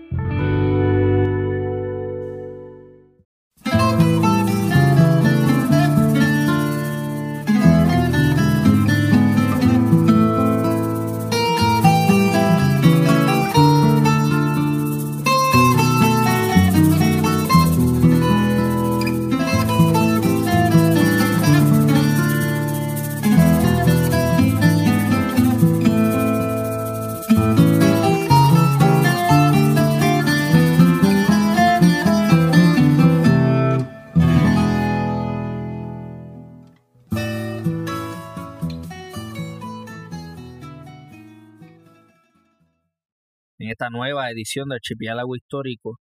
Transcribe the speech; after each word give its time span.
Esta 43.82 43.90
nueva 43.90 44.30
edición 44.30 44.70
de 44.70 44.76
Archipiélago 44.76 45.36
Histórico 45.36 45.98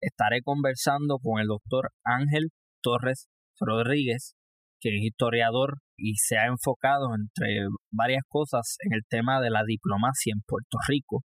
estaré 0.00 0.40
conversando 0.44 1.18
con 1.18 1.40
el 1.40 1.48
doctor 1.48 1.90
Ángel 2.04 2.50
Torres 2.80 3.26
Rodríguez, 3.58 4.36
que 4.80 4.90
es 4.90 5.02
historiador 5.02 5.78
y 5.98 6.14
se 6.14 6.38
ha 6.38 6.46
enfocado 6.46 7.08
entre 7.12 7.66
varias 7.90 8.22
cosas 8.28 8.76
en 8.84 8.94
el 8.94 9.00
tema 9.08 9.40
de 9.40 9.50
la 9.50 9.64
diplomacia 9.66 10.32
en 10.32 10.42
Puerto 10.46 10.78
Rico. 10.86 11.22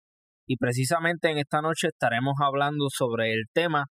Y 0.46 0.58
precisamente 0.58 1.30
en 1.30 1.38
esta 1.38 1.62
noche 1.62 1.88
estaremos 1.88 2.34
hablando 2.39 2.89
sobre 2.91 3.33
el 3.33 3.44
tema 3.55 3.86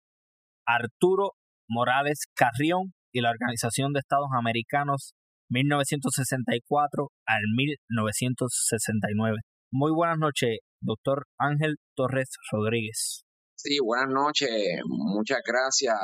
Arturo 0.68 1.32
Morales 1.68 2.28
Carrión 2.36 2.94
y 3.12 3.22
la 3.22 3.32
Organización 3.32 3.92
de 3.92 4.02
Estados 4.02 4.30
Americanos 4.38 5.14
1964 5.50 7.08
al 7.26 7.42
1969. 7.56 9.38
Muy 9.72 9.92
buenas 9.92 10.20
noches, 10.20 10.60
doctor 10.84 11.26
Ángel 11.38 11.76
Torres 11.96 12.30
Rodríguez. 12.52 13.24
Sí, 13.56 13.78
buenas 13.84 14.14
noches, 14.14 14.50
muchas 14.86 15.40
gracias. 15.46 15.96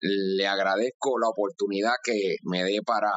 Le 0.00 0.46
agradezco 0.46 1.18
la 1.18 1.28
oportunidad 1.28 1.94
que 2.04 2.36
me 2.44 2.62
dé 2.62 2.80
para 2.84 3.10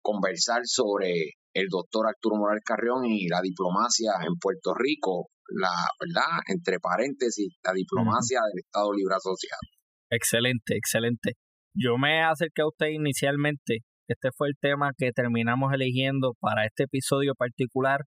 conversar 0.00 0.60
sobre 0.64 1.34
el 1.52 1.66
doctor 1.68 2.06
Arturo 2.06 2.36
Morales 2.36 2.62
Carrión 2.64 3.04
y 3.04 3.26
la 3.28 3.40
diplomacia 3.42 4.12
en 4.24 4.34
Puerto 4.40 4.72
Rico, 4.74 5.30
la 5.48 5.74
verdad, 5.98 6.40
entre 6.46 6.78
paréntesis, 6.78 7.56
la 7.64 7.72
diplomacia 7.72 8.38
del 8.46 8.62
Estado 8.64 8.92
Libre 8.92 9.16
Asociado. 9.16 9.66
Excelente, 10.10 10.76
excelente. 10.76 11.32
Yo 11.74 11.98
me 11.98 12.22
acerqué 12.22 12.62
a 12.62 12.68
usted 12.68 12.88
inicialmente. 12.88 13.80
Este 14.08 14.30
fue 14.36 14.48
el 14.48 14.54
tema 14.60 14.92
que 14.96 15.10
terminamos 15.12 15.72
eligiendo 15.74 16.34
para 16.40 16.64
este 16.64 16.84
episodio 16.84 17.34
particular 17.34 18.00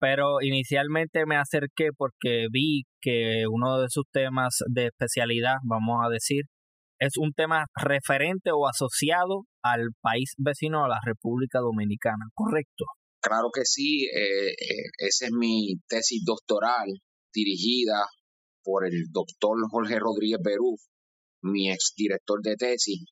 pero 0.00 0.40
inicialmente 0.40 1.26
me 1.26 1.36
acerqué 1.36 1.90
porque 1.96 2.46
vi 2.50 2.84
que 3.00 3.44
uno 3.50 3.80
de 3.80 3.88
sus 3.88 4.04
temas 4.12 4.58
de 4.66 4.86
especialidad, 4.86 5.56
vamos 5.64 6.00
a 6.04 6.08
decir, 6.08 6.42
es 7.00 7.16
un 7.16 7.32
tema 7.32 7.66
referente 7.74 8.50
o 8.52 8.66
asociado 8.66 9.44
al 9.62 9.90
país 10.00 10.34
vecino 10.38 10.84
a 10.84 10.88
la 10.88 10.98
República 11.04 11.60
Dominicana, 11.60 12.26
¿correcto? 12.34 12.84
Claro 13.20 13.50
que 13.52 13.64
sí, 13.64 14.04
eh, 14.06 14.50
eh, 14.50 14.90
esa 14.98 15.26
es 15.26 15.32
mi 15.32 15.74
tesis 15.88 16.22
doctoral 16.24 16.86
dirigida 17.32 18.06
por 18.62 18.86
el 18.86 19.04
doctor 19.10 19.56
Jorge 19.70 19.98
Rodríguez 19.98 20.40
Berú, 20.42 20.76
mi 21.42 21.70
exdirector 21.70 22.40
de 22.42 22.56
tesis. 22.56 23.04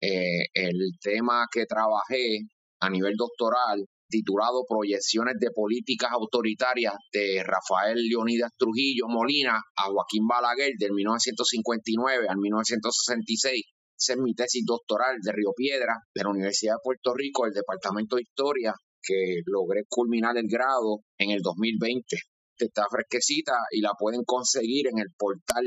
Eh, 0.00 0.46
el 0.54 0.92
tema 1.00 1.46
que 1.52 1.66
trabajé 1.66 2.40
a 2.80 2.88
nivel 2.88 3.14
doctoral 3.16 3.86
titulado 4.08 4.64
Proyecciones 4.66 5.34
de 5.38 5.50
Políticas 5.50 6.10
Autoritarias 6.12 6.94
de 7.12 7.42
Rafael 7.44 7.96
Leonidas 7.96 8.50
Trujillo 8.56 9.06
Molina 9.08 9.56
a 9.76 9.82
Joaquín 9.84 10.26
Balaguer 10.26 10.72
del 10.78 10.92
1959 10.92 12.26
al 12.28 12.38
1966. 12.38 13.62
Esa 13.98 14.12
es 14.12 14.18
mi 14.18 14.34
tesis 14.34 14.64
doctoral 14.64 15.16
de 15.20 15.32
Río 15.32 15.52
Piedra, 15.56 15.94
de 16.14 16.22
la 16.22 16.30
Universidad 16.30 16.74
de 16.74 16.84
Puerto 16.84 17.14
Rico, 17.14 17.44
del 17.44 17.54
Departamento 17.54 18.16
de 18.16 18.22
Historia, 18.22 18.74
que 19.02 19.42
logré 19.46 19.82
culminar 19.88 20.36
el 20.36 20.46
grado 20.48 21.00
en 21.18 21.30
el 21.30 21.40
2020. 21.42 22.16
Está 22.58 22.86
fresquecita 22.90 23.54
y 23.70 23.80
la 23.80 23.92
pueden 23.98 24.24
conseguir 24.24 24.88
en 24.88 24.98
el 24.98 25.08
portal 25.16 25.64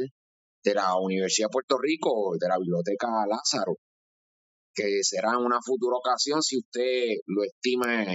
de 0.64 0.74
la 0.74 0.96
Universidad 0.98 1.48
de 1.48 1.54
Puerto 1.54 1.78
Rico, 1.78 2.36
de 2.40 2.48
la 2.48 2.58
Biblioteca 2.58 3.08
Lázaro, 3.28 3.78
que 4.74 5.04
será 5.04 5.32
en 5.32 5.46
una 5.46 5.60
futura 5.62 5.98
ocasión 5.98 6.42
si 6.42 6.58
usted 6.58 7.18
lo 7.28 7.44
estima 7.44 8.14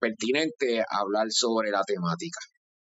pertinente 0.00 0.82
hablar 0.90 1.26
sobre 1.30 1.70
la 1.70 1.82
temática. 1.84 2.40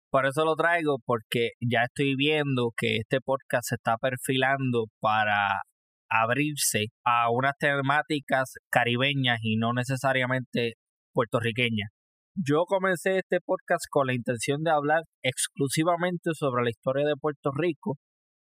Por 0.10 0.26
eso 0.26 0.46
lo 0.46 0.56
traigo, 0.56 0.98
porque 1.06 1.50
ya 1.60 1.84
estoy 1.86 2.16
viendo 2.16 2.72
que 2.78 2.98
este 2.98 3.20
podcast 3.20 3.70
se 3.70 3.76
está 3.76 3.98
perfilando 3.98 4.86
para 5.00 5.62
abrirse 6.10 6.88
a 7.04 7.32
unas 7.32 7.54
temáticas 7.60 8.54
caribeñas 8.70 9.40
y 9.42 9.58
no 9.58 9.74
necesariamente 9.74 10.74
puertorriqueñas. 11.14 11.90
Yo 12.36 12.66
comencé 12.66 13.18
este 13.18 13.40
podcast 13.46 13.86
con 13.90 14.08
la 14.08 14.14
intención 14.14 14.64
de 14.64 14.72
hablar 14.72 15.04
exclusivamente 15.24 16.32
sobre 16.34 16.64
la 16.64 16.70
historia 16.70 17.06
de 17.06 17.16
Puerto 17.20 17.52
Rico, 17.52 17.98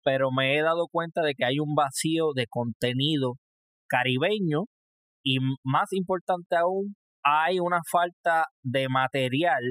pero 0.04 0.32
me 0.32 0.58
he 0.58 0.62
dado 0.62 0.88
cuenta 0.92 1.22
de 1.22 1.34
que 1.34 1.46
hay 1.46 1.60
un 1.60 1.76
vacío 1.76 2.34
de 2.34 2.48
contenido 2.50 3.36
caribeño 3.88 4.66
y 5.24 5.38
más 5.64 5.92
importante 5.92 6.56
aún, 6.58 6.96
hay 7.24 7.60
una 7.60 7.80
falta 7.90 8.46
de 8.64 8.88
material, 8.90 9.62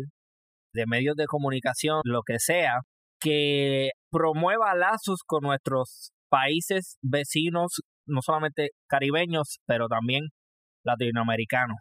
de 0.75 0.87
medios 0.87 1.17
de 1.17 1.27
comunicación, 1.27 2.01
lo 2.05 2.23
que 2.23 2.39
sea, 2.39 2.81
que 3.21 3.91
promueva 4.11 4.75
lazos 4.75 5.21
con 5.27 5.43
nuestros 5.43 6.11
países 6.29 6.97
vecinos, 7.03 7.81
no 8.07 8.21
solamente 8.23 8.71
caribeños, 8.89 9.59
pero 9.67 9.87
también 9.89 10.29
latinoamericanos. 10.85 11.77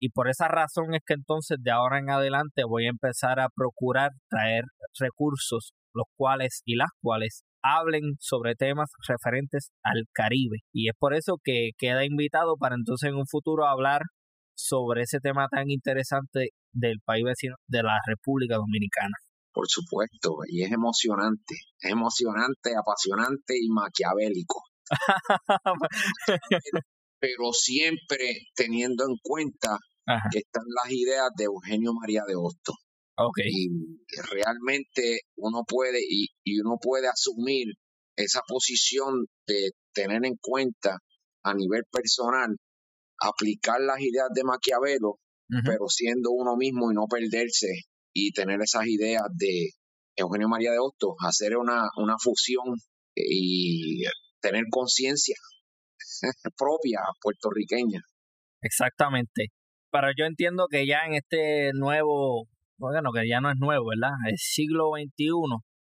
Y 0.00 0.10
por 0.10 0.28
esa 0.28 0.48
razón 0.48 0.94
es 0.94 1.00
que 1.06 1.14
entonces 1.14 1.58
de 1.60 1.70
ahora 1.70 2.00
en 2.00 2.10
adelante 2.10 2.64
voy 2.68 2.86
a 2.86 2.90
empezar 2.90 3.38
a 3.38 3.48
procurar 3.54 4.10
traer 4.28 4.64
recursos, 4.98 5.72
los 5.94 6.06
cuales 6.16 6.62
y 6.64 6.74
las 6.74 6.88
cuales 7.00 7.44
hablen 7.62 8.16
sobre 8.18 8.56
temas 8.56 8.90
referentes 9.06 9.70
al 9.84 10.02
Caribe. 10.12 10.58
Y 10.72 10.88
es 10.88 10.94
por 10.98 11.14
eso 11.14 11.36
que 11.42 11.70
queda 11.78 12.04
invitado 12.04 12.56
para 12.56 12.74
entonces 12.74 13.10
en 13.10 13.14
un 13.14 13.26
futuro 13.28 13.66
hablar 13.66 14.02
sobre 14.54 15.02
ese 15.02 15.20
tema 15.20 15.48
tan 15.50 15.70
interesante 15.70 16.50
del 16.72 17.00
país 17.04 17.24
vecino 17.24 17.56
de 17.66 17.82
la 17.82 17.98
República 18.06 18.56
Dominicana. 18.56 19.14
Por 19.52 19.68
supuesto, 19.68 20.38
y 20.48 20.62
es 20.62 20.72
emocionante, 20.72 21.56
es 21.80 21.90
emocionante, 21.90 22.72
apasionante 22.74 23.54
y 23.60 23.68
maquiavélico. 23.68 24.62
Pero 27.20 27.52
siempre 27.52 28.46
teniendo 28.54 29.04
en 29.04 29.16
cuenta 29.22 29.78
que 30.32 30.38
están 30.38 30.64
las 30.82 30.90
ideas 30.90 31.28
de 31.36 31.44
Eugenio 31.44 31.92
María 31.92 32.22
de 32.26 32.34
Hostos. 32.34 32.76
Okay. 33.14 33.44
Y 33.46 33.68
realmente 34.30 35.20
uno 35.36 35.64
puede, 35.68 36.00
y, 36.00 36.28
y 36.44 36.60
uno 36.60 36.78
puede 36.80 37.08
asumir 37.08 37.74
esa 38.16 38.40
posición 38.46 39.26
de 39.46 39.72
tener 39.92 40.24
en 40.24 40.36
cuenta 40.40 40.96
a 41.44 41.54
nivel 41.54 41.82
personal 41.90 42.56
aplicar 43.20 43.80
las 43.80 44.00
ideas 44.00 44.28
de 44.34 44.44
Maquiavelo, 44.44 45.18
pero 45.64 45.86
siendo 45.88 46.30
uno 46.30 46.56
mismo 46.56 46.90
y 46.90 46.94
no 46.94 47.06
perderse 47.06 47.68
y 48.14 48.32
tener 48.32 48.60
esas 48.62 48.86
ideas 48.86 49.22
de, 49.36 49.70
Eugenio 50.16 50.48
María 50.48 50.72
de 50.72 50.78
Hostos, 50.78 51.14
hacer 51.20 51.56
una, 51.56 51.88
una 51.96 52.16
fusión 52.18 52.76
y 53.14 54.02
tener 54.40 54.64
conciencia 54.70 55.36
propia 56.56 57.00
puertorriqueña. 57.20 58.00
Exactamente. 58.60 59.48
Pero 59.90 60.08
yo 60.16 60.24
entiendo 60.24 60.66
que 60.70 60.86
ya 60.86 61.04
en 61.06 61.14
este 61.14 61.72
nuevo, 61.74 62.48
bueno, 62.76 63.10
que 63.12 63.28
ya 63.28 63.40
no 63.40 63.50
es 63.50 63.58
nuevo, 63.58 63.88
¿verdad? 63.88 64.16
El 64.28 64.38
siglo 64.38 64.92
XXI, 64.96 65.30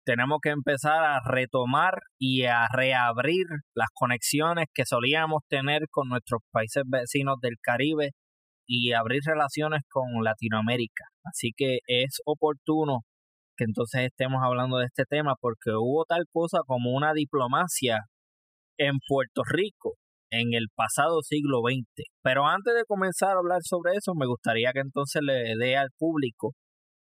tenemos 0.09 0.39
que 0.43 0.49
empezar 0.49 1.05
a 1.05 1.21
retomar 1.23 1.99
y 2.19 2.45
a 2.45 2.67
reabrir 2.73 3.45
las 3.75 3.89
conexiones 3.93 4.65
que 4.73 4.87
solíamos 4.87 5.43
tener 5.51 5.83
con 5.91 6.09
nuestros 6.09 6.41
países 6.51 6.83
vecinos 6.87 7.37
del 7.43 7.57
Caribe 7.61 8.13
y 8.67 8.95
abrir 8.95 9.21
relaciones 9.27 9.83
con 9.91 10.25
Latinoamérica. 10.25 11.05
Así 11.25 11.51
que 11.55 11.81
es 11.87 12.23
oportuno 12.25 13.01
que 13.59 13.65
entonces 13.65 14.07
estemos 14.07 14.41
hablando 14.43 14.79
de 14.79 14.87
este 14.87 15.05
tema 15.05 15.35
porque 15.39 15.73
hubo 15.73 16.07
tal 16.07 16.25
cosa 16.33 16.61
como 16.67 16.97
una 16.97 17.13
diplomacia 17.13 17.99
en 18.79 18.95
Puerto 19.07 19.43
Rico 19.47 19.97
en 20.31 20.55
el 20.55 20.69
pasado 20.75 21.21
siglo 21.21 21.61
XX. 21.69 22.07
Pero 22.23 22.47
antes 22.47 22.75
de 22.75 22.85
comenzar 22.87 23.37
a 23.37 23.41
hablar 23.41 23.61
sobre 23.63 23.93
eso, 23.93 24.15
me 24.15 24.27
gustaría 24.27 24.73
que 24.73 24.81
entonces 24.81 25.21
le 25.23 25.55
dé 25.59 25.77
al 25.77 25.91
público, 25.99 26.55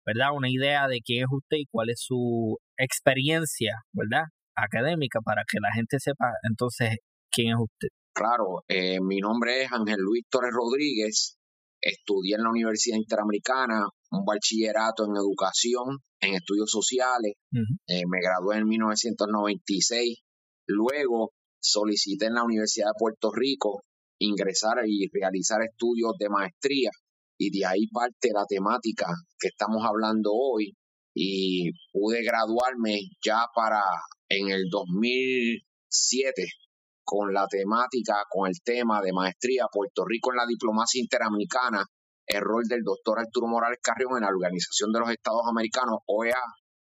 ¿verdad? 0.08 0.30
Una 0.36 0.50
idea 0.50 0.88
de 0.88 1.02
quién 1.06 1.26
es 1.26 1.30
usted 1.32 1.58
y 1.58 1.66
cuál 1.72 1.92
es 1.92 2.02
su 2.02 2.58
experiencia, 2.78 3.84
¿verdad? 3.94 4.26
Académica 4.56 5.20
para 5.22 5.44
que 5.50 5.60
la 5.62 5.74
gente 5.74 6.00
sepa 6.00 6.32
entonces 6.50 6.98
quién 7.32 7.50
es 7.50 7.60
usted. 7.60 7.90
Claro, 8.14 8.64
eh, 8.68 9.00
mi 9.02 9.20
nombre 9.20 9.64
es 9.64 9.72
Ángel 9.72 10.00
Luis 10.00 10.24
Torres 10.30 10.54
Rodríguez, 10.54 11.38
estudié 11.82 12.36
en 12.36 12.44
la 12.44 12.50
Universidad 12.50 12.98
Interamericana 12.98 13.86
un 14.12 14.24
bachillerato 14.24 15.06
en 15.06 15.18
educación, 15.18 16.00
en 16.22 16.36
estudios 16.36 16.72
sociales, 16.72 17.34
eh, 17.52 18.04
me 18.08 18.20
gradué 18.22 18.58
en 18.58 18.68
1996, 18.68 20.20
luego 20.68 21.32
solicité 21.60 22.28
en 22.28 22.36
la 22.36 22.44
Universidad 22.44 22.88
de 22.88 23.00
Puerto 23.00 23.32
Rico 23.34 23.82
ingresar 24.20 24.78
y 24.88 25.10
realizar 25.12 25.62
estudios 25.62 26.14
de 26.18 26.30
maestría 26.30 26.90
y 27.38 27.50
de 27.52 27.66
ahí 27.66 27.88
parte 27.88 28.30
la 28.34 28.46
temática 28.48 29.08
que 29.38 29.50
estamos 29.50 29.84
hablando 29.86 30.32
hoy 30.34 30.74
y 31.16 31.72
pude 31.94 32.24
graduarme 32.24 33.00
ya 33.24 33.46
para 33.56 33.82
en 34.28 34.50
el 34.50 34.66
2007 34.70 36.46
con 37.04 37.34
la 37.34 37.48
temática, 37.48 38.24
con 38.30 38.50
el 38.50 38.56
tema 38.64 39.02
de 39.02 39.14
maestría 39.14 39.68
Puerto 39.72 40.04
Rico 40.06 40.32
en 40.32 40.38
la 40.38 40.46
diplomacia 40.46 41.00
interamericana, 41.00 41.86
el 42.28 42.42
rol 42.42 42.64
del 42.68 42.82
doctor 42.84 43.20
Arturo 43.20 43.48
Morales 43.48 43.80
Carrión 43.82 44.18
en 44.18 44.24
la 44.24 44.30
Organización 44.30 44.92
de 44.92 45.00
los 45.00 45.10
Estados 45.10 45.44
Americanos, 45.48 46.00
OEA, 46.08 46.42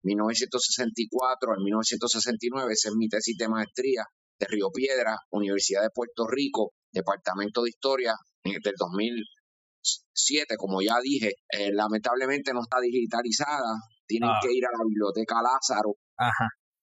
1964 0.02 1.52
al 1.52 1.62
1969, 1.62 2.72
esa 2.72 2.88
es 2.88 2.94
mi 2.96 3.08
tesis 3.08 3.36
de 3.38 3.48
maestría 3.48 4.04
de 4.38 4.46
Río 4.46 4.70
Piedra, 4.70 5.16
Universidad 5.30 5.82
de 5.82 5.90
Puerto 5.94 6.26
Rico, 6.26 6.72
Departamento 6.92 7.62
de 7.62 7.70
Historia 7.70 8.14
del 8.44 8.74
2007, 8.76 10.56
como 10.56 10.82
ya 10.82 10.98
dije, 11.02 11.34
eh, 11.52 11.70
lamentablemente 11.72 12.52
no 12.52 12.62
está 12.62 12.80
digitalizada, 12.80 13.76
tienen 14.10 14.30
ah. 14.30 14.38
que 14.42 14.50
ir 14.50 14.66
a 14.66 14.74
la 14.76 14.82
biblioteca 14.84 15.36
Lázaro. 15.38 15.94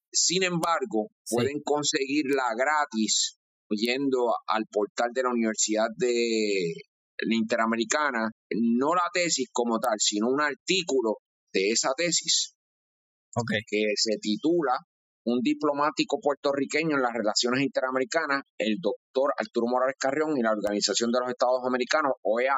Sin 0.10 0.44
embargo, 0.44 1.12
pueden 1.30 1.60
conseguirla 1.62 2.56
gratis 2.56 3.38
yendo 3.70 4.32
al 4.48 4.64
portal 4.72 5.12
de 5.14 5.24
la 5.24 5.30
Universidad 5.30 5.88
de 5.98 6.72
Interamericana, 7.36 8.32
no 8.52 8.96
la 8.96 9.10
tesis 9.12 9.50
como 9.52 9.78
tal, 9.80 10.00
sino 10.00 10.30
un 10.30 10.40
artículo 10.40 11.18
de 11.52 11.72
esa 11.72 11.92
tesis 11.98 12.56
que 13.68 13.84
se 13.96 14.18
titula 14.20 14.78
un 15.26 15.42
diplomático 15.42 16.20
puertorriqueño 16.22 16.96
en 16.96 17.02
las 17.02 17.14
relaciones 17.14 17.62
interamericanas, 17.62 18.44
el 18.58 18.78
doctor 18.80 19.34
Arturo 19.38 19.68
Morales 19.68 19.98
Carrión 20.00 20.38
y 20.38 20.42
la 20.42 20.54
Organización 20.54 21.12
de 21.12 21.20
los 21.20 21.30
Estados 21.30 21.60
Americanos, 21.68 22.14
OEA. 22.24 22.58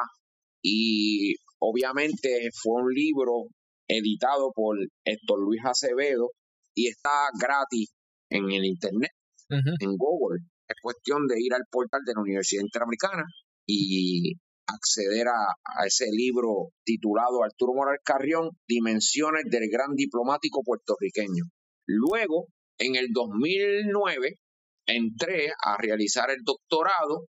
Y 0.62 1.34
obviamente 1.58 2.50
fue 2.54 2.82
un 2.82 2.94
libro 2.94 3.48
editado 3.90 4.52
por 4.54 4.78
Héctor 5.04 5.40
Luis 5.40 5.60
Acevedo 5.64 6.30
y 6.74 6.88
está 6.88 7.28
gratis 7.38 7.90
en 8.30 8.50
el 8.50 8.64
Internet, 8.64 9.10
en 9.48 9.96
Google. 9.96 10.40
Es 10.68 10.76
cuestión 10.80 11.26
de 11.26 11.40
ir 11.40 11.52
al 11.54 11.64
portal 11.70 12.02
de 12.06 12.12
la 12.14 12.20
Universidad 12.20 12.62
Interamericana 12.62 13.24
y 13.66 14.34
acceder 14.66 15.26
a, 15.26 15.50
a, 15.64 15.86
ese 15.86 16.06
libro 16.12 16.68
titulado 16.84 17.42
Arturo 17.42 17.74
Morales 17.74 18.02
Carrión, 18.04 18.50
Dimensiones 18.68 19.44
del 19.50 19.68
Gran 19.68 19.94
Diplomático 19.96 20.62
Puertorriqueño. 20.64 21.44
Luego, 21.86 22.46
en 22.78 22.94
el 22.94 23.08
2009 23.12 24.36
entré 24.86 25.48
a 25.64 25.76
realizar 25.76 26.30
el 26.30 26.42
doctorado 26.44 27.26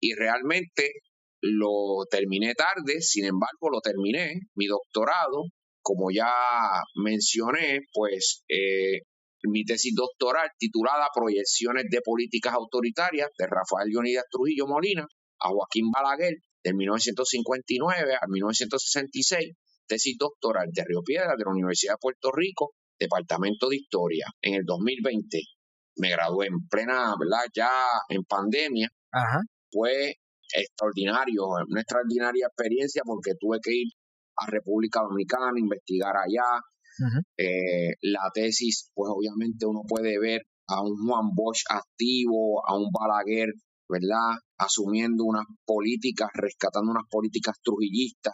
y 0.00 0.14
realmente 0.14 0.92
lo 1.40 2.06
terminé 2.10 2.54
tarde, 2.54 3.00
sin 3.00 3.24
embargo 3.24 3.70
lo 3.70 3.80
terminé, 3.80 4.34
mi 4.54 4.66
doctorado, 4.66 5.44
como 5.84 6.10
ya 6.10 6.32
mencioné, 6.96 7.80
pues 7.92 8.42
eh, 8.48 9.02
mi 9.42 9.64
tesis 9.64 9.94
doctoral 9.94 10.48
titulada 10.58 11.08
Proyecciones 11.14 11.84
de 11.90 12.00
Políticas 12.00 12.54
Autoritarias 12.54 13.28
de 13.38 13.46
Rafael 13.46 13.90
Leonidas 13.90 14.24
Trujillo 14.30 14.66
Molina 14.66 15.06
a 15.40 15.48
Joaquín 15.50 15.90
Balaguer 15.90 16.38
de 16.64 16.72
1959 16.72 18.14
a 18.14 18.26
1966, 18.26 19.52
tesis 19.86 20.16
doctoral 20.18 20.70
de 20.72 20.84
Río 20.84 21.02
Piedra 21.04 21.34
de 21.36 21.44
la 21.44 21.52
Universidad 21.52 21.94
de 21.94 21.98
Puerto 22.00 22.32
Rico 22.32 22.72
Departamento 22.98 23.68
de 23.68 23.76
Historia 23.76 24.26
en 24.40 24.54
el 24.54 24.64
2020. 24.64 25.42
Me 25.96 26.10
gradué 26.10 26.46
en 26.46 26.66
plena, 26.66 27.14
¿verdad? 27.20 27.44
Ya 27.54 27.70
en 28.08 28.24
pandemia. 28.24 28.88
Fue 29.70 30.14
extraordinario, 30.54 31.44
una 31.68 31.80
extraordinaria 31.82 32.46
experiencia 32.46 33.02
porque 33.04 33.32
tuve 33.38 33.58
que 33.62 33.72
ir 33.74 33.88
a 34.36 34.50
República 34.50 35.00
Dominicana, 35.02 35.52
investigar 35.56 36.14
allá. 36.16 36.60
Eh, 37.36 37.94
la 38.02 38.30
tesis, 38.32 38.90
pues 38.94 39.10
obviamente 39.12 39.66
uno 39.66 39.82
puede 39.86 40.18
ver 40.18 40.42
a 40.68 40.80
un 40.82 40.96
Juan 41.06 41.34
Bosch 41.34 41.62
activo, 41.68 42.62
a 42.66 42.76
un 42.76 42.88
Balaguer, 42.92 43.52
¿verdad? 43.88 44.38
Asumiendo 44.58 45.24
unas 45.24 45.44
políticas, 45.66 46.30
rescatando 46.34 46.90
unas 46.90 47.08
políticas 47.10 47.56
trujillistas. 47.62 48.32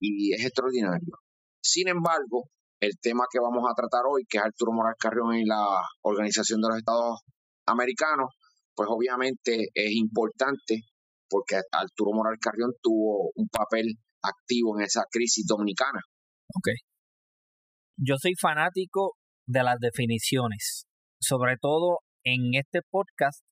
Y 0.00 0.32
es 0.34 0.44
extraordinario. 0.44 1.14
Sin 1.60 1.88
embargo, 1.88 2.48
el 2.80 2.92
tema 3.00 3.24
que 3.30 3.40
vamos 3.40 3.64
a 3.68 3.74
tratar 3.74 4.02
hoy, 4.08 4.24
que 4.28 4.38
es 4.38 4.44
Arturo 4.44 4.72
Morales 4.72 4.98
Carrión 4.98 5.34
y 5.34 5.44
la 5.44 5.64
Organización 6.02 6.60
de 6.60 6.68
los 6.68 6.78
Estados 6.78 7.20
Americanos, 7.66 8.34
pues 8.74 8.88
obviamente 8.90 9.68
es 9.74 9.92
importante 9.92 10.82
porque 11.28 11.56
Arturo 11.72 12.12
Morales 12.12 12.40
Carrión 12.40 12.72
tuvo 12.82 13.30
un 13.36 13.48
papel 13.48 13.96
activo 14.22 14.78
en 14.78 14.84
esa 14.84 15.04
crisis 15.10 15.46
dominicana. 15.46 16.00
Ok. 16.54 16.68
Yo 17.96 18.16
soy 18.18 18.32
fanático 18.40 19.16
de 19.46 19.62
las 19.62 19.78
definiciones, 19.78 20.86
sobre 21.20 21.56
todo 21.60 21.98
en 22.24 22.54
este 22.54 22.80
podcast, 22.90 23.44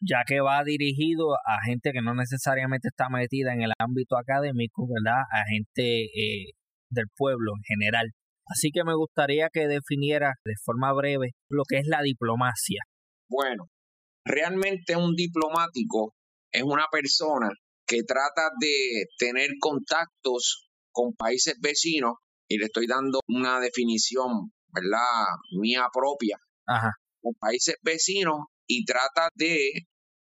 ya 0.00 0.22
que 0.26 0.40
va 0.40 0.62
dirigido 0.64 1.34
a 1.34 1.62
gente 1.64 1.92
que 1.92 2.02
no 2.02 2.14
necesariamente 2.14 2.88
está 2.88 3.08
metida 3.08 3.52
en 3.52 3.62
el 3.62 3.72
ámbito 3.78 4.16
académico, 4.16 4.86
¿verdad? 4.88 5.22
A 5.30 5.44
gente 5.48 6.04
eh, 6.04 6.52
del 6.90 7.06
pueblo 7.16 7.52
en 7.56 7.62
general. 7.62 8.10
Así 8.46 8.70
que 8.72 8.84
me 8.84 8.94
gustaría 8.94 9.48
que 9.52 9.68
definiera 9.68 10.34
de 10.44 10.54
forma 10.64 10.92
breve 10.92 11.32
lo 11.48 11.62
que 11.68 11.78
es 11.78 11.86
la 11.86 12.02
diplomacia. 12.02 12.82
Bueno, 13.28 13.68
realmente 14.24 14.96
un 14.96 15.14
diplomático 15.14 16.14
es 16.52 16.62
una 16.64 16.86
persona 16.90 17.50
que 17.90 18.04
trata 18.04 18.50
de 18.60 19.06
tener 19.18 19.50
contactos 19.58 20.70
con 20.92 21.12
países 21.14 21.56
vecinos 21.60 22.14
y 22.48 22.58
le 22.58 22.66
estoy 22.66 22.86
dando 22.86 23.18
una 23.26 23.58
definición, 23.58 24.52
¿verdad? 24.68 25.26
Mía 25.60 25.88
propia. 25.92 26.38
Ajá. 26.68 26.92
Con 27.20 27.34
países 27.34 27.74
vecinos 27.82 28.46
y 28.68 28.84
trata 28.84 29.28
de 29.34 29.72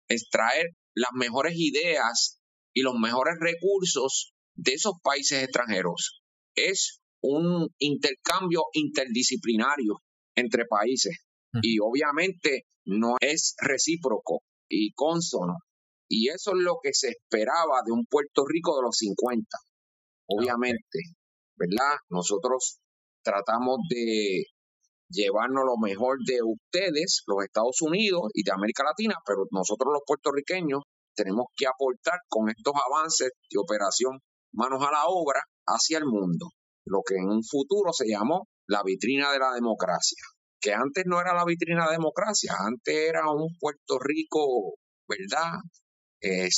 extraer 0.09 0.69
las 0.95 1.11
mejores 1.15 1.55
ideas 1.57 2.41
y 2.73 2.83
los 2.83 2.95
mejores 2.95 3.35
recursos 3.41 4.33
de 4.55 4.75
esos 4.75 4.93
países 5.03 5.43
extranjeros. 5.43 6.23
Es 6.55 7.01
un 7.21 7.67
intercambio 7.79 8.63
interdisciplinario 8.73 9.97
entre 10.37 10.65
países 10.67 11.25
y 11.61 11.81
obviamente 11.81 12.67
no 12.85 13.17
es 13.21 13.57
recíproco 13.59 14.43
y 14.69 14.93
consono. 14.93 15.57
Y 16.09 16.29
eso 16.29 16.53
es 16.53 16.63
lo 16.63 16.79
que 16.83 16.93
se 16.93 17.09
esperaba 17.09 17.83
de 17.85 17.93
un 17.93 18.07
Puerto 18.07 18.45
Rico 18.47 18.77
de 18.77 18.83
los 18.83 18.97
50. 18.97 19.47
Obviamente, 20.27 20.99
¿verdad? 21.57 21.97
Nosotros 22.11 22.79
tratamos 23.23 23.79
de 23.89 24.45
llevarnos 25.11 25.65
lo 25.65 25.77
mejor 25.79 26.19
de 26.27 26.41
ustedes, 26.43 27.23
los 27.27 27.45
Estados 27.45 27.81
Unidos 27.83 28.31
y 28.35 28.43
de 28.43 28.53
América 28.53 28.85
Latina, 28.85 29.15
pero 29.25 29.45
nosotros 29.51 29.93
los 29.93 30.03
puertorriqueños 30.07 30.83
tenemos 31.15 31.47
que 31.57 31.67
aportar 31.67 32.21
con 32.29 32.49
estos 32.49 32.75
avances 32.91 33.31
de 33.51 33.59
operación 33.59 34.19
manos 34.53 34.83
a 34.83 34.91
la 34.91 35.05
obra 35.07 35.41
hacia 35.67 35.99
el 35.99 36.05
mundo 36.05 36.49
lo 36.89 37.03
que 37.07 37.17
en 37.17 37.29
un 37.29 37.45
futuro 37.45 37.93
se 37.93 38.09
llamó 38.09 38.49
la 38.67 38.83
vitrina 38.83 39.31
de 39.33 39.39
la 39.39 39.53
democracia, 39.53 40.23
que 40.61 40.73
antes 40.73 41.05
no 41.07 41.21
era 41.21 41.35
la 41.35 41.45
vitrina 41.45 41.83
de 41.83 41.87
la 41.87 41.93
democracia, 41.93 42.55
antes 42.59 42.95
era 42.95 43.31
un 43.31 43.57
Puerto 43.59 43.99
Rico, 43.99 44.75
¿verdad? 45.07 45.61
Eh, 46.21 46.49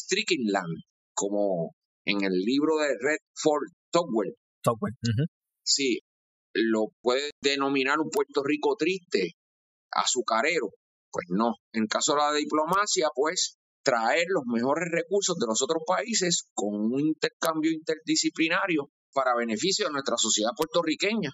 como 1.15 1.75
en 2.05 2.25
el 2.25 2.33
libro 2.33 2.79
de 2.79 2.89
Redford 2.99 3.69
Togwell. 3.91 4.35
Togwell. 4.63 4.95
Sí, 5.63 6.01
lo 6.55 6.89
puede 7.03 7.31
denominar 7.43 7.99
un 8.01 8.11
Puerto 8.11 8.43
Rico 8.43 8.77
triste, 8.77 9.33
azucarero. 9.91 10.71
Pues 11.13 11.27
no. 11.29 11.57
En 11.73 11.87
caso 11.87 12.13
de 12.13 12.19
la 12.19 12.33
diplomacia, 12.33 13.09
pues 13.15 13.59
traer 13.83 14.27
los 14.29 14.45
mejores 14.47 14.89
recursos 14.91 15.37
de 15.39 15.47
los 15.47 15.63
otros 15.63 15.83
países 15.87 16.49
con 16.55 16.75
un 16.75 17.01
intercambio 17.01 17.71
interdisciplinario 17.73 18.91
para 19.13 19.35
beneficio 19.35 19.87
de 19.87 19.93
nuestra 19.93 20.17
sociedad 20.17 20.51
puertorriqueña. 20.57 21.31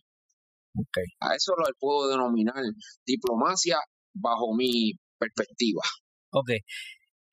Okay. 0.75 1.05
A 1.21 1.35
eso 1.35 1.55
lo 1.57 1.65
puedo 1.79 2.09
denominar 2.09 2.63
diplomacia 3.05 3.79
bajo 4.15 4.55
mi 4.55 4.93
perspectiva. 5.19 5.83
Ok. 6.31 6.51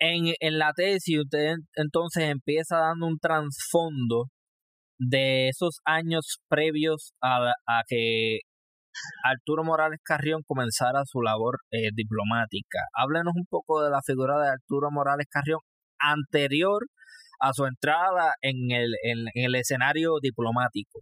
En, 0.06 0.34
en 0.42 0.60
la 0.60 0.74
tesis 0.74 1.18
usted 1.18 1.56
entonces 1.76 2.26
empieza 2.26 2.78
dando 2.78 3.08
un 3.08 3.20
trasfondo 3.20 4.26
de 5.00 5.48
esos 5.48 5.80
años 5.86 6.40
previos 6.50 7.14
a, 7.22 7.54
a 7.66 7.84
que 7.88 8.40
Arturo 9.24 9.64
Morales 9.64 10.00
Carrión 10.04 10.42
comenzara 10.46 11.04
su 11.06 11.22
labor 11.22 11.60
eh, 11.72 11.90
diplomática. 11.96 12.80
Háblenos 12.94 13.34
un 13.36 13.46
poco 13.50 13.82
de 13.82 13.90
la 13.92 14.02
figura 14.06 14.42
de 14.42 14.50
Arturo 14.50 14.90
Morales 14.92 15.28
Carrión 15.30 15.60
anterior 16.00 16.86
a 17.40 17.54
su 17.54 17.66
entrada 17.66 18.34
en 18.42 18.72
el, 18.72 18.94
en, 19.04 19.28
el 19.34 19.56
escenario 19.56 20.16
diplomático. 20.22 21.00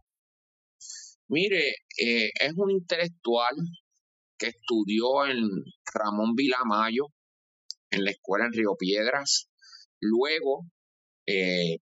Mire, 1.28 1.76
eh, 1.98 2.30
es 2.40 2.54
un 2.56 2.70
intelectual 2.70 3.56
que 4.38 4.48
estudió 4.48 5.26
en 5.26 5.42
Ramón 5.92 6.36
Vilamayo, 6.36 7.08
en 7.92 8.04
la 8.04 8.12
escuela 8.12 8.46
en 8.46 8.54
Río 8.54 8.76
Piedras. 8.78 9.50
Luego 10.00 10.66
eh, 11.28 11.78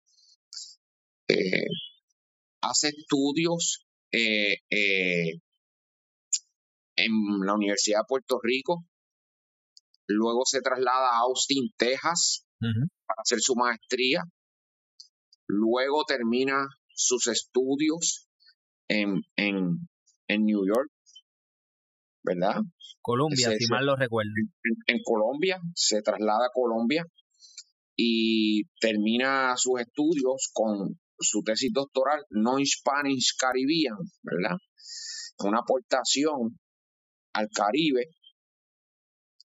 hace 2.61 2.88
estudios 2.88 3.87
en 4.11 5.40
la 7.44 7.54
Universidad 7.54 8.00
de 8.00 8.08
Puerto 8.08 8.38
Rico. 8.42 8.84
Luego 10.06 10.44
se 10.44 10.61
traslada 10.61 11.08
a 11.08 11.20
Austin, 11.20 11.73
Texas, 11.76 12.46
para 13.06 13.23
hacer 13.23 13.40
su 13.40 13.54
maestría. 13.56 14.23
Luego 15.46 16.04
termina 16.04 16.68
sus 16.94 17.26
estudios 17.26 18.28
en, 18.88 19.23
en, 19.37 19.88
en 20.28 20.44
New 20.44 20.64
York, 20.66 20.90
¿verdad? 22.25 22.62
Colombia, 23.00 23.50
si 23.59 23.66
mal 23.69 23.87
lo 23.87 23.97
recuerdo. 23.97 24.31
En, 24.87 24.99
Colombia, 25.04 25.61
se 25.75 26.00
traslada 26.02 26.47
a 26.47 26.52
Colombia 26.52 27.04
y 27.97 28.64
termina 28.81 29.54
sus 29.57 29.81
estudios 29.81 30.50
con 30.52 30.99
su 31.19 31.43
tesis 31.43 31.71
doctoral 31.73 32.25
Non-Spanish 32.31 33.37
Caribbean, 33.38 33.99
¿verdad? 34.23 34.57
Una 35.40 35.61
aportación 35.61 36.59
al 37.35 37.49
Caribe. 37.54 38.09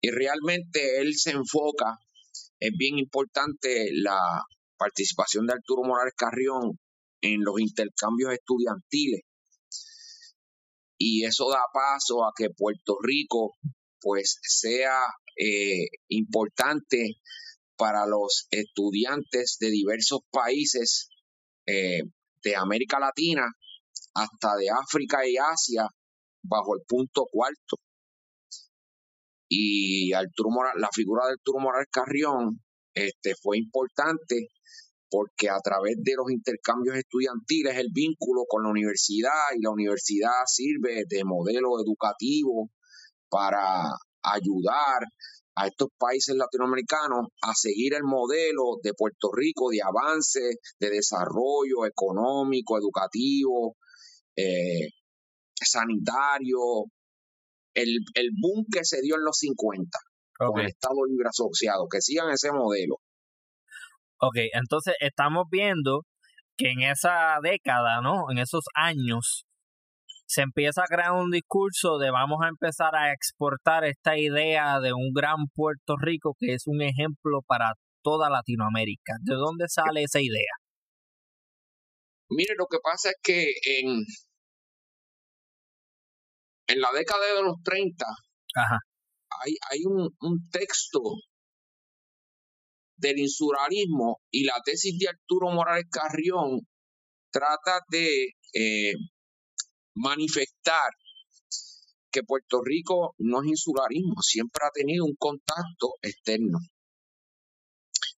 Y 0.01 0.11
realmente 0.11 0.99
él 0.99 1.15
se 1.15 1.31
enfoca, 1.31 1.97
es 2.59 2.71
bien 2.77 2.99
importante 2.99 3.89
la 3.93 4.43
participación 4.77 5.47
de 5.47 5.53
Arturo 5.53 5.83
Morales 5.83 6.13
Carrión 6.15 6.77
en 7.21 7.43
los 7.43 7.59
intercambios 7.59 8.33
estudiantiles. 8.33 9.21
Y 10.97 11.25
eso 11.25 11.49
da 11.49 11.61
paso 11.71 12.25
a 12.25 12.31
que 12.35 12.49
Puerto 12.49 12.97
Rico 13.01 13.55
pues 13.99 14.39
sea 14.41 14.99
eh, 15.35 15.87
importante 16.09 17.17
para 17.75 18.05
los 18.07 18.47
estudiantes 18.49 19.57
de 19.59 19.69
diversos 19.69 20.21
países 20.31 21.09
eh, 21.65 22.01
de 22.41 22.55
América 22.55 22.99
Latina 22.99 23.45
hasta 24.15 24.55
de 24.55 24.69
África 24.69 25.27
y 25.27 25.37
Asia 25.37 25.87
bajo 26.41 26.75
el 26.75 26.81
punto 26.87 27.27
cuarto. 27.31 27.77
Y 29.49 30.11
Arturo 30.13 30.49
la 30.75 30.89
figura 30.93 31.25
de 31.27 31.33
Arturo 31.33 31.59
Morales 31.59 31.87
Carrión 31.91 32.61
este, 32.93 33.35
fue 33.35 33.57
importante 33.57 34.49
porque 35.09 35.49
a 35.49 35.59
través 35.59 35.95
de 36.01 36.13
los 36.15 36.29
intercambios 36.31 36.97
estudiantiles 36.97 37.77
el 37.77 37.89
vínculo 37.93 38.43
con 38.47 38.63
la 38.63 38.69
universidad 38.69 39.55
y 39.55 39.61
la 39.61 39.71
universidad 39.71 40.43
sirve 40.45 41.03
de 41.07 41.23
modelo 41.23 41.79
educativo 41.79 42.69
para 43.29 43.83
ayudar 44.23 45.03
a 45.55 45.67
estos 45.67 45.89
países 45.97 46.35
latinoamericanos 46.35 47.29
a 47.41 47.53
seguir 47.55 47.95
el 47.95 48.03
modelo 48.03 48.77
de 48.83 48.93
Puerto 48.93 49.31
Rico 49.33 49.69
de 49.69 49.79
avance, 49.81 50.59
de 50.79 50.89
desarrollo 50.89 51.85
económico, 51.87 52.77
educativo, 52.77 53.75
eh, 54.35 54.89
sanitario, 55.55 56.59
el, 57.73 57.97
el 58.13 58.29
boom 58.39 58.65
que 58.71 58.85
se 58.85 59.01
dio 59.01 59.15
en 59.15 59.23
los 59.23 59.37
50 59.39 59.97
con 60.37 60.59
el 60.59 60.67
Estado 60.67 61.05
Libre 61.07 61.29
Asociado, 61.29 61.87
que 61.89 62.01
sigan 62.01 62.29
ese 62.29 62.51
modelo. 62.51 62.97
Ok, 64.19 64.35
entonces 64.53 64.95
estamos 64.99 65.45
viendo 65.51 66.01
que 66.57 66.71
en 66.71 66.81
esa 66.81 67.37
década, 67.41 68.01
¿no? 68.01 68.31
En 68.31 68.39
esos 68.39 68.65
años, 68.73 69.45
se 70.27 70.41
empieza 70.41 70.81
a 70.81 70.87
crear 70.87 71.13
un 71.13 71.31
discurso 71.31 71.97
de 71.97 72.11
vamos 72.11 72.39
a 72.43 72.49
empezar 72.49 72.95
a 72.95 73.13
exportar 73.13 73.85
esta 73.85 74.17
idea 74.17 74.79
de 74.79 74.91
un 74.93 75.13
gran 75.13 75.47
Puerto 75.55 75.95
Rico 75.97 76.35
que 76.37 76.53
es 76.53 76.63
un 76.65 76.81
ejemplo 76.81 77.41
para 77.47 77.73
toda 78.03 78.29
Latinoamérica. 78.29 79.13
¿De 79.21 79.35
dónde 79.35 79.65
sale 79.69 80.03
esa 80.03 80.19
idea? 80.19 80.53
Mire, 82.29 82.55
lo 82.57 82.65
que 82.65 82.77
pasa 82.83 83.09
es 83.09 83.15
que 83.23 83.53
en, 83.79 84.03
en 86.67 86.81
la 86.81 86.89
década 86.93 87.25
de 87.35 87.43
los 87.43 87.55
30 87.63 88.05
hay, 89.45 89.53
hay 89.71 89.79
un, 89.85 90.49
texto 90.51 90.99
del 92.97 93.19
insularismo 93.19 94.21
y 94.31 94.43
la 94.43 94.61
tesis 94.63 94.97
de 94.99 95.09
Arturo 95.09 95.49
Morales 95.51 95.85
Carrión 95.89 96.61
trata 97.31 97.81
de 97.89 98.33
eh, 98.53 98.93
manifestar 99.95 100.89
que 102.11 102.23
Puerto 102.23 102.61
Rico 102.63 103.13
no 103.19 103.41
es 103.41 103.49
insularismo, 103.49 104.21
siempre 104.21 104.65
ha 104.65 104.71
tenido 104.71 105.05
un 105.05 105.15
contacto 105.17 105.95
externo, 106.01 106.59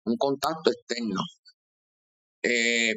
un 0.06 0.18
contacto 0.18 0.72
externo. 0.72 1.22
Eh, 2.44 2.96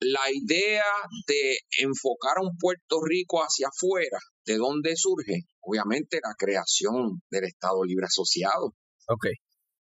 la 0.00 0.30
idea 0.32 0.84
de 1.26 1.58
enfocar 1.80 2.38
a 2.38 2.42
un 2.42 2.56
Puerto 2.56 3.00
Rico 3.02 3.40
hacia 3.40 3.68
afuera, 3.68 4.18
¿de 4.46 4.56
dónde 4.56 4.94
surge? 4.96 5.42
Obviamente 5.60 6.20
la 6.22 6.34
creación 6.38 7.20
del 7.30 7.44
Estado 7.44 7.84
Libre 7.84 8.06
Asociado. 8.06 8.74
Ok. 9.08 9.26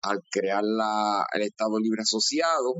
Al 0.08 0.22
crear 0.30 0.62
la, 0.64 1.26
el 1.34 1.42
Estado 1.42 1.78
Libre 1.78 2.02
Asociado, 2.02 2.74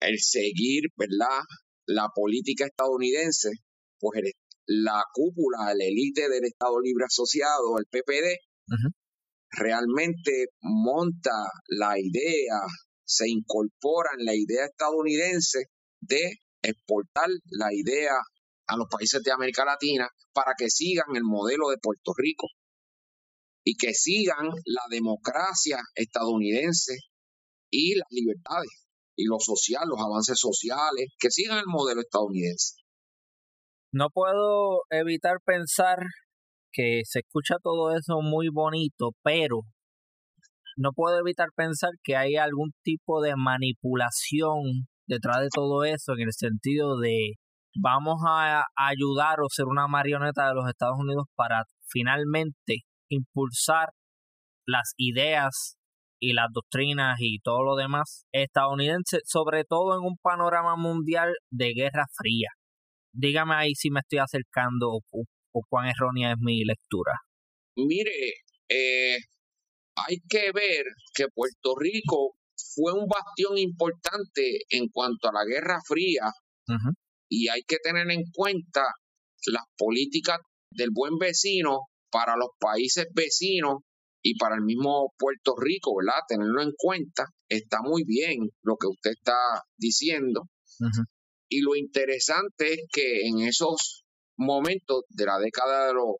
el 0.00 0.18
seguir, 0.18 0.84
¿verdad? 0.96 1.42
La 1.86 2.08
política 2.14 2.66
estadounidense, 2.66 3.50
pues 3.98 4.22
la 4.66 5.02
cúpula, 5.12 5.74
la 5.74 5.84
élite 5.84 6.28
del 6.28 6.44
Estado 6.44 6.80
Libre 6.80 7.04
Asociado, 7.06 7.78
el 7.78 7.86
PPD, 7.86 8.38
realmente 9.50 10.46
monta 10.62 11.50
la 11.68 11.98
idea 11.98 12.60
se 13.10 13.28
incorpora 13.28 14.10
en 14.16 14.24
la 14.24 14.34
idea 14.36 14.66
estadounidense 14.66 15.64
de 16.00 16.38
exportar 16.62 17.28
la 17.50 17.68
idea 17.72 18.14
a 18.68 18.76
los 18.76 18.86
países 18.88 19.20
de 19.24 19.32
América 19.32 19.64
Latina 19.64 20.08
para 20.32 20.52
que 20.56 20.70
sigan 20.70 21.16
el 21.16 21.24
modelo 21.24 21.70
de 21.70 21.78
Puerto 21.78 22.12
Rico 22.16 22.46
y 23.64 23.76
que 23.76 23.94
sigan 23.94 24.48
la 24.64 24.82
democracia 24.90 25.78
estadounidense 25.94 26.96
y 27.70 27.94
las 27.96 28.08
libertades 28.10 28.86
y 29.16 29.26
lo 29.26 29.38
social, 29.38 29.82
los 29.86 30.00
avances 30.00 30.38
sociales, 30.38 31.10
que 31.18 31.30
sigan 31.30 31.58
el 31.58 31.66
modelo 31.66 32.00
estadounidense. 32.00 32.76
No 33.92 34.08
puedo 34.08 34.82
evitar 34.90 35.38
pensar 35.44 35.98
que 36.72 37.02
se 37.04 37.20
escucha 37.20 37.56
todo 37.62 37.94
eso 37.94 38.20
muy 38.22 38.48
bonito, 38.48 39.10
pero 39.22 39.62
no 40.76 40.92
puedo 40.94 41.18
evitar 41.18 41.48
pensar 41.54 41.90
que 42.02 42.16
hay 42.16 42.36
algún 42.36 42.70
tipo 42.82 43.20
de 43.20 43.34
manipulación 43.36 44.86
detrás 45.06 45.40
de 45.40 45.48
todo 45.52 45.84
eso 45.84 46.12
en 46.14 46.22
el 46.22 46.32
sentido 46.32 46.98
de 46.98 47.34
vamos 47.74 48.22
a 48.26 48.64
ayudar 48.76 49.40
o 49.40 49.48
ser 49.50 49.66
una 49.66 49.88
marioneta 49.88 50.48
de 50.48 50.54
los 50.54 50.68
Estados 50.68 50.96
Unidos 50.98 51.26
para 51.34 51.64
finalmente 51.88 52.84
impulsar 53.10 53.90
las 54.66 54.94
ideas 54.96 55.76
y 56.20 56.32
las 56.32 56.48
doctrinas 56.52 57.16
y 57.20 57.38
todo 57.40 57.62
lo 57.62 57.76
demás 57.76 58.24
estadounidense, 58.32 59.20
sobre 59.24 59.64
todo 59.64 59.98
en 59.98 60.04
un 60.04 60.16
panorama 60.22 60.76
mundial 60.76 61.34
de 61.50 61.72
guerra 61.74 62.06
fría. 62.12 62.48
dígame 63.12 63.54
ahí 63.54 63.74
si 63.74 63.90
me 63.90 64.00
estoy 64.00 64.18
acercando 64.18 64.90
o, 64.90 65.24
cuán 65.68 65.88
errónea 65.88 66.32
es 66.32 66.38
mi 66.38 66.64
lectura. 66.64 67.12
Mire, 67.76 68.34
eh, 68.68 69.18
hay 69.96 70.16
que 70.28 70.52
ver 70.52 70.84
que 71.14 71.26
Puerto 71.34 71.74
Rico 71.76 72.36
fue 72.74 72.92
un 72.92 73.06
bastión 73.08 73.58
importante 73.58 74.60
en 74.70 74.88
cuanto 74.88 75.28
a 75.28 75.32
la 75.32 75.44
Guerra 75.44 75.80
Fría 75.84 76.30
y 77.28 77.48
hay 77.48 77.62
que 77.66 77.78
tener 77.82 78.08
en 78.10 78.22
cuenta 78.32 78.82
las 79.46 79.64
políticas 79.76 80.38
del 80.70 80.90
buen 80.92 81.18
vecino 81.18 81.86
para 82.10 82.36
los 82.36 82.50
países 82.58 83.06
vecinos 83.14 83.78
y 84.22 84.36
para 84.36 84.56
el 84.56 84.62
mismo 84.62 85.12
Puerto 85.18 85.54
Rico, 85.56 85.94
¿verdad? 85.96 86.20
Tenerlo 86.28 86.62
en 86.62 86.72
cuenta. 86.76 87.26
Está 87.48 87.82
muy 87.82 88.04
bien 88.04 88.50
lo 88.62 88.76
que 88.76 88.86
usted 88.88 89.12
está 89.12 89.36
diciendo. 89.76 90.42
Y 91.48 91.60
lo 91.60 91.74
interesante 91.76 92.74
es 92.74 92.80
que 92.92 93.26
en 93.26 93.40
esos 93.40 94.04
momentos 94.36 95.04
de 95.08 95.26
la 95.26 95.38
década 95.38 95.88
de 95.88 95.94
los 95.94 96.16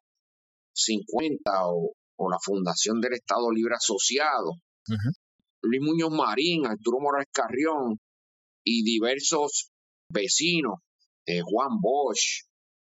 50 0.74 1.50
o, 1.66 1.92
la 2.30 2.38
fundación 2.42 3.00
del 3.00 3.14
Estado 3.14 3.50
Libre 3.50 3.74
Asociado, 3.76 4.52
Luis 5.62 5.80
Muñoz 5.80 6.10
Marín, 6.10 6.66
Arturo 6.66 6.98
Morales 7.00 7.28
Carrión 7.32 7.98
y 8.62 8.82
diversos 8.82 9.70
vecinos, 10.12 10.80
eh, 11.26 11.40
Juan 11.42 11.80
Bosch, 11.80 12.44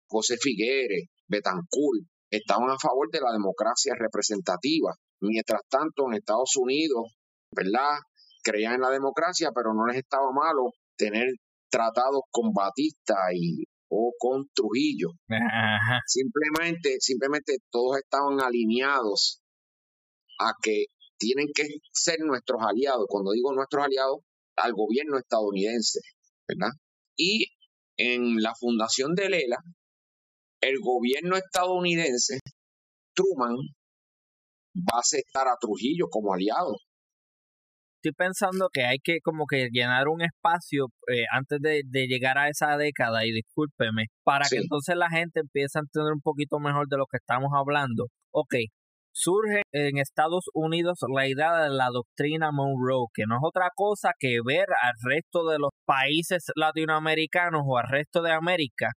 José 0.10 0.36
Figueres, 0.38 1.08
Betancourt, 1.28 2.11
estaban 2.32 2.70
a 2.70 2.80
favor 2.80 3.10
de 3.12 3.22
la 3.22 3.32
democracia 3.32 3.94
representativa. 3.96 4.96
Mientras 5.22 5.62
tanto, 5.70 6.08
en 6.08 6.16
Estados 6.16 6.56
Unidos, 6.56 7.14
¿verdad? 7.56 8.00
Creían 8.44 8.76
en 8.76 8.82
la 8.82 8.90
democracia, 8.90 9.52
pero 9.54 9.74
no 9.74 9.86
les 9.86 9.98
estaba 9.98 10.32
malo 10.32 10.72
tener 10.98 11.28
tratados 11.70 12.22
con 12.32 12.54
Batista 12.54 13.16
y 13.34 13.66
o 13.90 14.14
con 14.18 14.48
Trujillo. 14.54 15.10
Simplemente, 16.08 16.96
simplemente 17.00 17.58
todos 17.70 17.98
estaban 17.98 18.40
alineados 18.40 19.42
a 20.40 20.54
que 20.64 20.86
tienen 21.18 21.48
que 21.54 21.68
ser 21.92 22.20
nuestros 22.22 22.62
aliados. 22.66 23.06
Cuando 23.08 23.32
digo 23.32 23.54
nuestros 23.54 23.86
aliados, 23.86 24.20
al 24.56 24.74
gobierno 24.74 25.18
estadounidense, 25.18 26.00
¿verdad? 26.48 26.72
Y 27.16 27.48
en 27.98 28.42
la 28.42 28.54
fundación 28.56 29.14
de 29.14 29.30
Lela, 29.30 29.58
el 30.62 30.76
gobierno 30.80 31.36
estadounidense, 31.38 32.40
Truman, 33.16 33.56
va 34.76 34.98
a 34.98 35.00
aceptar 35.00 35.48
a 35.48 35.58
Trujillo 35.60 36.08
como 36.10 36.34
aliado. 36.34 36.76
Estoy 38.04 38.14
pensando 38.14 38.70
que 38.74 38.84
hay 38.84 38.98
que 39.04 39.20
como 39.24 39.46
que 39.46 39.70
llenar 39.72 40.08
un 40.08 40.22
espacio 40.24 40.88
eh, 41.08 41.26
antes 41.32 41.60
de, 41.62 41.84
llegar 42.08 42.38
a 42.40 42.50
esa 42.50 42.76
década, 42.78 43.26
y 43.26 43.32
discúlpeme, 43.32 44.06
para 44.24 44.48
que 44.50 44.58
entonces 44.58 44.96
la 44.96 45.10
gente 45.10 45.42
empiece 45.42 45.78
a 45.78 45.82
entender 45.82 46.12
un 46.14 46.22
poquito 46.22 46.60
mejor 46.60 46.88
de 46.88 46.98
lo 46.98 47.06
que 47.06 47.18
estamos 47.18 47.52
hablando. 47.54 48.08
Ok, 48.34 48.56
surge 49.14 49.62
en 49.72 50.00
Estados 50.00 50.46
Unidos 50.54 50.98
la 51.14 51.28
idea 51.28 51.62
de 51.62 51.70
la 51.70 51.90
doctrina 51.94 52.50
Monroe, 52.52 53.06
que 53.14 53.26
no 53.28 53.36
es 53.36 53.42
otra 53.44 53.70
cosa 53.76 54.14
que 54.18 54.40
ver 54.44 54.66
al 54.82 54.94
resto 55.04 55.48
de 55.48 55.60
los 55.60 55.70
países 55.86 56.46
latinoamericanos 56.56 57.62
o 57.68 57.78
al 57.78 57.88
resto 57.88 58.24
de 58.24 58.32
América 58.32 58.94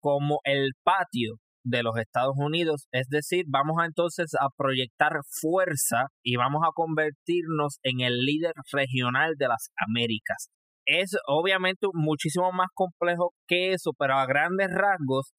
como 0.00 0.40
el 0.44 0.72
patio 0.84 1.36
de 1.64 1.82
los 1.82 1.96
Estados 1.98 2.34
Unidos, 2.36 2.86
es 2.92 3.08
decir, 3.08 3.44
vamos 3.48 3.76
a 3.80 3.86
entonces 3.86 4.32
a 4.40 4.48
proyectar 4.56 5.12
fuerza 5.40 6.06
y 6.22 6.36
vamos 6.36 6.62
a 6.66 6.72
convertirnos 6.72 7.78
en 7.82 8.00
el 8.00 8.20
líder 8.20 8.54
regional 8.72 9.34
de 9.36 9.48
las 9.48 9.70
Américas. 9.76 10.48
Es 10.86 11.16
obviamente 11.26 11.86
muchísimo 11.92 12.50
más 12.52 12.68
complejo 12.74 13.34
que 13.46 13.72
eso, 13.72 13.92
pero 13.98 14.14
a 14.14 14.26
grandes 14.26 14.68
rasgos, 14.70 15.32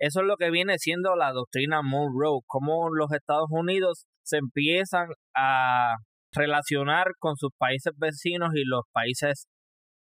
eso 0.00 0.20
es 0.20 0.26
lo 0.26 0.36
que 0.36 0.50
viene 0.50 0.78
siendo 0.78 1.14
la 1.14 1.32
doctrina 1.32 1.82
Monroe, 1.82 2.40
cómo 2.46 2.88
los 2.90 3.12
Estados 3.12 3.48
Unidos 3.50 4.06
se 4.24 4.38
empiezan 4.38 5.08
a 5.36 5.94
relacionar 6.32 7.12
con 7.18 7.36
sus 7.36 7.50
países 7.56 7.92
vecinos 7.96 8.50
y 8.54 8.64
los 8.64 8.82
países 8.92 9.46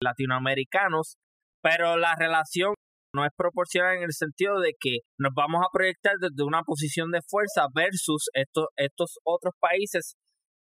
latinoamericanos, 0.01 1.17
pero 1.61 1.97
la 1.97 2.15
relación 2.17 2.73
no 3.15 3.25
es 3.25 3.31
proporcional 3.35 3.97
en 3.97 4.03
el 4.03 4.13
sentido 4.13 4.59
de 4.59 4.73
que 4.79 4.99
nos 5.17 5.31
vamos 5.33 5.61
a 5.63 5.71
proyectar 5.71 6.15
desde 6.19 6.43
una 6.43 6.61
posición 6.63 7.11
de 7.11 7.21
fuerza 7.27 7.67
versus 7.73 8.29
estos, 8.33 8.65
estos 8.75 9.17
otros 9.23 9.53
países 9.59 10.15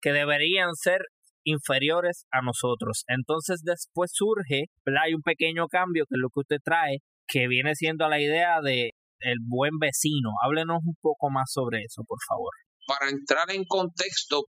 que 0.02 0.12
deberían 0.12 0.74
ser 0.74 1.02
inferiores 1.44 2.26
a 2.32 2.42
nosotros. 2.42 3.04
Entonces 3.08 3.62
después 3.64 4.12
surge, 4.14 4.66
hay 5.02 5.14
un 5.14 5.22
pequeño 5.22 5.68
cambio 5.68 6.06
que 6.08 6.16
es 6.16 6.22
lo 6.22 6.30
que 6.30 6.42
usted 6.42 6.62
trae, 6.64 7.00
que 7.28 7.48
viene 7.48 7.76
siendo 7.76 8.08
la 8.08 8.20
idea 8.20 8.62
de 8.62 8.92
el 9.20 9.38
buen 9.46 9.78
vecino. 9.80 10.30
Háblenos 10.44 10.80
un 10.86 10.96
poco 11.02 11.30
más 11.30 11.52
sobre 11.52 11.84
eso, 11.84 12.04
por 12.08 12.20
favor. 12.28 12.52
Para 12.88 13.10
entrar 13.10 13.50
en 13.52 13.64
contexto, 13.66 14.46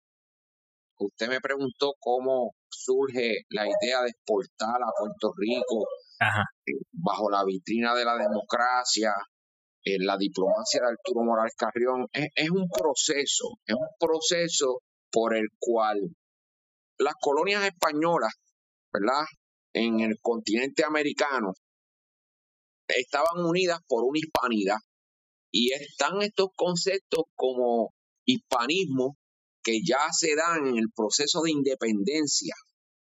usted 1.00 1.30
me 1.30 1.40
preguntó 1.40 1.94
cómo 2.00 2.52
surge 2.70 3.46
la 3.50 3.66
idea 3.66 4.02
de 4.04 4.10
exportar 4.10 4.82
a 4.82 4.92
Puerto 4.98 5.34
Rico 5.38 5.86
eh, 6.20 6.74
bajo 6.92 7.30
la 7.30 7.44
vitrina 7.46 7.94
de 7.96 8.06
la 8.06 8.18
democracia, 8.18 9.14
en 9.84 10.06
la 10.06 10.18
diplomacia 10.18 10.82
de 10.82 10.88
Arturo 10.88 11.24
Morales 11.24 11.54
Carrión, 11.58 12.08
es, 12.12 12.50
un 12.50 12.68
proceso, 12.68 13.58
es 13.66 13.76
un 13.76 13.88
proceso 14.00 14.82
por 15.12 15.36
el 15.36 15.48
cual 15.60 16.00
las 17.00 17.14
colonias 17.22 17.64
españolas, 17.64 18.34
¿verdad? 18.92 19.26
En 19.74 20.00
el 20.00 20.18
continente 20.22 20.84
americano 20.84 21.54
estaban 22.88 23.46
unidas 23.46 23.80
por 23.88 24.04
una 24.04 24.20
hispanidad. 24.20 24.78
Y 25.52 25.72
están 25.72 26.22
estos 26.22 26.50
conceptos 26.56 27.24
como 27.36 27.94
hispanismo 28.26 29.18
que 29.64 29.80
ya 29.86 30.12
se 30.12 30.36
dan 30.36 30.68
en 30.68 30.78
el 30.78 30.92
proceso 30.94 31.42
de 31.42 31.52
independencia 31.52 32.54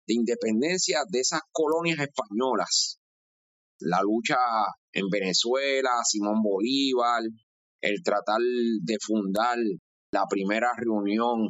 de 0.07 0.13
independencia 0.13 0.99
de 1.09 1.19
esas 1.19 1.41
colonias 1.51 1.99
españolas. 1.99 2.99
La 3.79 4.01
lucha 4.01 4.37
en 4.91 5.09
Venezuela, 5.09 5.91
Simón 6.03 6.41
Bolívar, 6.41 7.23
el 7.81 8.03
tratar 8.03 8.39
de 8.39 8.97
fundar 9.01 9.57
la 10.11 10.25
primera 10.29 10.71
reunión 10.77 11.47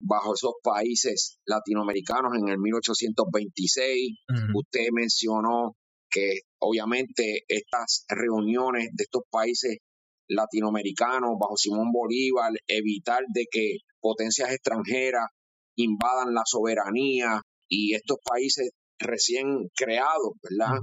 bajo 0.00 0.34
esos 0.34 0.54
países 0.62 1.38
latinoamericanos 1.46 2.32
en 2.36 2.48
el 2.48 2.58
1826. 2.58 4.18
Usted 4.54 4.86
mencionó 4.92 5.76
que 6.10 6.40
obviamente 6.60 7.44
estas 7.48 8.04
reuniones 8.08 8.90
de 8.92 9.04
estos 9.04 9.22
países 9.30 9.78
latinoamericanos 10.28 11.32
bajo 11.40 11.56
Simón 11.56 11.90
Bolívar, 11.92 12.52
evitar 12.66 13.22
de 13.32 13.46
que 13.50 13.78
potencias 14.00 14.52
extranjeras 14.52 15.26
invadan 15.76 16.34
la 16.34 16.42
soberanía 16.44 17.40
y 17.74 17.94
estos 17.94 18.18
países 18.24 18.70
recién 18.98 19.68
creados, 19.74 20.32
¿verdad? 20.42 20.78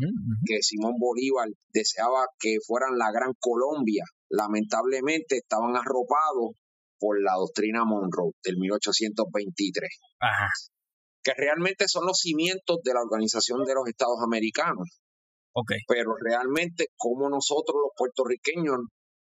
Que 0.46 0.62
Simón 0.62 0.96
Bolívar 1.00 1.48
deseaba 1.74 2.26
que 2.40 2.58
fueran 2.66 2.98
la 2.98 3.12
Gran 3.12 3.34
Colombia. 3.40 4.04
Lamentablemente 4.30 5.38
estaban 5.38 5.76
arropados 5.76 6.56
por 7.00 7.22
la 7.22 7.34
doctrina 7.34 7.84
Monroe 7.86 8.34
del 8.44 8.58
1823. 8.58 9.90
Ajá. 10.20 10.48
Que 11.24 11.34
realmente 11.36 11.88
son 11.88 12.06
los 12.06 12.18
cimientos 12.20 12.78
de 12.84 12.94
la 12.94 13.02
Organización 13.02 13.64
de 13.64 13.74
los 13.74 13.88
Estados 13.88 14.20
Americanos. 14.24 15.02
Okay. 15.54 15.80
Pero 15.88 16.16
realmente, 16.20 16.88
cómo 16.96 17.30
nosotros 17.30 17.76
los 17.76 17.92
puertorriqueños 17.96 18.78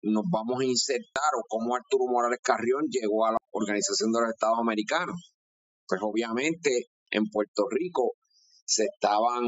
nos 0.02 0.24
vamos 0.30 0.60
a 0.60 0.64
insertar 0.64 1.30
o 1.38 1.44
cómo 1.48 1.74
Arturo 1.74 2.06
Morales 2.10 2.40
Carrión 2.42 2.82
llegó 2.90 3.26
a 3.26 3.32
la 3.32 3.38
Organización 3.50 4.12
de 4.12 4.20
los 4.20 4.30
Estados 4.30 4.58
Americanos. 4.58 5.32
Pues 5.86 6.00
obviamente 6.02 6.86
en 7.10 7.24
Puerto 7.30 7.64
Rico 7.70 8.14
se 8.64 8.84
estaban, 8.84 9.44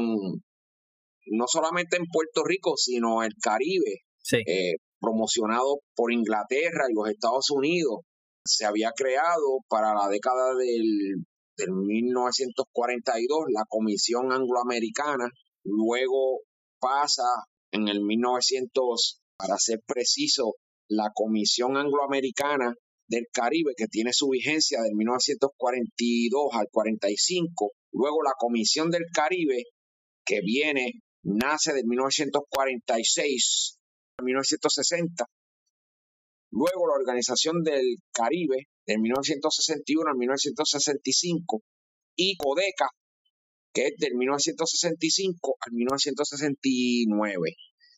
no 1.27 1.45
solamente 1.47 1.97
en 1.97 2.05
Puerto 2.11 2.43
Rico, 2.43 2.73
sino 2.77 3.23
el 3.23 3.33
Caribe, 3.41 4.03
eh, 4.31 4.75
promocionado 4.99 5.79
por 5.95 6.11
Inglaterra 6.11 6.85
y 6.89 6.93
los 6.93 7.09
Estados 7.09 7.49
Unidos. 7.51 7.99
Se 8.45 8.65
había 8.65 8.91
creado 8.95 9.59
para 9.67 9.93
la 9.93 10.07
década 10.07 10.55
del, 10.55 11.25
del 11.57 11.71
1942 11.71 13.45
la 13.53 13.65
Comisión 13.67 14.31
Angloamericana, 14.31 15.29
luego 15.63 16.39
pasa 16.79 17.27
en 17.71 17.87
el 17.87 18.01
1900, 18.01 19.21
para 19.37 19.57
ser 19.57 19.79
preciso, 19.85 20.55
la 20.87 21.11
Comisión 21.13 21.77
Angloamericana 21.77 22.73
del 23.09 23.27
Caribe, 23.33 23.73
que 23.75 23.87
tiene 23.87 24.13
su 24.13 24.29
vigencia 24.29 24.81
del 24.81 24.95
1942 24.95 26.49
al 26.53 26.67
45. 26.71 27.71
Luego 27.91 28.23
la 28.23 28.33
Comisión 28.37 28.91
del 28.91 29.05
Caribe, 29.11 29.63
que 30.23 30.41
viene, 30.41 31.01
nace 31.23 31.73
del 31.73 31.85
1946 31.85 33.79
al 34.19 34.25
1960. 34.25 35.25
Luego 36.51 36.87
la 36.87 36.95
Organización 36.95 37.63
del 37.63 37.97
Caribe, 38.11 38.67
del 38.85 38.99
1961 38.99 40.09
al 40.09 40.17
1965. 40.17 41.61
Y 42.15 42.37
CODECA, 42.37 42.89
que 43.73 43.87
es 43.87 43.93
del 43.97 44.15
1965 44.15 45.55
al 45.61 45.73
1969. 45.73 47.55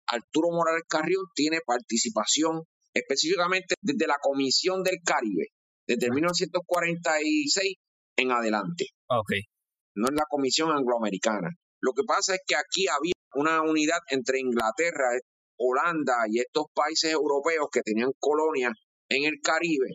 Arturo 0.08 0.50
Morales 0.52 0.84
Carrión 0.88 1.26
tiene 1.34 1.60
participación 1.65 2.63
específicamente 2.93 3.75
desde 3.82 4.08
la 4.08 4.17
Comisión 4.21 4.84
del 4.84 4.97
Caribe, 5.04 5.47
desde 5.88 6.12
1946 6.12 7.75
en 8.17 8.32
adelante. 8.32 8.86
Okay. 9.08 9.41
No 9.95 10.06
es 10.08 10.13
la 10.13 10.25
Comisión 10.30 10.71
Angloamericana. 10.71 11.49
Lo 11.82 11.93
que 11.93 12.04
pasa 12.04 12.36
es 12.36 12.41
que 12.45 12.56
aquí 12.56 12.88
había 12.88 13.13
una 13.34 13.62
unidad 13.62 13.99
entre 14.10 14.39
Inglaterra, 14.39 15.10
Holanda 15.58 16.23
y 16.27 16.39
estos 16.39 16.65
países 16.73 17.12
europeos 17.12 17.67
que 17.71 17.82
tenían 17.82 18.12
colonias 18.19 18.73
en 19.10 19.25
el 19.25 19.39
Caribe. 19.41 19.89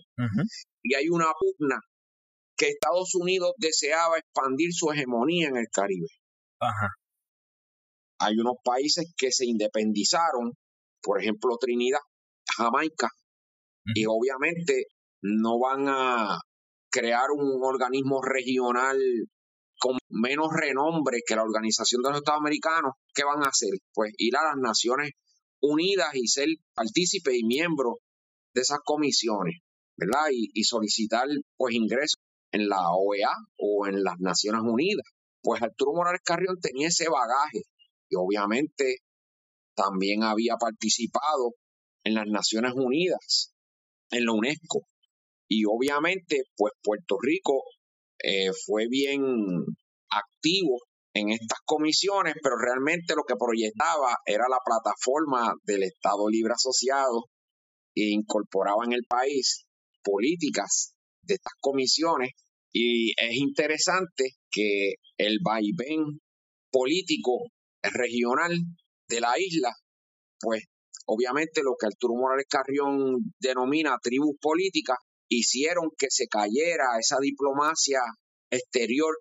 Y 0.82 0.94
hay 0.94 1.09
una 1.09 1.26
pugna 1.38 1.80
que 2.56 2.68
Estados 2.68 3.14
Unidos 3.14 3.52
deseaba 3.59 4.18
expandir 4.18 4.72
su 4.72 4.90
hegemonía 4.90 5.48
en 5.48 5.56
el 5.56 5.66
Caribe. 5.72 6.09
Ajá. 6.61 6.88
Hay 8.20 8.35
unos 8.38 8.56
países 8.64 9.12
que 9.16 9.30
se 9.30 9.44
independizaron, 9.44 10.52
por 11.02 11.20
ejemplo 11.20 11.56
Trinidad, 11.61 12.00
Jamaica, 12.57 13.09
y 13.95 14.05
obviamente 14.07 14.87
no 15.23 15.59
van 15.59 15.88
a 15.88 16.38
crear 16.90 17.31
un 17.31 17.61
organismo 17.62 18.21
regional 18.23 18.99
con 19.79 19.99
menos 20.09 20.49
renombre 20.53 21.21
que 21.27 21.37
la 21.37 21.42
Organización 21.42 22.03
de 22.03 22.11
los 22.11 22.19
Estados 22.19 22.40
Americanos. 22.40 22.95
¿Qué 23.14 23.25
van 23.25 23.42
a 23.45 23.49
hacer? 23.49 23.71
Pues 23.92 24.12
ir 24.19 24.37
a 24.37 24.45
las 24.45 24.57
Naciones 24.57 25.11
Unidas 25.61 26.14
y 26.14 26.27
ser 26.29 26.49
partícipe 26.75 27.37
y 27.37 27.45
miembro 27.45 27.99
de 28.55 28.62
esas 28.62 28.79
comisiones, 28.85 29.61
¿verdad? 29.97 30.29
Y, 30.33 30.51
y 30.55 30.64
solicitar 30.64 31.27
pues 31.57 31.75
ingresos 31.75 32.21
en 32.53 32.69
la 32.69 32.90
OEA 32.90 33.33
o 33.59 33.87
en 33.87 34.03
las 34.03 34.19
Naciones 34.19 34.62
Unidas. 34.64 35.07
Pues 35.42 35.62
Arturo 35.62 35.92
Morales 35.95 36.23
Carrión 36.25 36.59
tenía 36.61 36.88
ese 36.88 37.09
bagaje 37.09 37.62
y 38.09 38.16
obviamente 38.16 38.97
también 39.75 40.23
había 40.23 40.57
participado 40.57 41.53
en 42.07 42.14
las 42.14 42.27
Naciones 42.29 42.73
Unidas, 42.77 43.53
en 44.11 44.25
la 44.25 44.33
UNESCO. 44.33 44.87
Y 45.49 45.64
obviamente, 45.64 46.45
pues 46.57 46.73
Puerto 46.81 47.16
Rico 47.21 47.64
eh, 48.23 48.51
fue 48.64 48.87
bien 48.88 49.21
activo 50.09 50.79
en 51.14 51.31
estas 51.31 51.59
comisiones, 51.64 52.35
pero 52.40 52.57
realmente 52.59 53.14
lo 53.16 53.25
que 53.25 53.35
proyectaba 53.35 54.19
era 54.25 54.45
la 54.49 54.59
plataforma 54.64 55.53
del 55.64 55.83
Estado 55.83 56.29
Libre 56.31 56.53
Asociado 56.55 57.25
e 57.97 58.11
incorporaba 58.11 58.85
en 58.85 58.92
el 58.92 59.05
país 59.09 59.66
políticas 60.05 60.95
de 61.23 61.35
estas 61.35 61.55
comisiones 61.61 62.31
y 62.73 63.11
es 63.21 63.35
interesante 63.35 64.37
que 64.51 64.95
el 65.16 65.38
vaivén 65.42 66.21
político 66.71 67.47
regional 67.83 68.53
de 69.09 69.21
la 69.21 69.33
isla, 69.38 69.73
pues 70.38 70.62
obviamente 71.07 71.62
lo 71.62 71.75
que 71.79 71.87
Arturo 71.87 72.14
Morales 72.14 72.47
Carrión 72.49 73.33
denomina 73.40 73.97
tribus 74.03 74.37
políticas, 74.40 74.99
hicieron 75.29 75.90
que 75.97 76.07
se 76.11 76.27
cayera 76.27 76.99
esa 77.01 77.19
diplomacia 77.21 78.01
exterior 78.51 79.16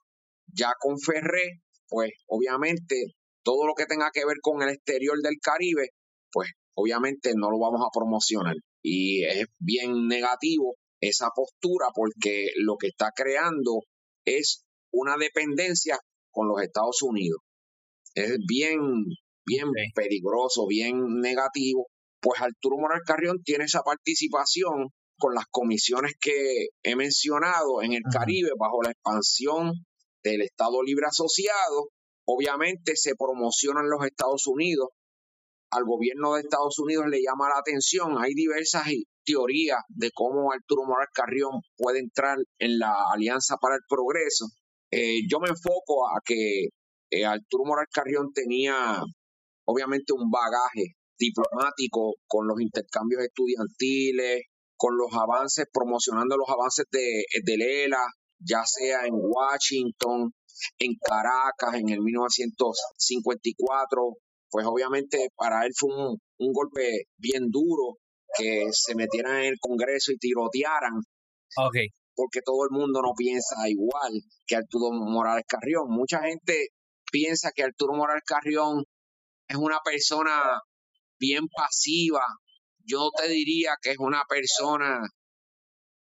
ya 0.48 0.72
con 0.80 1.00
Ferré, 1.00 1.62
pues 1.88 2.12
obviamente 2.28 3.16
todo 3.44 3.66
lo 3.68 3.74
que 3.74 3.86
tenga 3.86 4.10
que 4.14 4.26
ver 4.26 4.38
con 4.42 4.62
el 4.62 4.70
exterior 4.70 5.18
del 5.22 5.38
Caribe, 5.42 5.90
pues 6.32 6.50
obviamente 6.76 7.34
no 7.36 7.50
lo 7.50 7.60
vamos 7.60 7.82
a 7.82 7.94
promocionar. 7.94 8.56
Y 8.84 9.24
es 9.24 9.48
bien 9.60 10.08
negativo 10.08 10.76
esa 11.02 11.30
postura 11.34 11.88
porque 11.94 12.50
lo 12.58 12.78
que 12.78 12.88
está 12.88 13.12
creando 13.16 13.82
es 14.26 14.64
una 14.92 15.16
dependencia 15.18 16.00
con 16.32 16.48
los 16.48 16.62
Estados 16.62 17.02
Unidos. 17.02 17.40
Es 18.14 18.38
bien, 18.48 18.80
bien 19.46 19.68
peligroso, 19.94 20.68
bien 20.68 21.20
negativo. 21.20 21.88
Pues 22.22 22.42
Arturo 22.42 22.78
Morales 22.78 23.04
Carrión 23.06 23.44
tiene 23.44 23.66
esa 23.66 23.82
participación 23.82 24.90
con 25.18 25.34
las 25.34 25.46
comisiones 25.50 26.14
que 26.20 26.68
he 26.84 26.96
mencionado 26.96 27.82
en 27.82 27.94
el 27.94 28.02
Caribe 28.12 28.50
bajo 28.58 28.82
la 28.82 28.92
expansión 28.92 29.72
del 30.24 30.42
Estado 30.42 30.82
Libre 30.84 31.06
Asociado. 31.08 31.90
Obviamente 32.28 32.96
se 32.96 33.16
promociona 33.16 33.82
en 33.82 33.90
los 33.90 34.06
Estados 34.06 34.48
Unidos. 34.48 34.90
Al 35.72 35.84
gobierno 35.86 36.34
de 36.34 36.42
Estados 36.42 36.80
Unidos 36.80 37.06
le 37.08 37.22
llama 37.22 37.50
la 37.50 37.60
atención. 37.60 38.18
Hay 38.18 38.34
diversas 38.34 38.88
teorías 39.26 39.80
de 39.90 40.12
cómo 40.14 40.52
Arturo 40.52 40.84
Morales 40.86 41.12
Carrión 41.14 41.62
puede 41.78 42.00
entrar 42.00 42.38
en 42.60 42.80
la 42.80 42.94
Alianza 43.14 43.58
para 43.58 43.76
el 43.76 43.82
Progreso. 43.88 44.46
Eh, 44.92 45.22
yo 45.30 45.40
me 45.40 45.50
enfoco 45.50 46.08
a 46.08 46.22
que 46.24 46.70
eh, 47.12 47.26
Arturo 47.26 47.66
Morales 47.66 47.90
Carrión 47.94 48.32
tenía 48.34 49.02
obviamente 49.66 50.14
un 50.14 50.30
bagaje 50.30 50.96
diplomático 51.18 52.16
con 52.28 52.48
los 52.48 52.60
intercambios 52.60 53.24
estudiantiles, 53.24 54.44
con 54.78 54.98
los 54.98 55.14
avances, 55.14 55.66
promocionando 55.72 56.36
los 56.38 56.50
avances 56.50 56.86
de, 56.92 57.24
de 57.44 57.58
Lela, 57.58 58.06
ya 58.40 58.64
sea 58.66 59.06
en 59.06 59.14
Washington, 59.16 60.34
en 60.80 60.96
Caracas 61.02 61.76
en 61.76 61.90
el 61.90 62.02
1954, 62.02 64.18
pues 64.50 64.66
obviamente 64.66 65.30
para 65.36 65.66
él 65.66 65.74
fue 65.78 65.90
un, 65.94 66.18
golpe 66.54 67.04
bien 67.18 67.50
duro 67.50 67.98
que 68.38 68.68
se 68.72 68.96
metieran 68.96 69.40
en 69.40 69.46
el 69.46 69.60
Congreso 69.60 70.12
y 70.12 70.18
tirotearan. 70.18 71.02
Okay. 71.58 71.88
Porque 72.16 72.42
todo 72.44 72.66
el 72.70 72.78
mundo 72.78 73.02
no 73.02 73.14
piensa 73.16 73.56
igual 73.68 74.12
que 74.46 74.56
Arturo 74.56 74.92
Morales 74.92 75.46
Carrión. 75.48 75.90
Mucha 75.90 76.22
gente 76.22 76.70
piensa 77.12 77.52
que 77.54 77.64
Arturo 77.64 77.94
Morales 77.94 78.24
Carrión 78.26 78.86
es 79.48 79.58
una 79.58 79.80
persona 79.84 80.60
bien 81.20 81.48
pasiva, 81.48 82.24
yo 82.84 83.10
te 83.18 83.28
diría 83.30 83.76
que 83.82 83.92
es 83.92 83.98
una 84.00 84.24
persona, 84.28 85.02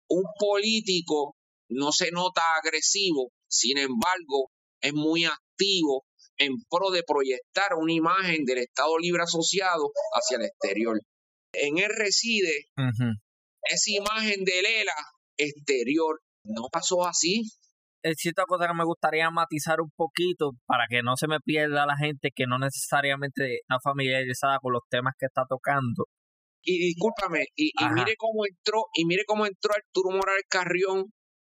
un 0.08 0.24
político, 0.38 1.36
no 1.68 1.92
se 1.92 2.10
nota 2.10 2.42
agresivo, 2.62 3.32
sin 3.48 3.78
embargo, 3.78 4.50
es 4.80 4.92
muy 4.92 5.24
activo 5.24 6.04
en 6.38 6.54
pro 6.68 6.90
de 6.90 7.02
proyectar 7.06 7.74
una 7.78 7.92
imagen 7.92 8.44
del 8.44 8.58
Estado 8.58 8.98
Libre 8.98 9.22
Asociado 9.22 9.90
hacia 10.12 10.38
el 10.38 10.44
exterior. 10.44 11.00
En 11.52 11.78
él 11.78 11.90
reside 11.96 12.66
esa 13.62 13.90
imagen 13.90 14.44
de 14.44 14.62
Lela 14.62 14.94
exterior. 15.36 16.20
No 16.44 16.68
pasó 16.72 17.06
así. 17.06 17.42
Es 18.02 18.16
cierta 18.18 18.44
cosa 18.46 18.66
que 18.66 18.74
me 18.74 18.84
gustaría 18.84 19.30
matizar 19.30 19.80
un 19.80 19.90
poquito 19.94 20.52
para 20.66 20.86
que 20.88 21.02
no 21.02 21.16
se 21.16 21.28
me 21.28 21.38
pierda 21.38 21.86
la 21.86 21.96
gente 21.96 22.30
que 22.34 22.46
no 22.46 22.58
necesariamente 22.58 23.58
está 23.60 23.76
familiarizada 23.82 24.58
con 24.60 24.72
los 24.72 24.82
temas 24.90 25.14
que 25.18 25.26
está 25.26 25.44
tocando. 25.48 26.06
Y 26.64 26.78
discúlpame, 26.78 27.46
y, 27.56 27.72
mire 27.94 28.14
cómo 28.16 28.44
entró, 28.46 28.84
y 28.94 29.04
mire 29.04 29.24
cómo 29.26 29.46
entró 29.46 29.72
Arturo 29.74 30.10
Morales 30.10 30.44
Carrión 30.48 31.12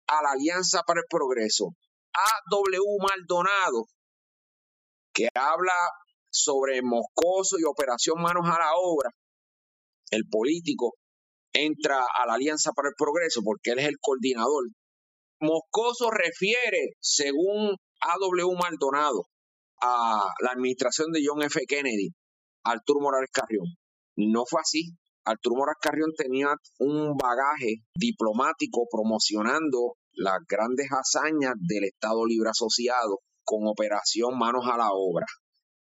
a 0.08 0.22
la 0.22 0.32
Alianza 0.32 0.82
para 0.86 1.00
el 1.00 1.06
Progreso. 1.10 1.76
A.W. 2.14 2.80
Maldonado, 3.02 3.86
que 5.14 5.30
habla 5.34 5.74
sobre 6.30 6.82
Moscoso 6.82 7.58
y 7.60 7.64
Operación 7.64 8.22
Manos 8.22 8.46
a 8.46 8.60
la 8.60 8.72
Obra, 8.76 9.10
el 10.12 10.24
político 10.30 10.94
entra 11.54 12.00
a 12.00 12.26
la 12.26 12.34
Alianza 12.34 12.72
para 12.76 12.90
el 12.90 12.96
Progreso 12.98 13.42
porque 13.44 13.72
él 13.72 13.80
es 13.80 13.88
el 13.88 13.98
coordinador. 14.00 14.66
Moscoso 15.40 16.10
refiere, 16.12 16.96
según 17.00 17.76
A.W. 18.02 18.58
Maldonado, 18.62 19.28
a 19.82 20.24
la 20.42 20.52
administración 20.52 21.12
de 21.12 21.22
John 21.26 21.44
F. 21.44 21.60
Kennedy, 21.68 22.10
Arturo 22.64 23.02
Morales 23.02 23.30
Carrión. 23.32 23.66
No 24.16 24.46
fue 24.46 24.62
así. 24.62 24.96
Arturo 25.26 25.56
Moras 25.56 25.78
Carrión 25.82 26.14
tenía 26.16 26.54
un 26.80 27.18
bagaje 27.18 27.78
diplomático 27.96 28.86
promocionando 28.90 29.96
las 30.14 30.38
grandes 30.48 30.88
hazañas 30.92 31.56
del 31.58 31.86
Estado 31.86 32.26
Libre 32.26 32.50
Asociado 32.50 33.20
con 33.44 33.68
operación 33.68 34.38
manos 34.38 34.66
a 34.72 34.78
la 34.78 34.90
obra. 34.92 35.26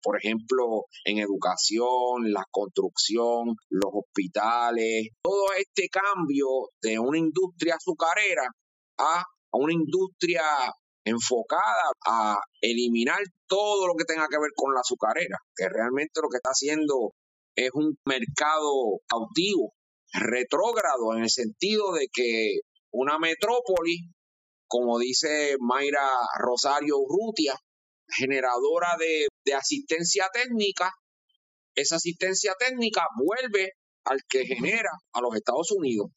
Por 0.01 0.17
ejemplo, 0.17 0.85
en 1.05 1.17
educación, 1.19 2.31
la 2.31 2.43
construcción, 2.51 3.55
los 3.69 3.91
hospitales, 3.93 5.09
todo 5.21 5.53
este 5.57 5.87
cambio 5.89 6.47
de 6.81 6.99
una 6.99 7.17
industria 7.17 7.75
azucarera 7.75 8.47
a 8.97 9.23
una 9.57 9.73
industria 9.73 10.43
enfocada 11.05 11.91
a 12.07 12.37
eliminar 12.61 13.19
todo 13.47 13.87
lo 13.87 13.93
que 13.95 14.05
tenga 14.05 14.27
que 14.29 14.39
ver 14.39 14.51
con 14.55 14.73
la 14.73 14.81
azucarera, 14.81 15.37
que 15.55 15.67
realmente 15.69 16.21
lo 16.21 16.29
que 16.29 16.37
está 16.37 16.51
haciendo 16.51 17.11
es 17.55 17.69
un 17.73 17.95
mercado 18.05 18.99
cautivo, 19.07 19.73
retrógrado, 20.13 21.13
en 21.15 21.23
el 21.23 21.29
sentido 21.29 21.93
de 21.93 22.07
que 22.11 22.59
una 22.91 23.19
metrópoli, 23.19 24.09
como 24.67 24.97
dice 24.97 25.55
Mayra 25.59 26.07
Rosario 26.39 26.97
Urrutia, 26.97 27.55
generadora 28.07 28.95
de, 28.97 29.27
de 29.45 29.53
asistencia 29.53 30.29
técnica, 30.31 30.91
esa 31.75 31.95
asistencia 31.95 32.53
técnica 32.57 33.05
vuelve 33.17 33.71
al 34.05 34.19
que 34.29 34.45
genera 34.45 34.89
a 35.13 35.21
los 35.21 35.35
Estados 35.35 35.71
Unidos. 35.71 36.07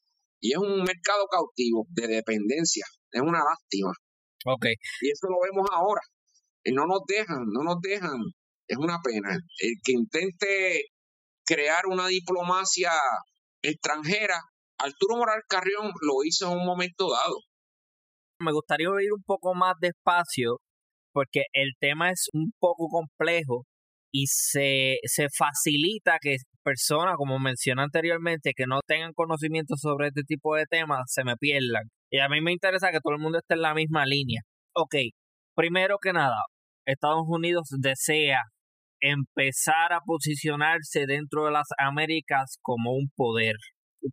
Y 0.41 0.53
es 0.53 0.59
un 0.59 0.83
mercado 0.83 1.27
cautivo 1.31 1.87
de 1.91 2.09
dependencia. 2.09 2.85
Es 3.13 3.21
una 3.21 3.39
lástima. 3.39 3.93
Okay. 4.45 4.75
Y 5.01 5.11
eso 5.11 5.27
lo 5.29 5.37
vemos 5.43 5.69
ahora. 5.73 6.01
Y 6.65 6.73
no 6.73 6.87
nos 6.87 7.01
dejan, 7.07 7.45
no 7.53 7.63
nos 7.63 7.81
dejan. 7.81 8.21
Es 8.69 8.77
una 8.77 8.99
pena. 9.03 9.31
El 9.33 9.75
que 9.85 9.93
intente 9.93 10.83
crear 11.45 11.87
una 11.87 12.09
diplomacia 12.09 12.93
extranjera. 13.63 14.41
Arturo 14.79 15.17
Moral 15.17 15.43
Carrión 15.49 15.93
lo 16.01 16.25
hizo 16.25 16.51
en 16.51 16.59
un 16.59 16.67
momento 16.67 17.11
dado. 17.11 17.37
Me 18.41 18.53
gustaría 18.53 18.89
ir 19.01 19.13
un 19.13 19.23
poco 19.25 19.55
más 19.55 19.75
despacio 19.81 20.61
porque 21.13 21.45
el 21.55 21.73
tema 21.81 22.11
es 22.11 22.29
un 22.35 22.53
poco 22.59 22.89
complejo 22.89 23.65
y 24.19 24.27
se, 24.29 24.97
se 25.05 25.29
facilita 25.29 26.17
que 26.19 26.37
personas, 26.65 27.17
como 27.17 27.39
mencioné 27.39 27.83
anteriormente, 27.83 28.53
que 28.57 28.65
no 28.67 28.81
tengan 28.87 29.13
conocimiento 29.13 29.75
sobre 29.77 30.09
este 30.09 30.23
tipo 30.23 30.57
de 30.57 30.65
temas, 30.65 31.03
se 31.07 31.23
me 31.23 31.37
pierdan. 31.37 31.83
Y 32.11 32.21
a 32.21 32.29
mí 32.31 32.41
me 32.41 32.53
interesa 32.53 32.93
que 32.93 33.01
todo 33.03 33.13
el 33.13 33.21
mundo 33.21 33.39
esté 33.39 33.55
en 33.55 33.63
la 33.63 33.75
misma 33.75 34.07
línea. 34.07 34.41
Ok, 34.75 34.95
primero 35.55 35.99
que 36.01 36.15
nada, 36.15 36.39
Estados 36.87 37.25
Unidos 37.29 37.69
desea 37.79 38.41
empezar 39.01 39.93
a 39.93 40.01
posicionarse 40.01 41.05
dentro 41.07 41.45
de 41.45 41.51
las 41.53 41.69
Américas 41.77 42.57
como 42.63 42.93
un 42.93 43.11
poder, 43.15 43.57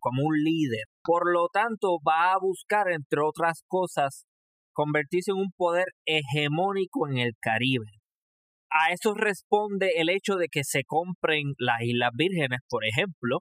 como 0.00 0.22
un 0.22 0.36
líder. 0.36 0.84
Por 1.02 1.32
lo 1.32 1.48
tanto, 1.50 1.96
va 2.06 2.34
a 2.34 2.38
buscar, 2.38 2.92
entre 2.92 3.20
otras 3.22 3.62
cosas, 3.68 4.26
convertirse 4.74 5.30
en 5.30 5.38
un 5.38 5.52
poder 5.56 5.86
hegemónico 6.04 7.08
en 7.08 7.16
el 7.16 7.32
Caribe. 7.40 7.86
A 8.76 8.92
eso 8.92 9.14
responde 9.14 9.92
el 9.98 10.08
hecho 10.10 10.34
de 10.34 10.48
que 10.50 10.64
se 10.64 10.82
compren 10.84 11.54
las 11.58 11.80
Islas 11.82 12.10
Vírgenes, 12.12 12.58
por 12.68 12.84
ejemplo, 12.84 13.38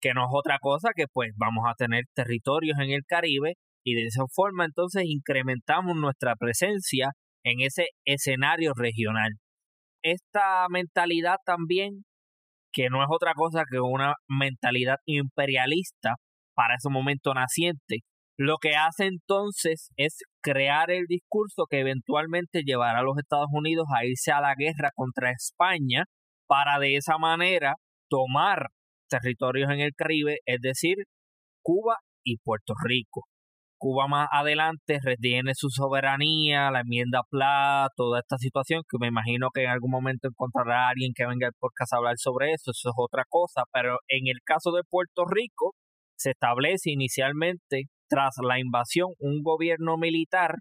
que 0.00 0.14
no 0.14 0.22
es 0.22 0.30
otra 0.30 0.58
cosa 0.60 0.90
que 0.94 1.06
pues 1.12 1.32
vamos 1.36 1.64
a 1.68 1.74
tener 1.74 2.04
territorios 2.14 2.78
en 2.78 2.90
el 2.90 3.02
Caribe 3.04 3.54
y 3.84 3.94
de 3.96 4.06
esa 4.06 4.22
forma 4.32 4.64
entonces 4.64 5.04
incrementamos 5.06 5.96
nuestra 5.96 6.36
presencia 6.36 7.10
en 7.44 7.62
ese 7.62 7.88
escenario 8.04 8.74
regional. 8.76 9.32
Esta 10.04 10.68
mentalidad 10.70 11.38
también, 11.44 12.04
que 12.72 12.90
no 12.90 13.02
es 13.02 13.08
otra 13.10 13.34
cosa 13.34 13.64
que 13.68 13.80
una 13.80 14.14
mentalidad 14.28 14.98
imperialista 15.04 16.14
para 16.54 16.76
ese 16.76 16.90
momento 16.90 17.34
naciente, 17.34 18.00
lo 18.38 18.58
que 18.58 18.76
hace 18.76 19.06
entonces 19.06 19.90
es 19.96 20.18
crear 20.44 20.90
el 20.90 21.06
discurso 21.08 21.64
que 21.68 21.80
eventualmente 21.80 22.62
llevará 22.64 23.00
a 23.00 23.02
los 23.02 23.16
Estados 23.18 23.48
Unidos 23.50 23.86
a 23.96 24.04
irse 24.04 24.30
a 24.30 24.42
la 24.42 24.54
guerra 24.54 24.90
contra 24.94 25.30
España 25.30 26.04
para 26.46 26.78
de 26.78 26.96
esa 26.96 27.16
manera 27.16 27.76
tomar 28.10 28.68
territorios 29.08 29.70
en 29.70 29.80
el 29.80 29.92
Caribe, 29.96 30.38
es 30.44 30.60
decir, 30.60 30.96
Cuba 31.62 31.96
y 32.22 32.36
Puerto 32.44 32.74
Rico. 32.84 33.22
Cuba 33.78 34.06
más 34.06 34.28
adelante 34.32 34.98
retiene 35.02 35.52
su 35.54 35.68
soberanía, 35.70 36.70
la 36.70 36.80
enmienda 36.80 37.22
PLA, 37.30 37.88
toda 37.96 38.20
esta 38.20 38.36
situación 38.36 38.82
que 38.88 38.98
me 39.00 39.08
imagino 39.08 39.48
que 39.52 39.64
en 39.64 39.70
algún 39.70 39.90
momento 39.90 40.28
encontrará 40.28 40.86
a 40.86 40.90
alguien 40.90 41.12
que 41.14 41.26
venga 41.26 41.48
por 41.58 41.72
casa 41.74 41.96
a 41.96 41.98
hablar 41.98 42.14
sobre 42.18 42.52
eso, 42.52 42.70
eso 42.70 42.90
es 42.90 42.94
otra 42.96 43.24
cosa, 43.28 43.62
pero 43.72 43.98
en 44.08 44.26
el 44.26 44.40
caso 44.44 44.72
de 44.72 44.82
Puerto 44.88 45.24
Rico 45.26 45.74
se 46.16 46.30
establece 46.30 46.90
inicialmente 46.92 47.84
tras 48.08 48.34
la 48.42 48.58
invasión 48.60 49.08
un 49.18 49.42
gobierno 49.42 49.96
militar 49.96 50.56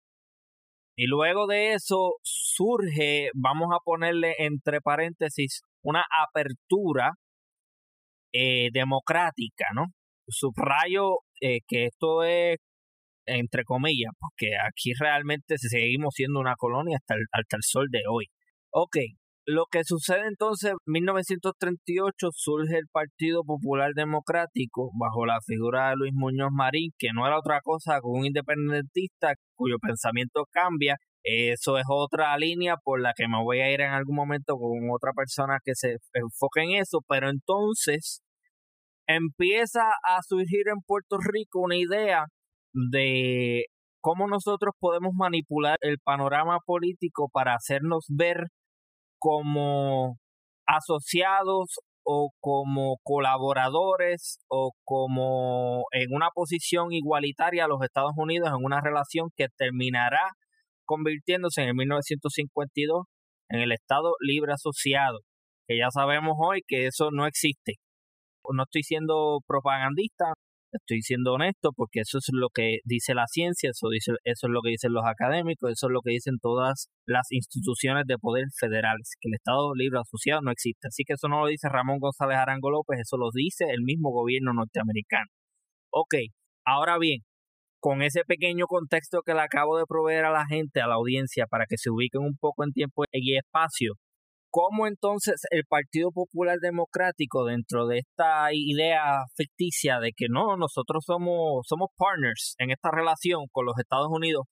y 0.95 1.07
luego 1.07 1.47
de 1.47 1.73
eso 1.73 2.15
surge, 2.23 3.29
vamos 3.33 3.69
a 3.73 3.79
ponerle 3.83 4.35
entre 4.37 4.79
paréntesis, 4.81 5.61
una 5.81 6.03
apertura 6.27 7.13
eh, 8.31 8.69
democrática, 8.71 9.65
¿no? 9.73 9.87
Subrayo 10.27 11.19
eh, 11.41 11.59
que 11.67 11.85
esto 11.85 12.23
es 12.23 12.57
entre 13.25 13.63
comillas, 13.65 14.11
porque 14.19 14.55
aquí 14.67 14.93
realmente 14.99 15.57
seguimos 15.57 16.13
siendo 16.15 16.39
una 16.39 16.55
colonia 16.55 16.97
hasta 16.97 17.15
el, 17.15 17.25
hasta 17.31 17.57
el 17.57 17.63
sol 17.63 17.87
de 17.89 18.01
hoy. 18.09 18.25
Ok, 18.71 18.97
lo 19.45 19.65
que 19.69 19.83
sucede 19.83 20.27
entonces, 20.27 20.71
en 20.71 20.77
1938 20.85 22.29
surge 22.33 22.77
el 22.77 22.87
Partido 22.91 23.43
Popular 23.43 23.91
Democrático 23.93 24.91
bajo 24.97 25.25
la 25.25 25.39
figura 25.45 25.89
de 25.89 25.95
Luis 25.97 26.13
Muñoz 26.13 26.51
Marín, 26.51 26.91
que 26.97 27.09
no 27.13 27.27
era 27.27 27.37
otra 27.37 27.59
cosa 27.61 27.99
que 27.99 28.07
un 28.07 28.25
independentista 28.25 29.33
cuyo 29.55 29.77
pensamiento 29.79 30.45
cambia. 30.51 30.97
Eso 31.23 31.77
es 31.77 31.85
otra 31.89 32.37
línea 32.37 32.75
por 32.83 33.01
la 33.01 33.13
que 33.15 33.27
me 33.27 33.41
voy 33.41 33.59
a 33.59 33.71
ir 33.71 33.81
en 33.81 33.91
algún 33.91 34.15
momento 34.15 34.55
con 34.57 34.89
otra 34.91 35.11
persona 35.13 35.59
que 35.63 35.73
se 35.75 35.97
enfoque 36.13 36.63
en 36.63 36.81
eso, 36.81 36.99
pero 37.07 37.29
entonces 37.29 38.21
empieza 39.07 39.81
a 40.03 40.21
surgir 40.21 40.67
en 40.67 40.81
Puerto 40.85 41.17
Rico 41.19 41.61
una 41.61 41.77
idea 41.77 42.25
de 42.73 43.65
cómo 44.01 44.27
nosotros 44.27 44.73
podemos 44.79 45.13
manipular 45.15 45.77
el 45.81 45.97
panorama 45.99 46.59
político 46.65 47.29
para 47.31 47.55
hacernos 47.55 48.05
ver 48.09 48.47
como 49.23 50.17
asociados 50.67 51.79
o 52.05 52.31
como 52.41 52.97
colaboradores 53.03 54.39
o 54.49 54.71
como 54.83 55.85
en 55.93 56.13
una 56.13 56.27
posición 56.35 56.91
igualitaria 56.91 57.63
a 57.63 57.67
los 57.69 57.81
Estados 57.81 58.11
Unidos 58.17 58.49
en 58.49 58.65
una 58.65 58.81
relación 58.81 59.29
que 59.37 59.47
terminará 59.57 60.31
convirtiéndose 60.83 61.61
en 61.63 61.73
1952 61.73 63.05
en 63.47 63.61
el 63.61 63.71
Estado 63.71 64.11
Libre 64.19 64.51
Asociado, 64.51 65.19
que 65.69 65.77
ya 65.77 65.89
sabemos 65.89 66.33
hoy 66.37 66.59
que 66.67 66.87
eso 66.87 67.07
no 67.13 67.25
existe. 67.25 67.75
No 68.53 68.63
estoy 68.63 68.83
siendo 68.83 69.39
propagandista, 69.47 70.33
Estoy 70.73 71.01
siendo 71.03 71.33
honesto 71.33 71.71
porque 71.75 71.99
eso 72.01 72.17
es 72.17 72.29
lo 72.33 72.49
que 72.49 72.79
dice 72.83 73.13
la 73.13 73.27
ciencia, 73.27 73.69
eso, 73.69 73.89
dice, 73.89 74.13
eso 74.23 74.47
es 74.47 74.51
lo 74.51 74.61
que 74.61 74.71
dicen 74.71 74.91
los 74.91 75.05
académicos, 75.05 75.71
eso 75.71 75.87
es 75.87 75.93
lo 75.93 76.01
que 76.01 76.11
dicen 76.11 76.39
todas 76.41 76.89
las 77.05 77.31
instituciones 77.31 78.05
de 78.07 78.17
poder 78.17 78.45
federales, 78.59 79.15
que 79.21 79.29
el 79.29 79.35
Estado 79.35 79.73
Libre 79.75 79.99
Asociado 79.99 80.41
no 80.41 80.51
existe. 80.51 80.87
Así 80.87 81.03
que 81.03 81.13
eso 81.13 81.27
no 81.27 81.41
lo 81.41 81.47
dice 81.47 81.69
Ramón 81.69 81.99
González 81.99 82.37
Arango 82.37 82.71
López, 82.71 82.99
eso 83.01 83.17
lo 83.17 83.29
dice 83.31 83.65
el 83.69 83.83
mismo 83.83 84.11
gobierno 84.11 84.53
norteamericano. 84.53 85.27
Ok, 85.91 86.15
ahora 86.65 86.97
bien, 86.97 87.21
con 87.79 88.01
ese 88.01 88.23
pequeño 88.25 88.65
contexto 88.67 89.21
que 89.25 89.33
le 89.33 89.41
acabo 89.41 89.77
de 89.77 89.85
proveer 89.85 90.25
a 90.25 90.31
la 90.31 90.45
gente, 90.47 90.81
a 90.81 90.87
la 90.87 90.95
audiencia, 90.95 91.47
para 91.47 91.65
que 91.67 91.77
se 91.77 91.91
ubiquen 91.91 92.21
un 92.21 92.37
poco 92.37 92.63
en 92.63 92.71
tiempo 92.71 93.03
y 93.11 93.37
espacio, 93.37 93.95
¿Cómo 94.55 94.85
entonces 94.85 95.41
el 95.49 95.63
Partido 95.65 96.11
Popular 96.11 96.59
Democrático, 96.59 97.43
dentro 97.43 97.87
de 97.87 97.97
esta 97.97 98.49
idea 98.53 99.23
ficticia 99.35 99.99
de 99.99 100.11
que 100.15 100.27
no, 100.29 100.57
nosotros 100.57 101.05
somos, 101.07 101.65
somos 101.67 101.89
partners 101.97 102.53
en 102.59 102.69
esta 102.69 102.91
relación 102.91 103.47
con 103.51 103.65
los 103.65 103.73
Estados 103.79 104.09
Unidos, 104.11 104.43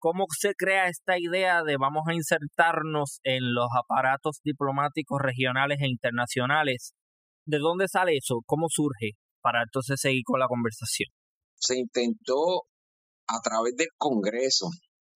cómo 0.00 0.24
se 0.36 0.54
crea 0.56 0.88
esta 0.88 1.16
idea 1.16 1.62
de 1.62 1.76
vamos 1.76 2.02
a 2.08 2.14
insertarnos 2.14 3.20
en 3.22 3.54
los 3.54 3.68
aparatos 3.78 4.40
diplomáticos 4.42 5.20
regionales 5.22 5.78
e 5.80 5.86
internacionales? 5.86 6.94
¿De 7.46 7.58
dónde 7.58 7.86
sale 7.86 8.16
eso? 8.16 8.40
¿Cómo 8.46 8.66
surge? 8.68 9.12
Para 9.42 9.62
entonces 9.62 10.00
seguir 10.00 10.22
con 10.24 10.40
la 10.40 10.48
conversación. 10.48 11.08
Se 11.54 11.78
intentó 11.78 12.64
a 13.28 13.38
través 13.44 13.76
del 13.76 13.90
Congreso 13.96 14.70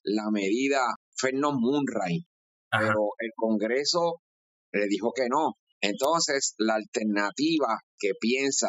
la 0.05 0.31
medida 0.31 0.79
Fernand 1.17 1.59
Munray 1.59 2.30
pero 2.71 3.11
el 3.19 3.31
Congreso 3.35 4.21
le 4.73 4.87
dijo 4.87 5.13
que 5.13 5.29
no. 5.29 5.55
Entonces, 5.81 6.55
la 6.59 6.75
alternativa 6.75 7.79
que 7.99 8.13
piensa 8.21 8.69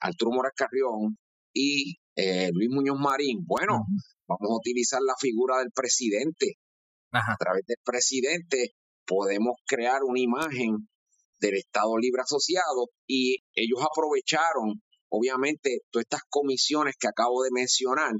Arturo 0.00 0.32
Moras 0.32 0.52
Carrión 0.56 1.16
y 1.52 1.96
eh, 2.16 2.50
Luis 2.52 2.68
Muñoz 2.70 2.98
Marín, 2.98 3.44
bueno, 3.46 3.84
vamos 4.26 4.50
a 4.50 4.56
utilizar 4.56 5.00
la 5.02 5.14
figura 5.18 5.58
del 5.58 5.70
presidente. 5.72 6.54
A 7.12 7.36
través 7.38 7.64
del 7.66 7.78
presidente 7.82 8.72
podemos 9.06 9.54
crear 9.66 10.02
una 10.04 10.20
imagen 10.20 10.88
del 11.40 11.54
Estado 11.54 11.96
Libre 11.96 12.22
Asociado 12.22 12.90
y 13.06 13.36
ellos 13.54 13.80
aprovecharon, 13.80 14.82
obviamente, 15.08 15.80
todas 15.90 16.04
estas 16.04 16.22
comisiones 16.28 16.96
que 16.98 17.08
acabo 17.08 17.42
de 17.44 17.50
mencionar. 17.52 18.12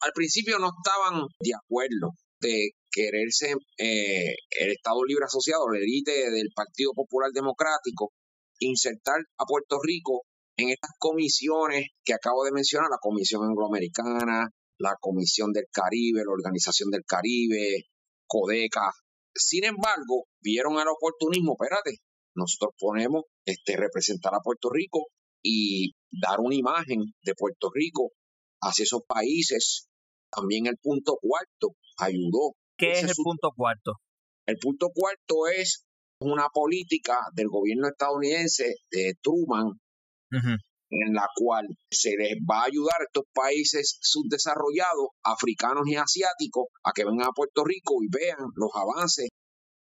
Al 0.00 0.12
principio 0.14 0.58
no 0.58 0.70
estaban 0.70 1.26
de 1.40 1.52
acuerdo 1.54 2.12
de 2.40 2.70
quererse 2.92 3.54
eh, 3.78 4.34
el 4.60 4.70
Estado 4.72 5.04
Libre 5.04 5.24
Asociado, 5.24 5.68
la 5.68 5.78
élite 5.78 6.30
del 6.30 6.50
Partido 6.54 6.92
Popular 6.94 7.30
Democrático, 7.32 8.12
insertar 8.60 9.20
a 9.38 9.44
Puerto 9.44 9.80
Rico 9.82 10.22
en 10.56 10.68
estas 10.68 10.90
comisiones 10.98 11.88
que 12.04 12.12
acabo 12.12 12.44
de 12.44 12.52
mencionar, 12.52 12.90
la 12.90 12.98
Comisión 13.00 13.42
Angloamericana, 13.44 14.50
la 14.78 14.96
Comisión 15.00 15.52
del 15.52 15.64
Caribe, 15.72 16.22
la 16.24 16.32
Organización 16.32 16.90
del 16.90 17.04
Caribe, 17.06 17.86
CODECA. 18.26 18.92
Sin 19.34 19.64
embargo, 19.64 20.26
vieron 20.40 20.74
el 20.74 20.88
oportunismo, 20.88 21.56
espérate, 21.58 21.98
nosotros 22.34 22.74
ponemos 22.78 23.24
este, 23.46 23.76
representar 23.76 24.34
a 24.34 24.40
Puerto 24.40 24.68
Rico 24.70 25.06
y 25.42 25.92
dar 26.10 26.40
una 26.40 26.54
imagen 26.54 27.00
de 27.22 27.34
Puerto 27.34 27.70
Rico 27.72 28.12
hacia 28.60 28.84
esos 28.84 29.02
países. 29.06 29.88
También 30.30 30.66
el 30.66 30.76
punto 30.78 31.18
cuarto 31.20 31.76
ayudó 31.98 32.54
¿Qué 32.76 32.92
es 32.92 33.02
el 33.04 33.14
punto 33.22 33.50
cuarto? 33.56 33.94
El 34.46 34.56
punto 34.58 34.90
cuarto 34.94 35.46
es 35.46 35.84
una 36.20 36.48
política 36.48 37.18
del 37.34 37.48
gobierno 37.48 37.88
estadounidense 37.88 38.74
de 38.90 39.14
Truman, 39.22 39.70
en 40.30 41.14
la 41.14 41.26
cual 41.34 41.66
se 41.90 42.10
les 42.16 42.38
va 42.48 42.62
a 42.62 42.66
ayudar 42.66 43.00
a 43.00 43.04
estos 43.04 43.24
países 43.32 43.98
subdesarrollados, 44.00 45.08
africanos 45.22 45.84
y 45.86 45.96
asiáticos, 45.96 46.66
a 46.84 46.92
que 46.92 47.04
vengan 47.04 47.28
a 47.28 47.34
Puerto 47.34 47.64
Rico 47.64 47.96
y 48.02 48.08
vean 48.10 48.50
los 48.54 48.70
avances 48.74 49.28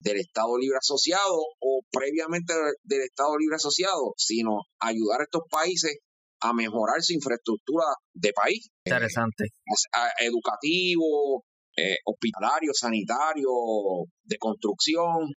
del 0.01 0.19
Estado 0.19 0.59
Libre 0.59 0.79
Asociado 0.79 1.39
o 1.61 1.81
previamente 1.91 2.53
del 2.85 3.01
Estado 3.03 3.37
Libre 3.39 3.57
Asociado, 3.57 4.13
sino 4.17 4.61
ayudar 4.79 5.21
a 5.21 5.25
estos 5.25 5.43
países 5.51 5.99
a 6.41 6.53
mejorar 6.53 7.03
su 7.03 7.15
infraestructura 7.15 7.87
de 8.13 8.33
país. 8.33 8.69
Interesante. 8.85 9.45
Eh, 9.45 10.27
educativo, 10.27 11.45
eh, 11.77 11.97
hospitalario, 12.05 12.73
sanitario, 12.75 13.49
de 14.25 14.39
construcción. 14.39 15.33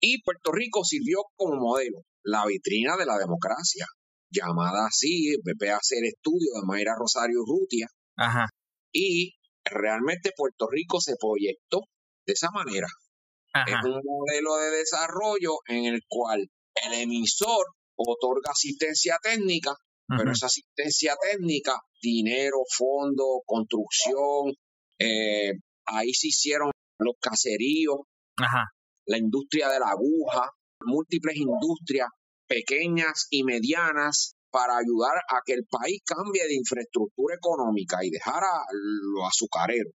Y 0.00 0.22
Puerto 0.22 0.52
Rico 0.52 0.84
sirvió 0.84 1.18
como 1.36 1.56
modelo, 1.56 2.02
la 2.24 2.44
vitrina 2.46 2.96
de 2.96 3.06
la 3.06 3.18
democracia, 3.18 3.86
llamada 4.30 4.86
así, 4.86 5.34
BP 5.42 5.70
hacer 5.70 6.04
estudio 6.04 6.50
de 6.54 6.66
Mayra 6.66 6.94
Rosario 6.98 7.40
Rutia. 7.46 7.86
Ajá. 8.16 8.48
Y 8.92 9.34
realmente 9.64 10.32
Puerto 10.36 10.66
Rico 10.70 11.00
se 11.00 11.14
proyectó 11.18 11.80
de 12.26 12.32
esa 12.32 12.50
manera. 12.50 12.88
Es 13.66 13.84
un 13.84 14.00
modelo 14.02 14.56
de 14.56 14.70
desarrollo 14.70 15.50
en 15.66 15.84
el 15.84 16.00
cual 16.08 16.48
el 16.86 16.92
emisor 16.94 17.66
otorga 17.96 18.50
asistencia 18.50 19.18
técnica, 19.22 19.74
pero 20.08 20.32
esa 20.32 20.46
asistencia 20.46 21.14
técnica, 21.20 21.74
dinero, 22.00 22.58
fondo, 22.68 23.42
construcción, 23.46 24.54
eh, 25.02 25.52
ahí 25.86 26.12
se 26.12 26.28
hicieron 26.28 26.70
los 26.98 27.14
caseríos, 27.20 27.98
la 29.06 29.18
industria 29.18 29.68
de 29.68 29.80
la 29.80 29.90
aguja, 29.90 30.50
múltiples 30.84 31.36
industrias 31.36 32.08
pequeñas 32.46 33.26
y 33.30 33.44
medianas 33.44 34.34
para 34.50 34.76
ayudar 34.76 35.16
a 35.28 35.40
que 35.44 35.54
el 35.54 35.64
país 35.64 36.00
cambie 36.04 36.46
de 36.46 36.54
infraestructura 36.54 37.34
económica 37.34 37.98
y 38.02 38.10
dejar 38.10 38.42
a 38.44 38.64
los 38.70 39.26
azucareros 39.26 39.92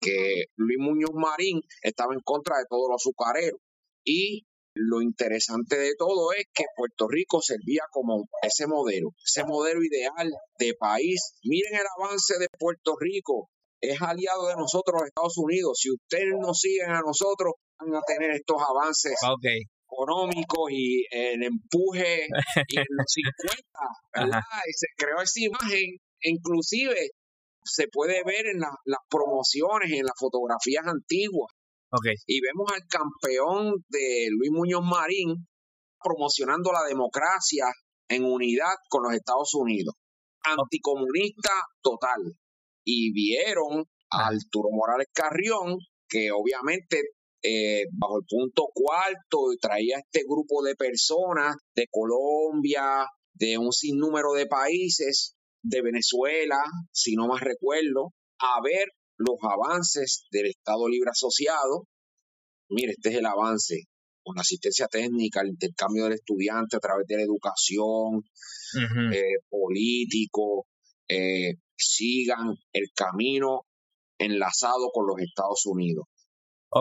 que 0.00 0.44
Luis 0.56 0.78
Muñoz 0.78 1.10
Marín 1.14 1.60
estaba 1.82 2.14
en 2.14 2.20
contra 2.20 2.58
de 2.58 2.64
todos 2.68 2.88
los 2.88 3.02
azucareros. 3.02 3.60
Y 4.04 4.46
lo 4.74 5.02
interesante 5.02 5.76
de 5.76 5.94
todo 5.98 6.32
es 6.32 6.44
que 6.54 6.64
Puerto 6.76 7.08
Rico 7.08 7.42
servía 7.42 7.82
como 7.90 8.28
ese 8.42 8.66
modelo, 8.66 9.10
ese 9.24 9.44
modelo 9.44 9.82
ideal 9.82 10.30
de 10.58 10.74
país. 10.78 11.34
Miren 11.42 11.74
el 11.74 11.86
avance 11.98 12.38
de 12.38 12.46
Puerto 12.58 12.96
Rico, 12.98 13.50
es 13.80 14.00
aliado 14.02 14.48
de 14.48 14.56
nosotros, 14.56 15.02
Estados 15.06 15.38
Unidos. 15.38 15.78
Si 15.80 15.90
ustedes 15.90 16.34
nos 16.38 16.58
siguen 16.58 16.90
a 16.90 17.00
nosotros, 17.00 17.54
van 17.78 17.94
a 17.94 18.00
tener 18.06 18.30
estos 18.32 18.56
avances 18.62 19.14
económicos 19.86 20.70
y 20.70 21.04
el 21.10 21.42
empuje 21.42 22.26
y 22.68 22.78
en 22.78 22.86
los 22.90 23.06
50, 23.06 23.62
¿verdad? 24.14 24.42
Y 24.66 24.72
se 24.72 24.86
creó 24.96 25.22
esa 25.22 25.40
imagen, 25.40 25.96
inclusive 26.22 27.10
se 27.64 27.86
puede 27.88 28.22
ver 28.24 28.46
en 28.46 28.60
las 28.60 29.00
promociones, 29.08 29.90
en 29.92 30.04
las 30.04 30.14
fotografías 30.18 30.86
antiguas. 30.86 31.52
Y 32.26 32.40
vemos 32.40 32.70
al 32.72 32.82
campeón 32.86 33.84
de 33.88 34.28
Luis 34.30 34.50
Muñoz 34.50 34.84
Marín 34.84 35.48
promocionando 36.02 36.70
la 36.70 36.84
democracia 36.86 37.64
en 38.08 38.24
unidad 38.24 38.74
con 38.88 39.04
los 39.04 39.14
Estados 39.14 39.54
Unidos. 39.54 39.94
Anticomunista 40.44 41.50
total. 41.82 42.36
Y 42.90 43.12
vieron 43.12 43.84
a 44.10 44.28
Arturo 44.28 44.70
Morales 44.72 45.08
Carrión, 45.12 45.76
que 46.08 46.30
obviamente 46.32 47.02
eh, 47.42 47.84
bajo 47.92 48.20
el 48.20 48.24
punto 48.26 48.68
cuarto 48.72 49.38
traía 49.60 49.98
este 49.98 50.24
grupo 50.26 50.62
de 50.62 50.74
personas 50.74 51.54
de 51.74 51.86
Colombia, 51.90 53.06
de 53.34 53.58
un 53.58 53.72
sinnúmero 53.72 54.32
de 54.32 54.46
países, 54.46 55.34
de 55.62 55.82
Venezuela, 55.82 56.62
si 56.90 57.14
no 57.14 57.26
más 57.26 57.42
recuerdo, 57.42 58.14
a 58.38 58.62
ver 58.62 58.86
los 59.18 59.36
avances 59.42 60.24
del 60.30 60.46
Estado 60.46 60.88
Libre 60.88 61.10
Asociado. 61.10 61.84
Mire, 62.70 62.92
este 62.92 63.10
es 63.10 63.16
el 63.16 63.26
avance 63.26 63.84
con 64.22 64.36
la 64.36 64.42
asistencia 64.42 64.86
técnica, 64.88 65.42
el 65.42 65.48
intercambio 65.48 66.04
del 66.04 66.14
estudiante 66.14 66.76
a 66.76 66.80
través 66.80 67.06
de 67.06 67.16
la 67.16 67.22
educación, 67.22 68.22
eh, 69.12 69.40
político, 69.50 70.66
eh, 71.08 71.54
sigan 71.76 72.54
el 72.72 72.88
camino 72.94 73.62
enlazado 74.18 74.90
con 74.92 75.06
los 75.06 75.20
Estados 75.20 75.64
Unidos. 75.66 76.06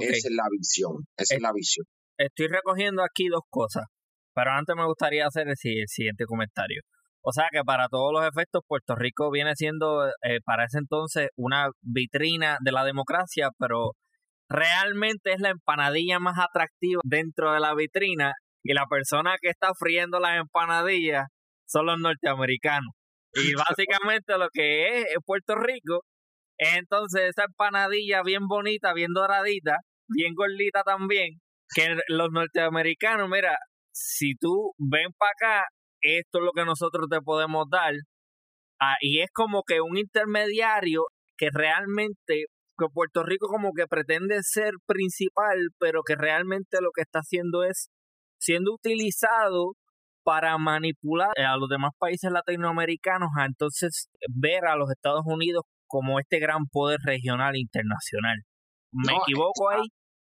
Esa 0.01 0.27
es 0.27 0.35
la 0.35 0.47
visión, 0.51 1.05
esa 1.15 1.35
es, 1.35 1.41
la 1.41 1.53
visión. 1.53 1.85
Estoy 2.17 2.47
recogiendo 2.47 3.03
aquí 3.03 3.27
dos 3.27 3.43
cosas, 3.49 3.85
pero 4.33 4.51
antes 4.51 4.75
me 4.75 4.85
gustaría 4.85 5.25
hacer 5.25 5.47
el 5.47 5.55
siguiente 5.55 6.25
comentario. 6.25 6.81
O 7.21 7.31
sea 7.31 7.47
que 7.51 7.61
para 7.63 7.87
todos 7.89 8.11
los 8.13 8.25
efectos, 8.25 8.63
Puerto 8.67 8.95
Rico 8.95 9.31
viene 9.31 9.55
siendo 9.55 10.07
eh, 10.07 10.39
para 10.45 10.65
ese 10.65 10.79
entonces 10.79 11.29
una 11.35 11.69
vitrina 11.81 12.57
de 12.61 12.71
la 12.71 12.83
democracia, 12.85 13.49
pero 13.59 13.91
realmente 14.49 15.33
es 15.33 15.41
la 15.41 15.49
empanadilla 15.49 16.19
más 16.19 16.37
atractiva 16.39 17.01
dentro 17.03 17.51
de 17.53 17.59
la 17.59 17.75
vitrina 17.75 18.33
y 18.63 18.73
la 18.73 18.85
persona 18.85 19.35
que 19.41 19.49
está 19.49 19.69
friendo 19.77 20.19
las 20.19 20.37
empanadillas 20.37 21.25
son 21.65 21.87
los 21.87 21.99
norteamericanos. 21.99 22.93
Y 23.43 23.53
básicamente 23.53 24.37
lo 24.37 24.49
que 24.51 24.99
es, 24.99 25.05
Puerto 25.25 25.55
Rico 25.55 26.03
es 26.57 26.75
entonces 26.75 27.29
esa 27.29 27.45
empanadilla 27.45 28.23
bien 28.23 28.47
bonita, 28.47 28.93
bien 28.93 29.13
doradita, 29.13 29.77
bien 30.07 30.33
gordita 30.33 30.83
también, 30.83 31.39
que 31.75 31.97
los 32.07 32.29
norteamericanos, 32.31 33.29
mira, 33.29 33.57
si 33.91 34.35
tú 34.35 34.73
ven 34.77 35.11
para 35.17 35.31
acá 35.31 35.65
esto 36.01 36.39
es 36.39 36.45
lo 36.45 36.51
que 36.53 36.65
nosotros 36.65 37.07
te 37.09 37.21
podemos 37.21 37.65
dar. 37.69 37.93
Ah, 38.79 38.95
y 39.01 39.21
es 39.21 39.29
como 39.33 39.63
que 39.63 39.81
un 39.81 39.97
intermediario 39.97 41.05
que 41.37 41.49
realmente, 41.51 42.45
que 42.77 42.85
Puerto 42.93 43.23
Rico 43.23 43.47
como 43.47 43.73
que 43.73 43.87
pretende 43.87 44.39
ser 44.43 44.73
principal, 44.85 45.69
pero 45.79 46.03
que 46.03 46.15
realmente 46.15 46.79
lo 46.81 46.91
que 46.93 47.01
está 47.01 47.19
haciendo 47.19 47.63
es 47.63 47.89
siendo 48.39 48.73
utilizado 48.73 49.73
para 50.27 50.57
manipular 50.57 51.31
a 51.37 51.55
los 51.55 51.69
demás 51.69 51.91
países 51.97 52.29
latinoamericanos 52.29 53.29
a 53.39 53.45
entonces 53.45 54.09
ver 54.27 54.65
a 54.65 54.75
los 54.75 54.91
Estados 54.91 55.23
Unidos 55.25 55.63
como 55.87 56.19
este 56.19 56.39
gran 56.39 56.65
poder 56.69 56.99
regional 57.05 57.55
internacional. 57.55 58.35
¿Me 58.91 59.13
equivoco 59.23 59.69
ahí? 59.69 59.87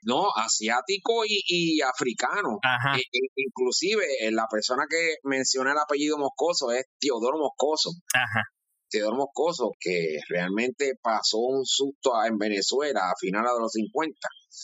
No, 0.03 0.27
asiático 0.35 1.23
y, 1.25 1.81
africano. 1.81 2.59
E, 2.95 2.99
e, 2.99 3.27
inclusive 3.37 4.03
eh, 4.21 4.31
la 4.31 4.45
persona 4.45 4.85
que 4.87 5.15
menciona 5.23 5.71
el 5.71 5.79
apellido 5.79 6.19
Moscoso 6.19 6.71
es 6.71 6.85
Teodoro 6.99 7.39
Moscoso. 7.39 7.89
Ajá. 8.13 8.43
Teodoro 8.91 9.17
Moscoso, 9.17 9.71
que 9.79 10.19
realmente 10.29 10.93
pasó 11.01 11.39
un 11.39 11.65
susto 11.65 12.11
en 12.23 12.37
Venezuela 12.37 13.09
a 13.09 13.17
finales 13.19 13.53
de 13.55 13.59
los 13.59 13.71
50. 13.71 14.15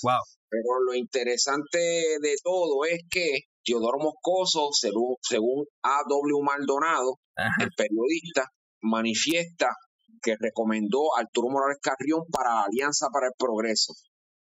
Wow. 0.03 0.21
Pero 0.49 0.83
lo 0.85 0.93
interesante 0.93 1.79
de 2.21 2.35
todo 2.43 2.85
es 2.85 2.99
que 3.09 3.39
Teodoro 3.65 3.97
Moscoso, 3.97 4.69
según, 4.71 5.15
según 5.21 5.65
A.W. 5.81 6.41
Maldonado, 6.43 7.19
el 7.59 7.69
periodista, 7.75 8.47
manifiesta 8.81 9.69
que 10.21 10.35
recomendó 10.39 11.15
a 11.17 11.21
Arturo 11.21 11.49
Morales 11.49 11.79
Carrión 11.81 12.21
para 12.31 12.53
la 12.53 12.63
Alianza 12.63 13.07
para 13.11 13.27
el 13.27 13.33
Progreso 13.37 13.93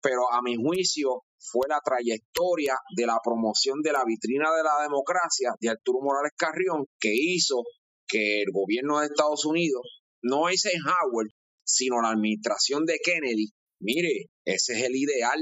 pero 0.01 0.31
a 0.31 0.41
mi 0.41 0.55
juicio 0.55 1.23
fue 1.39 1.67
la 1.67 1.81
trayectoria 1.83 2.75
de 2.95 3.05
la 3.05 3.19
promoción 3.23 3.81
de 3.81 3.91
la 3.91 4.03
vitrina 4.05 4.49
de 4.55 4.63
la 4.63 4.83
democracia 4.83 5.51
de 5.59 5.69
Arturo 5.69 5.99
Morales 6.01 6.33
Carrión 6.37 6.85
que 6.99 7.11
hizo 7.13 7.63
que 8.07 8.41
el 8.41 8.51
gobierno 8.53 8.99
de 8.99 9.07
Estados 9.07 9.45
Unidos, 9.45 9.81
no 10.21 10.49
Eisenhower, 10.49 11.27
sino 11.65 12.01
la 12.01 12.11
administración 12.11 12.85
de 12.85 12.99
Kennedy, 13.03 13.49
mire, 13.81 14.29
ese 14.45 14.73
es 14.73 14.83
el 14.83 14.95
ideal. 14.95 15.39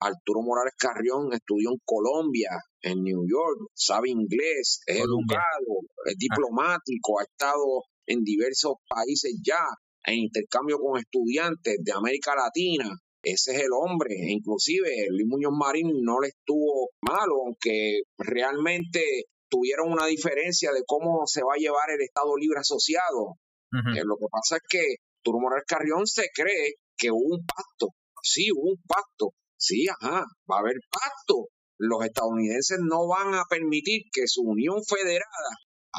Arturo 0.00 0.42
Morales 0.42 0.74
Carrión 0.76 1.32
estudió 1.32 1.70
en 1.70 1.80
Colombia, 1.84 2.50
en 2.82 3.02
New 3.02 3.24
York, 3.28 3.70
sabe 3.74 4.10
inglés, 4.10 4.80
es 4.86 4.98
educado, 4.98 5.80
es 6.04 6.16
diplomático, 6.18 7.20
ha 7.20 7.24
estado 7.24 7.84
en 8.06 8.22
diversos 8.22 8.74
países 8.88 9.40
ya 9.42 9.64
en 10.06 10.18
intercambio 10.18 10.78
con 10.78 10.98
estudiantes 10.98 11.78
de 11.82 11.92
América 11.92 12.34
Latina, 12.36 12.90
ese 13.24 13.52
es 13.52 13.60
el 13.60 13.72
hombre. 13.72 14.14
Inclusive 14.28 15.06
Luis 15.08 15.26
Muñoz 15.26 15.52
Marín 15.56 16.02
no 16.02 16.20
le 16.20 16.28
estuvo 16.28 16.90
malo, 17.00 17.46
aunque 17.46 18.02
realmente 18.18 19.00
tuvieron 19.48 19.92
una 19.92 20.06
diferencia 20.06 20.72
de 20.72 20.82
cómo 20.86 21.26
se 21.26 21.42
va 21.42 21.54
a 21.54 21.58
llevar 21.58 21.90
el 21.90 22.02
Estado 22.02 22.36
Libre 22.36 22.60
Asociado. 22.60 23.38
Eh, 23.72 24.04
lo 24.04 24.16
que 24.16 24.26
pasa 24.30 24.56
es 24.56 24.62
que 24.68 24.96
Turo 25.22 25.40
Morales 25.40 25.64
Carrión 25.66 26.06
se 26.06 26.28
cree 26.32 26.74
que 26.96 27.10
hubo 27.10 27.34
un 27.34 27.44
pacto. 27.44 27.88
Sí, 28.22 28.52
hubo 28.52 28.70
un 28.70 28.82
pacto. 28.86 29.34
Sí, 29.66 29.86
ajá, 29.88 30.24
va 30.50 30.56
a 30.56 30.60
haber 30.60 30.76
pacto. 30.90 31.48
Los 31.78 32.04
estadounidenses 32.04 32.78
no 32.82 33.08
van 33.08 33.34
a 33.34 33.44
permitir 33.48 34.02
que 34.12 34.26
su 34.26 34.42
unión 34.42 34.84
federada 34.84 35.52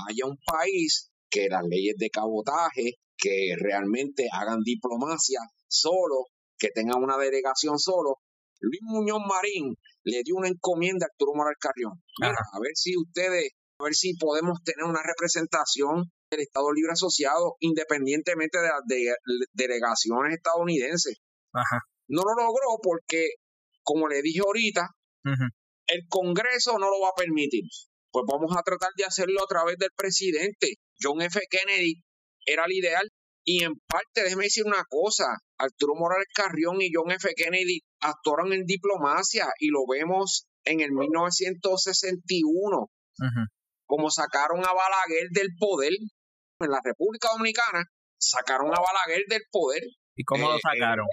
haya 0.08 0.26
un 0.26 0.38
país 0.46 1.10
que 1.32 1.48
las 1.50 1.64
leyes 1.64 1.96
de 1.98 2.12
cabotaje, 2.12 2.94
que 3.18 3.56
realmente 3.58 4.28
hagan 4.32 4.60
diplomacia 4.62 5.40
solo 5.68 6.28
que 6.60 6.70
tenga 6.70 6.96
una 6.98 7.18
delegación 7.18 7.80
solo. 7.80 8.20
Luis 8.60 8.82
Muñoz 8.84 9.20
Marín 9.28 9.76
le 10.04 10.22
dio 10.24 10.36
una 10.36 10.48
encomienda 10.48 11.08
a 11.08 11.10
Arturo 11.12 11.34
Morales 11.36 11.58
Carrión. 11.60 12.04
Mira, 12.22 12.38
a 12.38 12.60
ver 12.60 12.72
si 12.76 12.96
ustedes, 12.96 13.50
a 13.80 13.84
ver 13.84 13.96
si 13.96 14.16
podemos 14.16 14.60
tener 14.64 14.86
una 14.86 15.02
representación 15.04 16.12
del 16.30 16.42
Estado 16.42 16.72
Libre 16.72 16.94
Asociado 16.94 17.56
independientemente 17.60 18.60
de 18.60 18.68
las 18.68 19.48
delegaciones 19.54 20.36
estadounidenses. 20.36 21.18
Ajá. 21.52 21.82
No 22.08 22.22
lo 22.22 22.36
logró 22.36 22.78
porque 22.82 23.30
como 23.86 24.10
le 24.10 24.22
dije 24.22 24.42
ahorita, 24.46 24.90
el 25.88 26.08
Congreso 26.10 26.78
no 26.78 26.90
lo 26.90 27.00
va 27.00 27.10
a 27.10 27.18
permitir. 27.18 27.64
Pues 28.12 28.26
vamos 28.28 28.56
a 28.58 28.64
tratar 28.64 28.90
de 28.98 29.06
hacerlo 29.06 29.44
a 29.44 29.48
través 29.48 29.78
del 29.78 29.92
presidente. 29.96 30.76
John 31.00 31.22
F. 31.22 31.40
Kennedy 31.50 32.02
era 32.46 32.66
el 32.66 32.74
ideal. 32.74 33.10
Y 33.48 33.64
en 33.64 33.76
parte, 33.88 34.24
déjeme 34.24 34.46
decir 34.46 34.66
una 34.66 34.84
cosa, 34.90 35.26
Arturo 35.60 35.94
Morales 35.96 36.28
Carrión 36.34 36.82
y 36.82 36.90
John 36.92 37.12
F. 37.12 37.30
Kennedy 37.36 37.82
actuaron 38.02 38.54
en 38.54 38.66
diplomacia 38.66 39.46
y 39.60 39.68
lo 39.70 39.86
vemos 39.88 40.48
en 40.64 40.80
el 40.82 40.92
1961, 40.92 42.90
como 43.86 44.10
sacaron 44.10 44.66
a 44.66 44.74
Balaguer 44.74 45.30
del 45.30 45.50
poder 45.60 45.94
en 45.94 46.72
la 46.72 46.82
República 46.84 47.30
Dominicana, 47.34 47.86
sacaron 48.18 48.72
a 48.74 48.82
Balaguer 48.82 49.26
del 49.28 49.44
poder. 49.52 49.84
¿Y 50.16 50.24
cómo 50.24 50.50
lo 50.50 50.56
eh, 50.56 50.62
sacaron? 50.64 51.06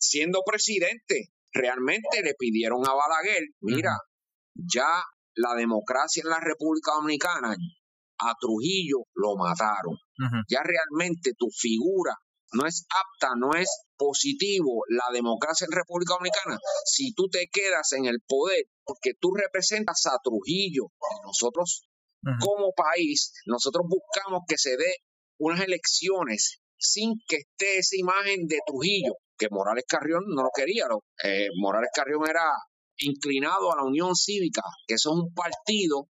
siendo 0.00 0.40
presidente, 0.44 1.28
realmente 1.52 2.22
le 2.22 2.34
pidieron 2.38 2.86
a 2.86 2.94
Balaguer, 2.94 3.42
mira, 3.60 3.96
ya 4.54 5.02
la 5.34 5.54
democracia 5.54 6.22
en 6.22 6.30
la 6.30 6.40
República 6.40 6.92
Dominicana, 6.92 7.56
a 8.18 8.34
Trujillo 8.38 8.98
lo 9.14 9.36
mataron. 9.36 9.96
Ya 10.48 10.60
realmente 10.62 11.32
tu 11.36 11.48
figura 11.50 12.14
no 12.52 12.66
es 12.66 12.84
apta, 12.90 13.34
no 13.36 13.54
es 13.54 13.68
positivo 13.96 14.82
la 14.88 15.12
democracia 15.12 15.66
en 15.66 15.76
República 15.76 16.14
Dominicana 16.14 16.58
si 16.84 17.12
tú 17.14 17.28
te 17.28 17.48
quedas 17.50 17.92
en 17.92 18.06
el 18.06 18.20
poder 18.26 18.64
porque 18.84 19.12
tú 19.18 19.34
representas 19.34 20.04
a 20.06 20.18
Trujillo. 20.22 20.88
Nosotros 21.24 21.82
como 22.38 22.72
país, 22.72 23.32
nosotros 23.46 23.86
buscamos 23.88 24.42
que 24.46 24.58
se 24.58 24.76
dé 24.76 24.96
unas 25.38 25.60
elecciones 25.60 26.60
sin 26.76 27.14
que 27.26 27.36
esté 27.36 27.78
esa 27.78 27.96
imagen 27.96 28.46
de 28.46 28.58
Trujillo, 28.66 29.14
que 29.40 29.48
Morales 29.50 29.84
Carrión 29.88 30.24
no 30.28 30.42
lo 30.42 30.50
quería. 30.54 30.84
Eh, 31.24 31.48
Morales 31.56 31.90
Carrión 31.94 32.28
era 32.28 32.44
inclinado 32.98 33.72
a 33.72 33.76
la 33.76 33.84
Unión 33.84 34.14
Cívica, 34.14 34.62
que 34.86 34.94
eso 34.94 35.10
es 35.10 35.16
un 35.16 35.32
partido 35.32 36.06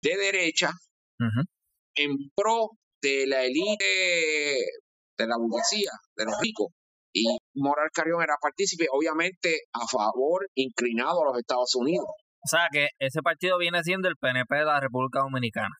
de 0.00 0.16
derecha 0.16 0.70
en 1.96 2.10
pro 2.34 2.70
de 3.02 3.26
la 3.26 3.42
élite 3.42 3.84
de 5.18 5.26
la 5.26 5.36
burguesía, 5.36 5.90
de 6.16 6.24
los 6.24 6.38
ricos. 6.40 6.68
Y 7.12 7.26
Morales 7.54 7.90
Carrión 7.92 8.22
era 8.22 8.36
partícipe, 8.40 8.86
obviamente, 8.90 9.62
a 9.74 9.86
favor, 9.86 10.48
inclinado 10.54 11.22
a 11.22 11.32
los 11.32 11.38
Estados 11.38 11.74
Unidos. 11.74 12.06
O 12.44 12.48
sea 12.48 12.68
que 12.72 12.88
ese 12.98 13.20
partido 13.22 13.58
viene 13.58 13.82
siendo 13.82 14.08
el 14.08 14.16
PNP 14.16 14.54
de 14.56 14.64
la 14.64 14.80
República 14.80 15.20
Dominicana. 15.20 15.76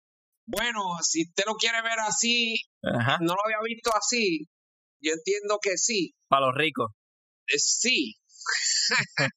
Bueno, 0.47 0.81
si 1.01 1.23
usted 1.23 1.45
lo 1.47 1.55
quiere 1.55 1.81
ver 1.83 1.99
así, 2.07 2.57
no 2.83 3.35
lo 3.35 3.45
había 3.45 3.59
visto 3.65 3.91
así. 3.97 4.47
Yo 5.03 5.13
entiendo 5.13 5.59
que 5.61 5.77
sí. 5.77 6.15
Para 6.29 6.47
los 6.47 6.55
ricos. 6.55 6.93
Eh, 7.49 7.59
sí. 7.59 8.15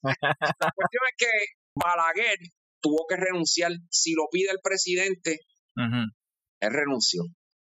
la 0.02 0.72
cuestión 0.76 1.04
es 1.10 1.18
que 1.18 1.32
Balaguer 1.76 2.38
tuvo 2.82 3.06
que 3.08 3.16
renunciar. 3.16 3.72
Si 3.90 4.14
lo 4.14 4.28
pide 4.32 4.52
el 4.52 4.60
presidente, 4.62 5.40
él 5.76 6.72
renunció. 6.72 7.24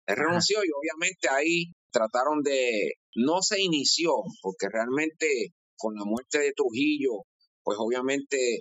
Él 0.07 0.15
renunció 0.15 0.59
y 0.59 0.69
obviamente 0.71 1.29
ahí 1.29 1.71
trataron 1.91 2.41
de, 2.41 2.93
no 3.15 3.41
se 3.41 3.61
inició, 3.61 4.11
porque 4.41 4.67
realmente 4.71 5.53
con 5.77 5.95
la 5.95 6.05
muerte 6.05 6.39
de 6.39 6.53
Trujillo, 6.53 7.25
pues 7.63 7.77
obviamente 7.79 8.59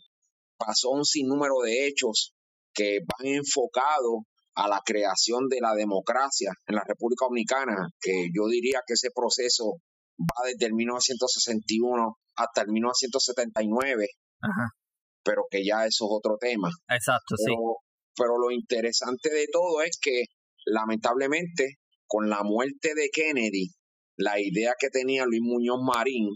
pasó 0.58 0.90
un 0.90 1.04
sinnúmero 1.04 1.60
de 1.64 1.86
hechos 1.86 2.34
que 2.74 3.00
van 3.00 3.34
enfocados 3.34 4.24
a 4.58 4.66
la 4.66 4.82
creación 4.84 5.46
de 5.48 5.60
la 5.60 5.72
democracia 5.74 6.50
en 6.66 6.74
la 6.74 6.82
República 6.84 7.26
Dominicana, 7.26 7.88
que 8.00 8.26
yo 8.34 8.48
diría 8.48 8.80
que 8.84 8.94
ese 8.94 9.10
proceso 9.14 9.78
va 10.18 10.48
desde 10.48 10.66
el 10.66 10.74
1961 10.74 12.18
hasta 12.34 12.62
el 12.62 12.68
1979, 12.72 14.08
pero 15.22 15.42
que 15.48 15.64
ya 15.64 15.86
eso 15.86 16.06
es 16.06 16.10
otro 16.10 16.38
tema. 16.40 16.70
Exacto, 16.88 17.36
sí. 17.36 17.54
Pero 18.16 18.36
lo 18.36 18.50
interesante 18.50 19.30
de 19.30 19.46
todo 19.52 19.80
es 19.82 19.96
que 20.02 20.24
lamentablemente 20.66 21.78
con 22.08 22.28
la 22.28 22.42
muerte 22.42 22.94
de 22.96 23.10
Kennedy, 23.12 23.68
la 24.16 24.40
idea 24.40 24.72
que 24.76 24.88
tenía 24.90 25.24
Luis 25.24 25.40
Muñoz 25.40 25.78
Marín 25.80 26.30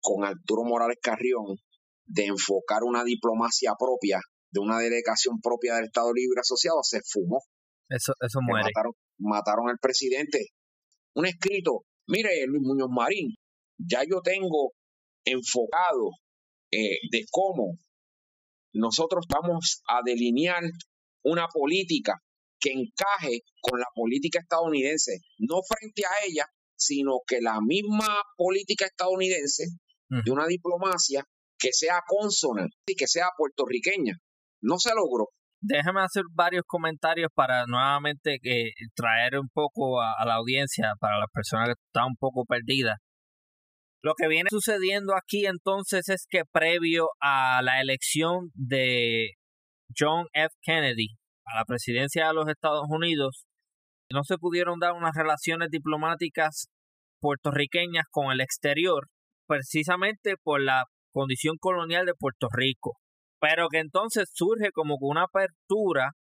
con 0.00 0.22
Arturo 0.22 0.64
Morales 0.64 0.98
Carrión 1.00 1.56
de 2.04 2.26
enfocar 2.26 2.82
una 2.84 3.04
diplomacia 3.04 3.72
propia 3.78 4.20
de 4.56 4.60
una 4.60 4.78
delegación 4.78 5.38
propia 5.42 5.74
del 5.76 5.86
Estado 5.86 6.12
Libre 6.14 6.40
Asociado 6.40 6.78
se 6.82 7.00
fumó. 7.04 7.42
Eso, 7.88 8.12
eso 8.20 8.40
muere. 8.42 8.70
Mataron, 9.18 9.68
al 9.68 9.78
presidente. 9.78 10.46
Un 11.14 11.26
escrito, 11.26 11.84
mire 12.08 12.46
Luis 12.46 12.62
Muñoz 12.62 12.88
Marín, 12.90 13.34
ya 13.78 14.02
yo 14.08 14.20
tengo 14.22 14.72
enfocado 15.24 16.10
eh, 16.70 16.98
de 17.10 17.24
cómo 17.30 17.78
nosotros 18.72 19.26
vamos 19.28 19.82
a 19.88 20.00
delinear 20.04 20.62
una 21.22 21.48
política 21.48 22.14
que 22.58 22.72
encaje 22.72 23.40
con 23.60 23.78
la 23.78 23.86
política 23.94 24.40
estadounidense, 24.40 25.18
no 25.38 25.60
frente 25.62 26.02
a 26.04 26.26
ella, 26.26 26.46
sino 26.76 27.20
que 27.26 27.40
la 27.40 27.60
misma 27.60 28.16
política 28.36 28.86
estadounidense 28.86 29.64
de 30.08 30.30
una 30.30 30.46
diplomacia 30.46 31.24
que 31.58 31.72
sea 31.72 32.00
consona 32.06 32.66
y 32.86 32.94
que 32.94 33.06
sea 33.06 33.28
puertorriqueña. 33.36 34.18
No 34.66 34.78
se 34.78 34.90
logró. 34.94 35.28
Déjame 35.60 36.00
hacer 36.02 36.24
varios 36.32 36.64
comentarios 36.66 37.30
para 37.32 37.66
nuevamente 37.66 38.38
que 38.42 38.72
traer 38.94 39.38
un 39.38 39.48
poco 39.48 40.00
a, 40.00 40.24
la 40.26 40.34
audiencia, 40.34 40.92
para 41.00 41.18
las 41.18 41.28
personas 41.32 41.68
que 41.68 41.74
están 41.86 42.06
un 42.06 42.16
poco 42.16 42.44
perdidas. 42.44 42.96
Lo 44.02 44.14
que 44.14 44.28
viene 44.28 44.50
sucediendo 44.50 45.14
aquí 45.16 45.46
entonces 45.46 46.08
es 46.08 46.26
que 46.28 46.42
previo 46.50 47.08
a 47.20 47.62
la 47.62 47.80
elección 47.80 48.50
de 48.54 49.30
John 49.96 50.26
F. 50.32 50.54
Kennedy 50.62 51.16
a 51.46 51.56
la 51.56 51.64
presidencia 51.64 52.26
de 52.26 52.34
los 52.34 52.48
Estados 52.48 52.86
Unidos, 52.88 53.46
no 54.10 54.24
se 54.24 54.36
pudieron 54.36 54.78
dar 54.80 54.92
unas 54.92 55.14
relaciones 55.14 55.70
diplomáticas 55.70 56.66
puertorriqueñas 57.20 58.04
con 58.10 58.32
el 58.32 58.40
exterior, 58.40 59.06
precisamente 59.46 60.34
por 60.42 60.60
la 60.60 60.84
condición 61.12 61.56
colonial 61.58 62.04
de 62.04 62.14
Puerto 62.18 62.48
Rico, 62.52 62.98
pero 63.40 63.68
que 63.68 63.78
entonces 63.78 64.30
surge 64.32 64.70
como 64.72 64.96
una 65.00 65.24
apertura 65.24 66.12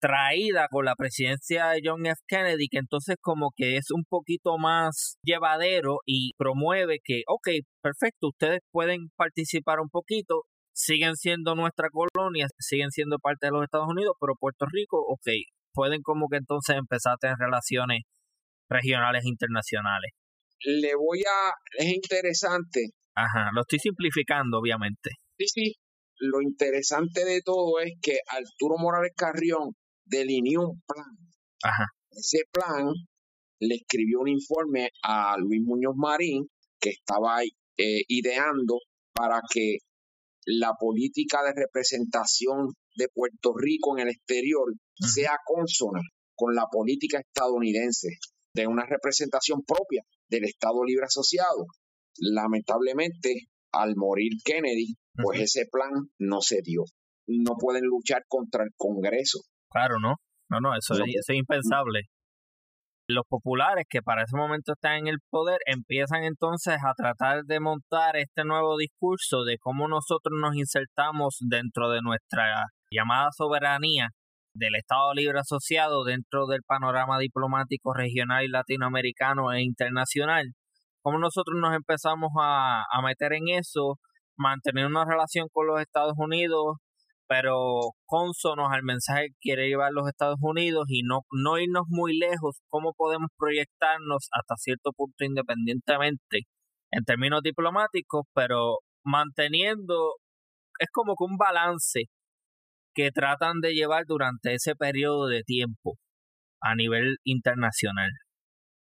traída 0.00 0.68
con 0.70 0.84
la 0.84 0.94
presidencia 0.96 1.68
de 1.68 1.80
John 1.82 2.04
F. 2.06 2.20
Kennedy, 2.28 2.68
que 2.68 2.78
entonces 2.78 3.16
como 3.20 3.50
que 3.56 3.76
es 3.78 3.90
un 3.90 4.04
poquito 4.04 4.58
más 4.58 5.16
llevadero 5.22 5.98
y 6.04 6.32
promueve 6.36 6.98
que, 7.02 7.22
ok, 7.26 7.48
perfecto, 7.82 8.28
ustedes 8.28 8.60
pueden 8.70 9.08
participar 9.16 9.80
un 9.80 9.88
poquito, 9.88 10.42
siguen 10.74 11.16
siendo 11.16 11.54
nuestra 11.54 11.88
colonia, 11.90 12.48
siguen 12.58 12.90
siendo 12.90 13.18
parte 13.18 13.46
de 13.46 13.52
los 13.52 13.64
Estados 13.64 13.88
Unidos, 13.88 14.14
pero 14.20 14.34
Puerto 14.38 14.66
Rico, 14.70 14.98
ok, 14.98 15.28
pueden 15.72 16.02
como 16.02 16.28
que 16.28 16.36
entonces 16.36 16.76
empezar 16.76 17.14
a 17.14 17.16
tener 17.16 17.36
relaciones 17.38 18.02
regionales 18.68 19.24
e 19.24 19.28
internacionales. 19.28 20.10
Le 20.66 20.94
voy 20.96 21.20
a, 21.20 21.52
es 21.78 21.92
interesante 21.92 22.90
Ajá, 23.14 23.50
lo 23.54 23.60
estoy 23.60 23.78
simplificando, 23.78 24.58
obviamente. 24.58 25.10
Sí, 25.38 25.46
sí. 25.46 25.74
Lo 26.18 26.40
interesante 26.40 27.24
de 27.24 27.40
todo 27.42 27.80
es 27.80 27.94
que 28.00 28.18
Arturo 28.28 28.76
Morales 28.78 29.12
Carrión 29.16 29.74
delineó 30.04 30.68
un 30.70 30.82
plan. 30.86 31.16
Ajá. 31.62 31.86
Ese 32.10 32.44
plan 32.50 32.92
le 33.60 33.74
escribió 33.76 34.20
un 34.20 34.28
informe 34.28 34.90
a 35.02 35.36
Luis 35.38 35.62
Muñoz 35.62 35.94
Marín, 35.96 36.48
que 36.80 36.90
estaba 36.90 37.42
eh, 37.42 38.02
ideando 38.08 38.78
para 39.12 39.40
que 39.52 39.78
la 40.46 40.74
política 40.78 41.42
de 41.42 41.52
representación 41.54 42.68
de 42.96 43.08
Puerto 43.08 43.54
Rico 43.56 43.96
en 43.96 44.06
el 44.06 44.12
exterior 44.12 44.72
sea 44.96 45.38
consona 45.44 46.00
con 46.36 46.54
la 46.54 46.66
política 46.70 47.18
estadounidense 47.20 48.08
de 48.54 48.66
una 48.66 48.84
representación 48.86 49.62
propia 49.64 50.02
del 50.28 50.44
Estado 50.44 50.84
Libre 50.84 51.06
Asociado 51.06 51.66
lamentablemente, 52.18 53.48
al 53.72 53.96
morir 53.96 54.32
Kennedy, 54.44 54.94
pues 55.14 55.40
ese 55.40 55.66
plan 55.70 55.90
no 56.18 56.40
se 56.40 56.60
dio. 56.62 56.82
No 57.26 57.56
pueden 57.58 57.84
luchar 57.84 58.24
contra 58.28 58.64
el 58.64 58.70
Congreso. 58.76 59.40
Claro, 59.70 59.98
no. 60.00 60.16
No, 60.50 60.60
no, 60.60 60.76
eso, 60.76 60.94
es, 60.94 61.28
impensable. 61.30 62.02
Los 63.08 63.24
populares 63.28 63.86
que 63.88 64.02
para 64.02 64.22
ese 64.22 64.36
momento 64.36 64.72
están 64.72 64.98
en 64.98 65.06
el 65.08 65.18
poder 65.30 65.58
empiezan 65.66 66.24
entonces 66.24 66.76
a 66.84 66.94
tratar 66.94 67.44
de 67.44 67.60
montar 67.60 68.16
este 68.16 68.44
nuevo 68.44 68.76
discurso 68.76 69.44
de 69.44 69.58
cómo 69.58 69.88
nosotros 69.88 70.38
nos 70.40 70.54
insertamos 70.54 71.38
dentro 71.40 71.90
de 71.90 72.00
nuestra 72.02 72.66
llamada 72.90 73.30
soberanía 73.36 74.08
del 74.54 74.74
Estado 74.76 75.12
Libre 75.14 75.40
Asociado 75.40 76.04
dentro 76.04 76.46
del 76.46 76.62
panorama 76.62 77.18
diplomático 77.18 77.92
regional 77.92 78.44
y 78.44 78.48
latinoamericano 78.48 79.52
e 79.52 79.62
internacional 79.62 80.54
cómo 81.04 81.18
nosotros 81.18 81.54
nos 81.60 81.76
empezamos 81.76 82.32
a, 82.40 82.86
meter 83.04 83.34
en 83.34 83.48
eso, 83.48 83.98
mantener 84.36 84.86
una 84.86 85.04
relación 85.04 85.48
con 85.52 85.66
los 85.66 85.80
Estados 85.80 86.14
Unidos, 86.16 86.76
pero 87.28 87.92
consonos 88.06 88.68
al 88.70 88.82
mensaje 88.82 89.28
que 89.28 89.36
quiere 89.40 89.68
llevar 89.68 89.92
los 89.92 90.08
Estados 90.08 90.38
Unidos 90.40 90.84
y 90.88 91.02
no, 91.02 91.20
no 91.32 91.58
irnos 91.58 91.84
muy 91.88 92.16
lejos, 92.16 92.60
cómo 92.68 92.92
podemos 92.94 93.30
proyectarnos 93.38 94.28
hasta 94.32 94.56
cierto 94.56 94.92
punto 94.92 95.24
independientemente 95.24 96.42
en 96.90 97.04
términos 97.04 97.40
diplomáticos, 97.42 98.26
pero 98.34 98.78
manteniendo, 99.04 100.14
es 100.78 100.88
como 100.92 101.14
que 101.16 101.24
un 101.24 101.36
balance 101.36 102.04
que 102.94 103.10
tratan 103.10 103.60
de 103.60 103.74
llevar 103.74 104.04
durante 104.06 104.54
ese 104.54 104.76
periodo 104.76 105.26
de 105.26 105.42
tiempo 105.42 105.96
a 106.60 106.74
nivel 106.76 107.16
internacional. 107.24 108.10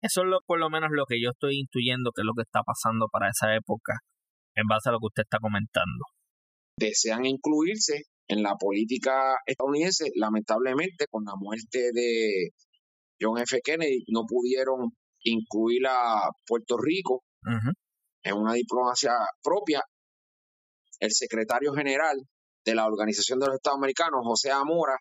Eso 0.02 0.22
es 0.22 0.28
lo, 0.28 0.40
por 0.46 0.60
lo 0.60 0.70
menos 0.70 0.90
lo 0.92 1.06
que 1.06 1.22
yo 1.22 1.32
estoy 1.32 1.60
intuyendo 1.60 2.12
que 2.14 2.22
es 2.22 2.26
lo 2.26 2.34
que 2.34 2.44
está 2.44 2.62
pasando 2.64 3.08
para 3.12 3.30
esa 3.30 3.56
época 3.56 3.94
en 4.56 4.68
base 4.68 4.90
a 4.90 4.92
lo 4.92 5.00
que 5.00 5.08
usted 5.08 5.24
está 5.24 5.40
comentando. 5.40 6.06
Desean 6.78 7.26
incluirse 7.26 8.04
en 8.28 8.42
la 8.42 8.56
política 8.56 9.36
estadounidense, 9.46 10.12
lamentablemente 10.16 11.06
con 11.10 11.24
la 11.26 11.34
muerte 11.36 11.92
de 11.94 12.50
John 13.20 13.38
F. 13.40 13.60
Kennedy 13.64 14.04
no 14.08 14.24
pudieron 14.28 14.92
incluir 15.24 15.86
a 15.88 16.30
Puerto 16.46 16.78
Rico 16.78 17.24
en 18.24 18.36
una 18.36 18.54
diplomacia 18.54 19.14
propia. 19.42 19.82
El 21.00 21.12
secretario 21.12 21.74
general 21.74 22.18
de 22.66 22.76
la 22.76 22.88
Organización 22.88 23.40
de 23.40 23.48
los 23.48 23.56
Estados 23.56 23.78
Americanos, 23.78 24.22
José 24.24 24.52
Amora, 24.52 24.96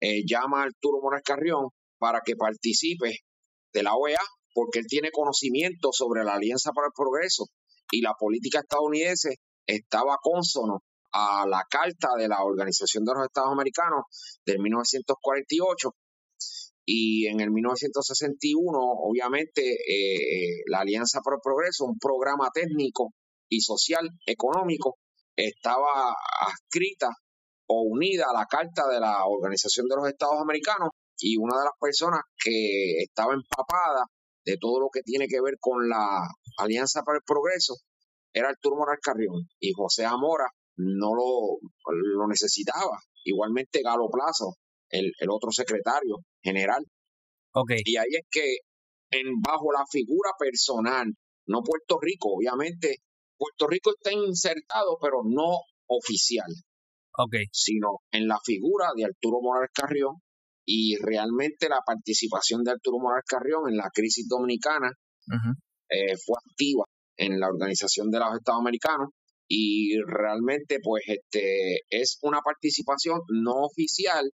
eh, 0.00 0.22
llama 0.26 0.60
a 0.60 0.64
Arturo 0.64 1.00
Morales 1.02 1.24
Carrión 1.24 1.68
para 1.98 2.20
que 2.24 2.36
participe 2.36 3.20
de 3.72 3.82
la 3.82 3.94
OEA 3.94 4.20
porque 4.54 4.80
él 4.80 4.86
tiene 4.86 5.10
conocimiento 5.10 5.90
sobre 5.92 6.24
la 6.24 6.34
Alianza 6.34 6.72
para 6.72 6.88
el 6.88 6.92
Progreso 6.94 7.46
y 7.90 8.00
la 8.00 8.14
política 8.18 8.60
estadounidense 8.60 9.36
estaba 9.66 10.16
consono 10.22 10.82
a 11.12 11.46
la 11.46 11.64
Carta 11.68 12.10
de 12.16 12.28
la 12.28 12.42
Organización 12.42 13.04
de 13.04 13.14
los 13.14 13.24
Estados 13.24 13.52
Americanos 13.52 14.04
del 14.44 14.58
1948 14.60 15.90
y 16.90 17.26
en 17.26 17.40
el 17.40 17.50
1961, 17.50 18.78
obviamente, 18.80 19.60
eh, 19.60 20.16
eh, 20.16 20.62
la 20.68 20.80
Alianza 20.80 21.20
para 21.22 21.36
el 21.36 21.42
Progreso, 21.42 21.84
un 21.84 21.98
programa 21.98 22.48
técnico 22.52 23.12
y 23.50 23.60
social, 23.60 24.08
económico, 24.24 24.96
estaba 25.36 26.14
adscrita 26.40 27.10
o 27.68 27.82
unida 27.82 28.24
a 28.30 28.38
la 28.38 28.46
Carta 28.46 28.88
de 28.88 29.00
la 29.00 29.26
Organización 29.26 29.86
de 29.86 29.96
los 29.96 30.08
Estados 30.08 30.40
Americanos 30.40 30.90
y 31.18 31.36
una 31.36 31.58
de 31.58 31.64
las 31.64 31.74
personas 31.78 32.20
que 32.42 33.02
estaba 33.02 33.34
empapada 33.34 34.06
de 34.48 34.56
todo 34.56 34.80
lo 34.80 34.88
que 34.90 35.02
tiene 35.02 35.26
que 35.28 35.42
ver 35.42 35.58
con 35.60 35.88
la 35.88 36.24
Alianza 36.56 37.02
para 37.02 37.18
el 37.18 37.24
Progreso 37.24 37.74
era 38.32 38.48
Arturo 38.48 38.76
Moral 38.76 38.96
Carrión 39.02 39.46
y 39.60 39.72
José 39.72 40.06
Amora 40.06 40.46
no 40.76 41.14
lo, 41.14 41.58
lo 41.92 42.26
necesitaba. 42.28 42.98
Igualmente 43.24 43.82
Galo 43.82 44.08
Plazo, 44.10 44.54
el, 44.88 45.12
otro 45.28 45.50
secretario 45.50 46.24
general. 46.42 46.82
Okay. 47.52 47.82
Y 47.84 47.96
ahí 47.98 48.08
es 48.10 48.26
que 48.30 48.56
en 49.10 49.40
bajo 49.42 49.70
la 49.70 49.84
figura 49.90 50.30
personal, 50.38 51.12
no 51.46 51.60
Puerto 51.62 51.98
Rico, 52.00 52.34
obviamente 52.34 53.02
Puerto 53.36 53.66
Rico 53.66 53.90
está 53.90 54.12
insertado, 54.12 54.96
pero 55.00 55.18
no 55.24 55.58
oficial, 55.88 56.48
okay. 57.18 57.44
sino 57.52 58.00
en 58.12 58.28
la 58.28 58.38
figura 58.42 58.88
de 58.96 59.04
Arturo 59.04 59.40
Morales 59.42 59.70
Carrión 59.74 60.22
y 60.70 60.96
realmente 60.96 61.66
la 61.70 61.80
participación 61.80 62.62
de 62.62 62.72
Arturo 62.72 62.98
Morales 62.98 63.24
Carrión 63.26 63.70
en 63.70 63.78
la 63.78 63.88
crisis 63.90 64.28
dominicana 64.28 64.92
eh, 65.88 66.14
fue 66.22 66.36
activa 66.44 66.84
en 67.16 67.40
la 67.40 67.48
Organización 67.48 68.10
de 68.10 68.18
los 68.18 68.36
Estados 68.36 68.60
Americanos 68.60 69.08
y 69.48 69.96
realmente 70.06 70.76
pues 70.82 71.04
este 71.06 71.80
es 71.88 72.18
una 72.20 72.42
participación 72.42 73.18
no 73.28 73.64
oficial 73.64 74.30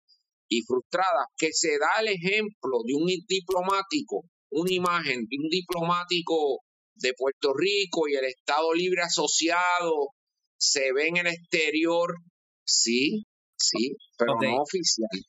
y 0.49 0.63
frustrada 0.63 1.27
que 1.37 1.49
se 1.53 1.77
da 1.77 2.01
el 2.01 2.07
ejemplo 2.07 2.79
de 2.83 2.95
un 2.95 3.05
diplomático, 3.27 4.23
una 4.49 4.73
imagen 4.73 5.27
de 5.29 5.37
un 5.37 5.49
diplomático 5.49 6.61
de 6.95 7.13
Puerto 7.15 7.53
Rico 7.53 8.07
y 8.07 8.15
el 8.15 8.25
Estado 8.25 8.73
Libre 8.73 9.03
Asociado 9.03 10.09
se 10.57 10.91
ve 10.93 11.09
en 11.09 11.17
el 11.17 11.27
exterior, 11.27 12.15
sí, 12.65 13.23
sí, 13.55 13.95
pero 14.17 14.33
no 14.41 14.63
oficial. 14.63 15.21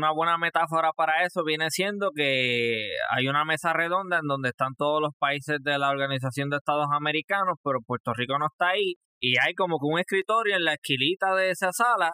Una 0.00 0.12
buena 0.12 0.38
metáfora 0.38 0.92
para 0.94 1.26
eso 1.26 1.44
viene 1.44 1.66
siendo 1.68 2.10
que 2.16 2.88
hay 3.14 3.28
una 3.28 3.44
mesa 3.44 3.74
redonda 3.74 4.16
en 4.16 4.26
donde 4.26 4.48
están 4.48 4.74
todos 4.74 4.98
los 5.02 5.12
países 5.18 5.58
de 5.60 5.76
la 5.76 5.90
Organización 5.90 6.48
de 6.48 6.56
Estados 6.56 6.86
Americanos, 6.90 7.58
pero 7.62 7.80
Puerto 7.86 8.14
Rico 8.14 8.38
no 8.38 8.46
está 8.46 8.70
ahí, 8.70 8.94
y 9.20 9.34
hay 9.38 9.52
como 9.54 9.78
que 9.78 9.84
un 9.84 9.98
escritorio 9.98 10.56
en 10.56 10.64
la 10.64 10.72
esquilita 10.72 11.34
de 11.34 11.50
esa 11.50 11.70
sala, 11.72 12.12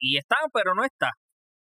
y 0.00 0.16
está, 0.16 0.36
pero 0.50 0.74
no 0.74 0.82
está. 0.82 1.10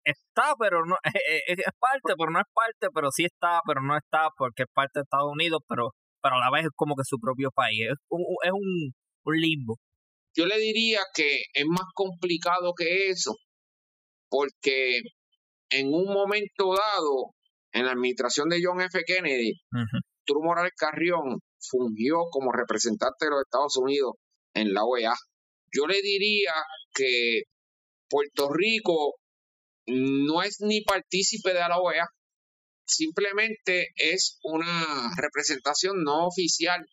Está, 0.05 0.53
pero 0.57 0.85
no 0.85 0.95
es 1.03 1.57
parte, 1.77 2.13
pero 2.17 2.31
no 2.31 2.39
es 2.39 2.47
parte, 2.53 2.87
pero 2.95 3.11
sí 3.11 3.25
está, 3.25 3.59
pero 3.67 3.81
no 3.81 3.97
está, 3.97 4.29
porque 4.37 4.63
es 4.63 4.69
parte 4.73 4.99
de 4.99 5.03
Estados 5.03 5.29
Unidos, 5.29 5.59
pero 5.67 5.89
pero 6.21 6.37
a 6.37 6.39
la 6.39 6.51
vez 6.55 6.65
es 6.67 6.71
como 6.73 6.95
que 6.95 7.03
su 7.03 7.19
propio 7.19 7.51
país. 7.53 7.81
Es 7.91 7.97
un, 8.09 8.23
es 8.43 8.51
un, 8.51 8.93
limbo. 9.37 9.75
Yo 10.35 10.45
le 10.45 10.57
diría 10.57 11.01
que 11.13 11.41
es 11.53 11.65
más 11.67 11.85
complicado 11.93 12.73
que 12.75 13.09
eso, 13.09 13.35
porque 14.29 15.01
en 15.79 15.93
un 15.93 16.05
momento 16.05 16.73
dado, 16.73 17.35
en 17.71 17.85
la 17.85 17.91
administración 17.91 18.47
de 18.49 18.61
John 18.63 18.81
F. 18.81 19.03
Kennedy, 19.05 19.51
uh 19.71 20.41
Morales 20.41 20.73
Carrión 20.75 21.39
fungió 21.59 22.25
como 22.31 22.51
representante 22.51 23.25
de 23.25 23.31
los 23.31 23.41
Estados 23.41 23.77
Unidos 23.77 24.13
en 24.53 24.73
la 24.73 24.83
OEA. 24.83 25.13
Yo 25.71 25.85
le 25.87 26.01
diría 26.01 26.53
que 26.93 27.43
Puerto 28.09 28.51
Rico 28.51 29.15
no 29.87 30.41
es 30.41 30.61
ni 30.61 30.81
partícipe 30.81 31.53
de 31.53 31.59
la 31.59 31.79
OEA, 31.79 32.07
simplemente 32.87 33.89
es 33.95 34.39
una 34.43 35.11
representación 35.17 36.03
no 36.03 36.27
oficial 36.27 36.85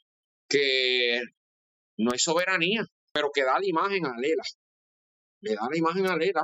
que 0.48 1.20
no 1.96 2.12
es 2.12 2.22
soberanía, 2.22 2.84
pero 3.12 3.30
que 3.32 3.44
da 3.44 3.58
la 3.58 3.66
imagen 3.66 4.04
a 4.06 4.14
Lela. 4.18 4.42
Le 5.40 5.54
da 5.54 5.68
la 5.70 5.76
imagen 5.76 6.06
a 6.06 6.16
Lela. 6.16 6.42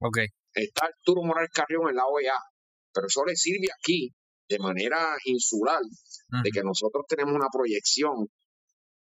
Ok. 0.00 0.18
Está 0.54 0.86
Arturo 0.86 1.22
Morales 1.22 1.50
Carrión 1.52 1.88
en 1.88 1.96
la 1.96 2.06
OEA, 2.06 2.38
pero 2.92 3.06
eso 3.06 3.24
le 3.24 3.36
sirve 3.36 3.68
aquí 3.72 4.12
de 4.48 4.58
manera 4.58 5.16
insular, 5.26 5.80
de 6.42 6.50
que 6.50 6.62
nosotros 6.64 7.04
tenemos 7.08 7.34
una 7.34 7.46
proyección 7.52 8.26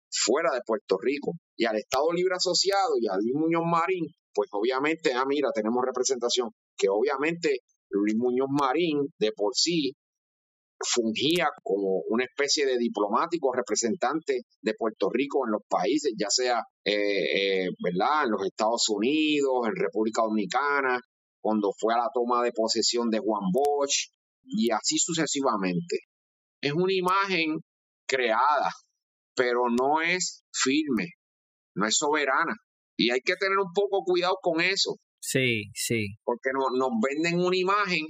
fuera 0.09 0.51
de 0.51 0.61
Puerto 0.65 0.97
Rico 0.99 1.33
y 1.55 1.65
al 1.65 1.77
Estado 1.77 2.11
Libre 2.13 2.35
Asociado 2.35 2.93
y 2.99 3.07
a 3.07 3.15
Luis 3.17 3.35
Muñoz 3.35 3.63
Marín, 3.63 4.07
pues 4.33 4.49
obviamente, 4.51 5.13
ah, 5.13 5.23
mira, 5.27 5.49
tenemos 5.53 5.83
representación, 5.85 6.49
que 6.75 6.87
obviamente 6.89 7.59
Luis 7.89 8.15
Muñoz 8.17 8.47
Marín 8.49 9.07
de 9.19 9.31
por 9.35 9.53
sí 9.55 9.93
fungía 10.79 11.47
como 11.63 12.01
una 12.09 12.25
especie 12.25 12.65
de 12.65 12.77
diplomático 12.77 13.53
representante 13.53 14.41
de 14.61 14.73
Puerto 14.73 15.09
Rico 15.11 15.45
en 15.45 15.51
los 15.51 15.61
países, 15.69 16.13
ya 16.17 16.29
sea 16.29 16.59
eh, 16.83 17.63
eh, 17.63 17.69
¿verdad? 17.81 18.25
en 18.25 18.31
los 18.31 18.45
Estados 18.45 18.89
Unidos, 18.89 19.67
en 19.67 19.75
República 19.75 20.23
Dominicana, 20.23 20.99
cuando 21.45 21.69
fue 21.77 21.93
a 21.93 21.97
la 21.97 22.09
toma 22.11 22.41
de 22.41 22.51
posesión 22.51 23.11
de 23.11 23.19
Juan 23.19 23.51
Bosch 23.53 24.09
y 24.43 24.71
así 24.71 24.97
sucesivamente. 24.97 25.99
Es 26.59 26.73
una 26.73 26.91
imagen 26.91 27.59
creada, 28.07 28.71
pero 29.35 29.69
no 29.69 30.01
es 30.01 30.43
firme, 30.51 31.09
no 31.75 31.85
es 31.85 31.97
soberana. 31.97 32.55
Y 32.97 33.11
hay 33.11 33.19
que 33.21 33.35
tener 33.35 33.59
un 33.59 33.71
poco 33.75 34.01
cuidado 34.03 34.37
con 34.41 34.59
eso, 34.59 34.95
Sí, 35.19 35.71
sí. 35.73 36.17
Porque 36.23 36.49
nos 36.53 36.91
venden 37.01 37.39
una 37.39 37.57
imagen 37.57 38.05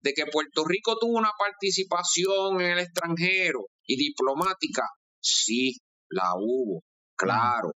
de 0.00 0.12
que 0.12 0.26
Puerto 0.26 0.64
Rico 0.64 0.96
tuvo 1.00 1.18
una 1.18 1.30
participación 1.36 2.60
en 2.60 2.72
el 2.72 2.78
extranjero 2.78 3.66
y 3.84 3.96
diplomática. 3.96 4.82
Sí, 5.20 5.76
la 6.08 6.34
hubo, 6.36 6.82
claro. 7.16 7.70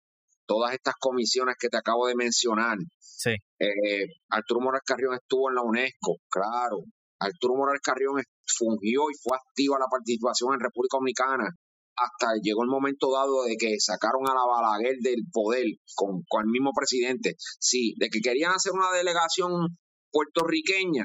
Todas 0.51 0.75
estas 0.75 0.95
comisiones 0.99 1.55
que 1.61 1.69
te 1.69 1.77
acabo 1.77 2.09
de 2.09 2.17
mencionar. 2.17 2.77
Sí. 2.99 3.31
Eh, 3.31 4.07
Arturo 4.31 4.59
Morales 4.61 4.83
Carrión 4.85 5.15
estuvo 5.15 5.49
en 5.49 5.55
la 5.55 5.63
UNESCO, 5.63 6.17
claro. 6.29 6.83
Arturo 7.21 7.55
Morales 7.55 7.83
Carrión 7.85 8.21
fungió 8.59 9.03
y 9.11 9.15
fue 9.23 9.37
activa 9.37 9.79
la 9.79 9.87
participación 9.87 10.55
en 10.55 10.61
República 10.67 10.97
Dominicana 10.97 11.55
hasta 11.95 12.35
llegó 12.43 12.65
el 12.65 12.71
momento 12.71 13.13
dado 13.13 13.45
de 13.45 13.57
que 13.57 13.79
sacaron 13.79 14.27
a 14.27 14.35
la 14.35 14.45
Balaguer 14.45 14.97
del 15.01 15.23
poder 15.31 15.67
con, 15.95 16.25
el 16.43 16.51
mismo 16.51 16.73
presidente. 16.75 17.35
Sí, 17.39 17.95
de 17.99 18.09
que 18.09 18.21
querían 18.21 18.53
hacer 18.53 18.73
una 18.73 18.91
delegación 18.91 19.79
puertorriqueña, 20.11 21.05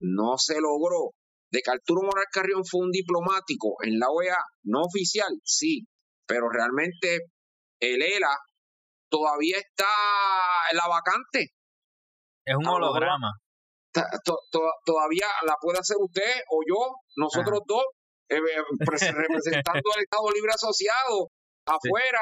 no 0.00 0.38
se 0.38 0.60
logró. 0.60 1.10
De 1.50 1.60
que 1.60 1.70
Arturo 1.70 2.02
Morales 2.02 2.28
Carrión 2.30 2.64
fue 2.64 2.84
un 2.84 2.90
diplomático 2.92 3.76
en 3.82 3.98
la 3.98 4.06
OEA, 4.10 4.38
no 4.64 4.82
oficial, 4.82 5.32
sí, 5.42 5.86
pero 6.26 6.48
realmente 6.50 7.30
el 7.80 8.02
ELA 8.02 8.36
todavía 9.16 9.56
está 9.56 9.88
la 10.72 10.88
vacante. 10.88 11.52
Es 12.44 12.56
un 12.56 12.66
holograma. 12.66 13.32
todavía 14.84 15.26
la 15.46 15.54
puede 15.60 15.78
hacer 15.78 15.96
usted 15.98 16.42
o 16.50 16.60
yo, 16.68 16.94
nosotros 17.16 17.60
dos, 17.66 17.84
eh, 18.28 18.38
representando 18.78 19.88
al 19.94 20.02
Estado 20.02 20.30
Libre 20.34 20.52
Asociado 20.54 21.30
afuera, 21.66 22.20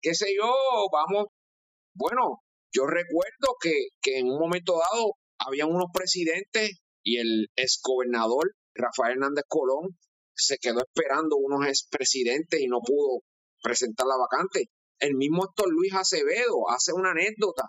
qué 0.00 0.14
sé 0.14 0.34
yo, 0.36 0.52
vamos. 0.92 1.26
Bueno, 1.94 2.42
yo 2.74 2.86
recuerdo 2.86 3.56
que, 3.60 3.88
que 4.02 4.18
en 4.18 4.30
un 4.30 4.38
momento 4.38 4.74
dado 4.74 5.12
habían 5.38 5.70
unos 5.70 5.90
presidentes 5.92 6.80
y 7.04 7.18
el 7.18 7.48
exgobernador 7.56 8.54
Rafael 8.74 9.12
Hernández 9.12 9.44
Colón 9.48 9.98
se 10.34 10.56
quedó 10.58 10.80
esperando 10.80 11.36
unos 11.36 11.66
expresidentes 11.66 12.60
y 12.60 12.66
no 12.66 12.80
pudo 12.80 13.20
presentar 13.62 14.06
la 14.06 14.16
vacante. 14.16 14.66
El 15.02 15.16
mismo 15.16 15.44
Héctor 15.44 15.66
Luis 15.68 15.92
Acevedo 15.94 16.70
hace 16.70 16.92
una 16.92 17.10
anécdota 17.10 17.64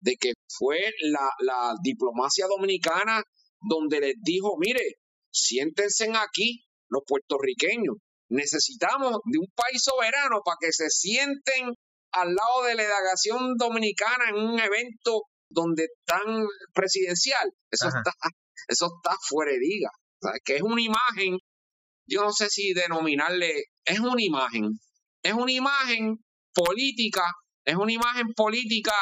de 0.00 0.16
que 0.16 0.32
fue 0.48 0.78
la, 1.02 1.28
la 1.40 1.74
diplomacia 1.82 2.46
dominicana 2.46 3.22
donde 3.60 4.00
les 4.00 4.14
dijo, 4.22 4.56
mire, 4.58 4.96
siéntense 5.30 6.10
aquí 6.14 6.64
los 6.88 7.02
puertorriqueños. 7.06 7.96
Necesitamos 8.30 9.18
de 9.24 9.38
un 9.38 9.48
país 9.54 9.82
soberano 9.82 10.40
para 10.42 10.56
que 10.58 10.72
se 10.72 10.88
sienten 10.88 11.68
al 12.12 12.34
lado 12.34 12.64
de 12.66 12.76
la 12.76 12.82
delegación 12.84 13.56
dominicana 13.58 14.30
en 14.30 14.36
un 14.36 14.58
evento 14.58 15.24
donde 15.50 15.84
están 15.84 16.46
presidencial. 16.72 17.52
Eso 17.70 17.88
está, 17.88 18.12
eso 18.68 18.86
está 18.86 19.16
fuera 19.28 19.52
de. 19.52 19.58
O 19.58 20.28
sea, 20.28 20.32
que 20.42 20.56
es 20.56 20.62
una 20.62 20.80
imagen, 20.80 21.36
yo 22.06 22.22
no 22.22 22.32
sé 22.32 22.48
si 22.48 22.72
denominarle, 22.72 23.64
es 23.84 24.00
una 24.00 24.22
imagen, 24.22 24.70
es 25.22 25.34
una 25.34 25.52
imagen 25.52 26.16
política, 26.54 27.22
es 27.64 27.76
una 27.76 27.92
imagen 27.92 28.32
política. 28.34 28.94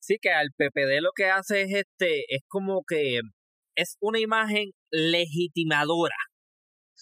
Sí, 0.00 0.18
que 0.20 0.30
al 0.30 0.50
PPD 0.56 1.00
lo 1.00 1.10
que 1.14 1.30
hace 1.30 1.62
es 1.62 1.70
este, 1.72 2.24
es 2.28 2.42
como 2.48 2.82
que 2.86 3.20
es 3.74 3.96
una 4.00 4.20
imagen 4.20 4.70
legitimadora 4.90 6.16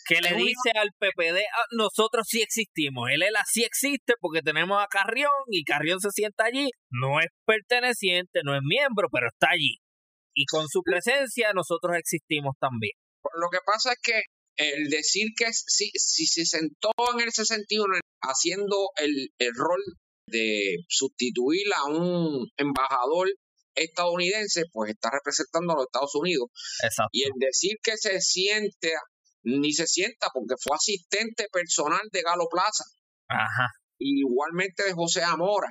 que 0.06 0.20
le 0.20 0.34
dice 0.34 0.72
al 0.74 0.90
PPD, 0.98 1.38
ah, 1.56 1.64
nosotros 1.72 2.26
sí 2.28 2.42
existimos, 2.42 3.08
el 3.10 3.22
ELA 3.22 3.42
sí 3.46 3.62
existe 3.62 4.14
porque 4.20 4.40
tenemos 4.42 4.82
a 4.82 4.86
Carrión 4.88 5.30
y 5.48 5.64
Carrión 5.64 6.00
se 6.00 6.10
sienta 6.10 6.44
allí, 6.44 6.70
no 6.90 7.20
es 7.20 7.28
perteneciente, 7.46 8.40
no 8.44 8.54
es 8.54 8.62
miembro, 8.62 9.08
pero 9.12 9.28
está 9.28 9.50
allí. 9.50 9.78
Y 10.34 10.46
con 10.46 10.66
su 10.68 10.82
presencia 10.82 11.52
nosotros 11.52 11.96
existimos 11.96 12.56
también. 12.58 12.92
Lo 13.34 13.48
que 13.50 13.58
pasa 13.64 13.92
es 13.92 13.98
que 14.02 14.22
el 14.56 14.88
decir 14.90 15.28
que 15.36 15.52
si, 15.52 15.90
si 15.94 16.26
se 16.26 16.44
sentó 16.44 16.90
en 17.14 17.20
el 17.20 17.32
61 17.32 17.94
haciendo 18.20 18.90
el, 18.96 19.30
el 19.38 19.54
rol 19.54 19.82
de 20.26 20.76
sustituir 20.88 21.66
a 21.74 21.84
un 21.84 22.48
embajador 22.56 23.28
estadounidense, 23.74 24.64
pues 24.72 24.90
está 24.90 25.10
representando 25.10 25.72
a 25.72 25.76
los 25.76 25.86
Estados 25.86 26.14
Unidos. 26.14 26.48
Exacto. 26.82 27.10
Y 27.12 27.24
el 27.24 27.32
decir 27.36 27.76
que 27.82 27.96
se 27.96 28.20
siente 28.20 28.92
ni 29.44 29.72
se 29.72 29.86
sienta 29.86 30.28
porque 30.32 30.54
fue 30.60 30.76
asistente 30.76 31.48
personal 31.52 32.02
de 32.12 32.22
Galo 32.22 32.46
Plaza. 32.50 32.84
Ajá. 33.28 33.68
Igualmente 33.98 34.84
de 34.84 34.92
José 34.92 35.22
Amora, 35.22 35.68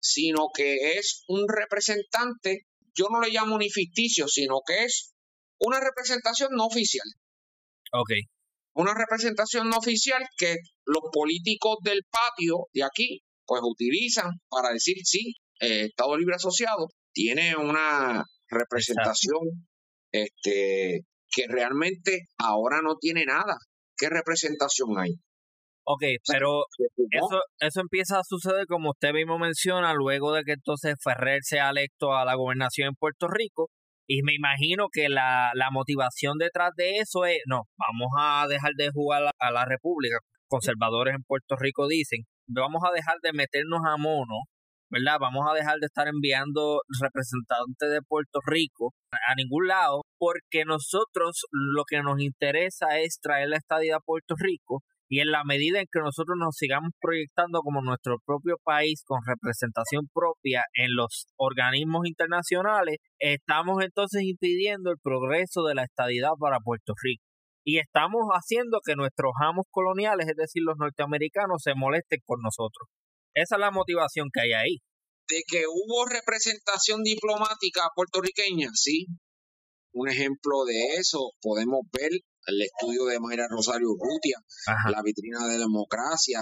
sino 0.00 0.48
que 0.54 0.98
es 0.98 1.24
un 1.28 1.46
representante, 1.48 2.66
yo 2.94 3.08
no 3.10 3.20
le 3.20 3.30
llamo 3.30 3.58
ni 3.58 3.70
ficticio, 3.70 4.28
sino 4.28 4.60
que 4.66 4.84
es 4.84 5.12
una 5.58 5.80
representación 5.80 6.50
no 6.52 6.66
oficial. 6.66 7.06
Ok. 7.92 8.10
Una 8.74 8.94
representación 8.94 9.68
no 9.68 9.78
oficial 9.78 10.22
que 10.38 10.56
los 10.86 11.02
políticos 11.12 11.78
del 11.82 12.02
patio 12.10 12.66
de 12.72 12.84
aquí, 12.84 13.20
pues 13.44 13.60
utilizan 13.64 14.30
para 14.48 14.72
decir, 14.72 14.96
sí, 15.02 15.34
eh, 15.60 15.86
Estado 15.86 16.16
Libre 16.16 16.36
Asociado 16.36 16.88
tiene 17.12 17.56
una 17.56 18.24
representación 18.48 19.40
este, 20.12 21.00
que 21.30 21.44
realmente 21.48 22.26
ahora 22.38 22.80
no 22.82 22.96
tiene 22.96 23.24
nada. 23.24 23.56
¿Qué 23.96 24.08
representación 24.08 24.98
hay? 24.98 25.14
Ok, 25.84 26.02
pero 26.26 26.62
eso, 27.10 27.40
eso 27.58 27.80
empieza 27.80 28.18
a 28.18 28.24
suceder 28.24 28.66
como 28.66 28.90
usted 28.90 29.12
mismo 29.12 29.38
menciona, 29.38 29.92
luego 29.94 30.32
de 30.32 30.44
que 30.44 30.52
entonces 30.52 30.94
Ferrer 31.02 31.40
sea 31.42 31.70
electo 31.70 32.14
a 32.14 32.24
la 32.24 32.36
gobernación 32.36 32.88
en 32.88 32.94
Puerto 32.94 33.26
Rico. 33.28 33.70
Y 34.12 34.22
me 34.24 34.34
imagino 34.34 34.88
que 34.90 35.08
la, 35.08 35.52
la 35.54 35.70
motivación 35.70 36.36
detrás 36.36 36.72
de 36.76 36.96
eso 36.96 37.26
es, 37.26 37.38
no, 37.46 37.68
vamos 37.78 38.10
a 38.18 38.44
dejar 38.48 38.72
de 38.76 38.90
jugar 38.90 39.30
a 39.38 39.50
la 39.52 39.64
República. 39.64 40.16
Conservadores 40.48 41.14
en 41.14 41.22
Puerto 41.22 41.54
Rico 41.54 41.86
dicen, 41.86 42.24
vamos 42.48 42.82
a 42.84 42.90
dejar 42.92 43.18
de 43.22 43.32
meternos 43.32 43.82
a 43.86 43.96
mono 43.96 44.34
¿verdad? 44.90 45.18
Vamos 45.20 45.46
a 45.48 45.54
dejar 45.54 45.78
de 45.78 45.86
estar 45.86 46.08
enviando 46.08 46.80
representantes 47.00 47.90
de 47.90 48.02
Puerto 48.02 48.40
Rico 48.44 48.92
a 49.12 49.36
ningún 49.36 49.68
lado, 49.68 50.02
porque 50.18 50.64
nosotros 50.64 51.46
lo 51.52 51.84
que 51.84 52.02
nos 52.02 52.20
interesa 52.20 52.98
es 52.98 53.20
traer 53.22 53.50
la 53.50 53.58
estadía 53.58 53.96
a 53.96 54.00
Puerto 54.00 54.34
Rico 54.36 54.82
y 55.10 55.18
en 55.18 55.32
la 55.32 55.42
medida 55.42 55.80
en 55.80 55.86
que 55.90 55.98
nosotros 55.98 56.36
nos 56.38 56.54
sigamos 56.54 56.92
proyectando 57.00 57.62
como 57.62 57.82
nuestro 57.82 58.18
propio 58.24 58.58
país 58.62 59.02
con 59.04 59.18
representación 59.26 60.06
propia 60.14 60.62
en 60.72 60.94
los 60.94 61.26
organismos 61.36 62.06
internacionales, 62.06 62.98
estamos 63.18 63.82
entonces 63.82 64.22
impidiendo 64.22 64.92
el 64.92 64.98
progreso 65.02 65.64
de 65.64 65.74
la 65.74 65.82
estadidad 65.82 66.30
para 66.38 66.60
Puerto 66.60 66.94
Rico. 67.02 67.24
Y 67.64 67.78
estamos 67.78 68.22
haciendo 68.30 68.78
que 68.86 68.94
nuestros 68.94 69.32
amos 69.42 69.66
coloniales, 69.70 70.28
es 70.28 70.36
decir, 70.36 70.62
los 70.64 70.78
norteamericanos, 70.78 71.60
se 71.60 71.74
molesten 71.74 72.20
con 72.24 72.38
nosotros. 72.40 72.88
Esa 73.34 73.56
es 73.56 73.60
la 73.60 73.72
motivación 73.72 74.28
que 74.32 74.42
hay 74.42 74.52
ahí. 74.52 74.78
De 75.28 75.42
que 75.46 75.64
hubo 75.66 76.06
representación 76.06 77.02
diplomática 77.02 77.82
puertorriqueña, 77.96 78.70
sí. 78.74 79.06
Un 79.92 80.08
ejemplo 80.08 80.64
de 80.64 80.94
eso 81.00 81.32
podemos 81.42 81.80
ver 81.92 82.12
el 82.50 82.62
estudio 82.62 83.04
de 83.06 83.20
Mayra 83.20 83.46
Rosario 83.48 83.94
Rutia, 83.98 84.38
la 84.90 85.02
vitrina 85.02 85.46
de 85.46 85.58
democracia, 85.58 86.40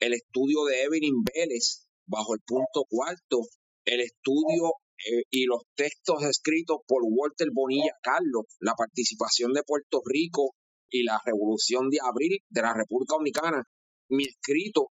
el 0.00 0.14
estudio 0.14 0.64
de 0.64 0.82
Evelyn 0.82 1.22
Vélez, 1.22 1.86
bajo 2.06 2.34
el 2.34 2.40
punto 2.44 2.84
cuarto, 2.88 3.40
el 3.84 4.00
estudio 4.00 4.72
eh, 4.98 5.22
y 5.30 5.44
los 5.44 5.62
textos 5.76 6.22
escritos 6.24 6.78
por 6.86 7.02
Walter 7.04 7.48
Bonilla 7.52 7.92
Carlos, 8.02 8.44
la 8.60 8.74
participación 8.74 9.52
de 9.52 9.62
Puerto 9.62 10.02
Rico 10.04 10.54
y 10.90 11.04
la 11.04 11.20
revolución 11.24 11.88
de 11.88 11.98
abril 12.02 12.38
de 12.48 12.62
la 12.62 12.74
República 12.74 13.14
Dominicana, 13.14 13.62
mi 14.08 14.24
escrito 14.24 14.88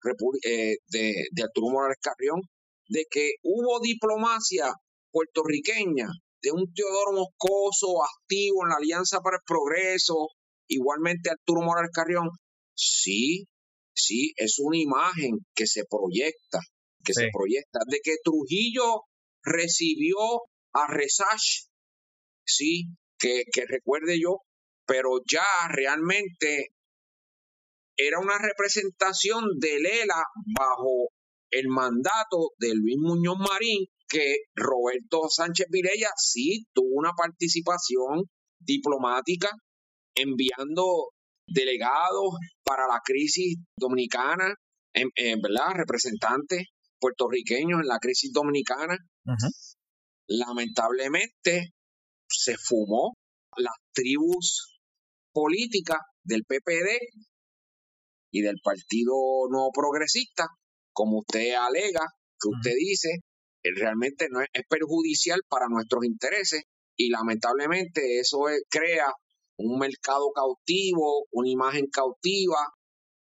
eh, 0.43 0.77
de, 0.87 1.25
de 1.31 1.43
Arturo 1.43 1.69
Morales 1.69 1.97
Carrión, 2.01 2.41
de 2.89 3.05
que 3.09 3.33
hubo 3.43 3.79
diplomacia 3.79 4.73
puertorriqueña 5.11 6.07
de 6.41 6.51
un 6.51 6.71
Teodoro 6.73 7.13
Moscoso 7.13 8.03
activo 8.03 8.63
en 8.63 8.69
la 8.69 8.75
Alianza 8.75 9.21
para 9.21 9.37
el 9.37 9.43
Progreso, 9.45 10.29
igualmente 10.67 11.29
Arturo 11.29 11.61
Morales 11.61 11.91
Carrión, 11.93 12.29
sí, 12.75 13.45
sí, 13.93 14.33
es 14.35 14.57
una 14.59 14.77
imagen 14.77 15.39
que 15.55 15.67
se 15.67 15.83
proyecta, 15.89 16.59
que 17.03 17.13
se 17.13 17.29
proyecta, 17.31 17.79
de 17.87 17.99
que 18.03 18.15
Trujillo 18.23 19.03
recibió 19.43 20.17
a 20.73 20.87
Resach, 20.87 21.67
sí, 22.45 22.85
que, 23.17 23.43
que 23.51 23.65
recuerde 23.65 24.19
yo, 24.19 24.41
pero 24.85 25.19
ya 25.29 25.45
realmente 25.69 26.69
era 27.97 28.19
una 28.19 28.37
representación 28.37 29.45
de 29.59 29.79
Lela 29.79 30.23
bajo 30.57 31.09
el 31.49 31.67
mandato 31.67 32.51
de 32.59 32.75
Luis 32.75 32.97
Muñoz 32.99 33.37
Marín, 33.37 33.85
que 34.07 34.35
Roberto 34.55 35.29
Sánchez 35.29 35.67
Virella 35.69 36.09
sí 36.15 36.65
tuvo 36.73 36.95
una 36.95 37.11
participación 37.17 38.29
diplomática 38.59 39.49
enviando 40.17 41.09
delegados 41.47 42.35
para 42.63 42.87
la 42.87 43.01
crisis 43.03 43.57
dominicana, 43.77 44.53
en, 44.93 45.41
¿verdad? 45.41 45.73
Representantes 45.75 46.63
puertorriqueños 46.99 47.81
en 47.81 47.87
la 47.87 47.99
crisis 47.99 48.31
dominicana. 48.33 48.97
Lamentablemente 50.27 51.71
se 52.29 52.57
fumó 52.57 53.13
las 53.55 53.75
tribus 53.93 54.79
políticas 55.33 55.99
del 56.23 56.43
PPD 56.43 56.97
y 58.31 58.41
del 58.41 58.57
Partido 58.61 59.13
No 59.49 59.69
Progresista, 59.73 60.47
como 60.93 61.19
usted 61.19 61.53
alega, 61.53 62.01
que 62.39 62.49
usted 62.49 62.73
dice, 62.77 63.09
eh, 63.63 63.71
realmente 63.75 64.27
no 64.29 64.41
es, 64.41 64.47
perjudicial 64.69 65.41
para 65.47 65.67
nuestros 65.69 66.03
intereses 66.05 66.63
y 66.97 67.09
lamentablemente 67.09 68.19
eso 68.19 68.39
crea 68.69 69.05
un 69.57 69.79
mercado 69.79 70.31
cautivo, 70.33 71.25
una 71.31 71.49
imagen 71.49 71.87
cautiva 71.87 72.69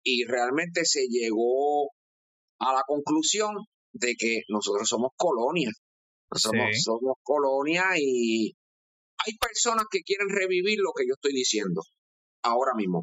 y 0.04 0.26
realmente 0.26 0.86
se 0.86 1.08
llegó 1.10 1.92
a 2.60 2.74
la 2.74 2.84
conclusión 2.86 3.56
de 3.94 4.16
que 4.18 4.42
nosotros 4.50 4.88
somos 4.88 5.12
colonia. 5.16 5.72
Somos, 6.34 6.82
somos 6.84 7.16
colonia 7.24 7.84
y 7.98 8.54
hay 9.26 9.34
personas 9.40 9.86
que 9.90 10.02
quieren 10.02 10.28
revivir 10.30 10.80
lo 10.80 10.92
que 10.96 11.06
yo 11.08 11.14
estoy 11.14 11.34
diciendo 11.34 11.82
ahora 12.44 12.74
mismo. 12.76 13.02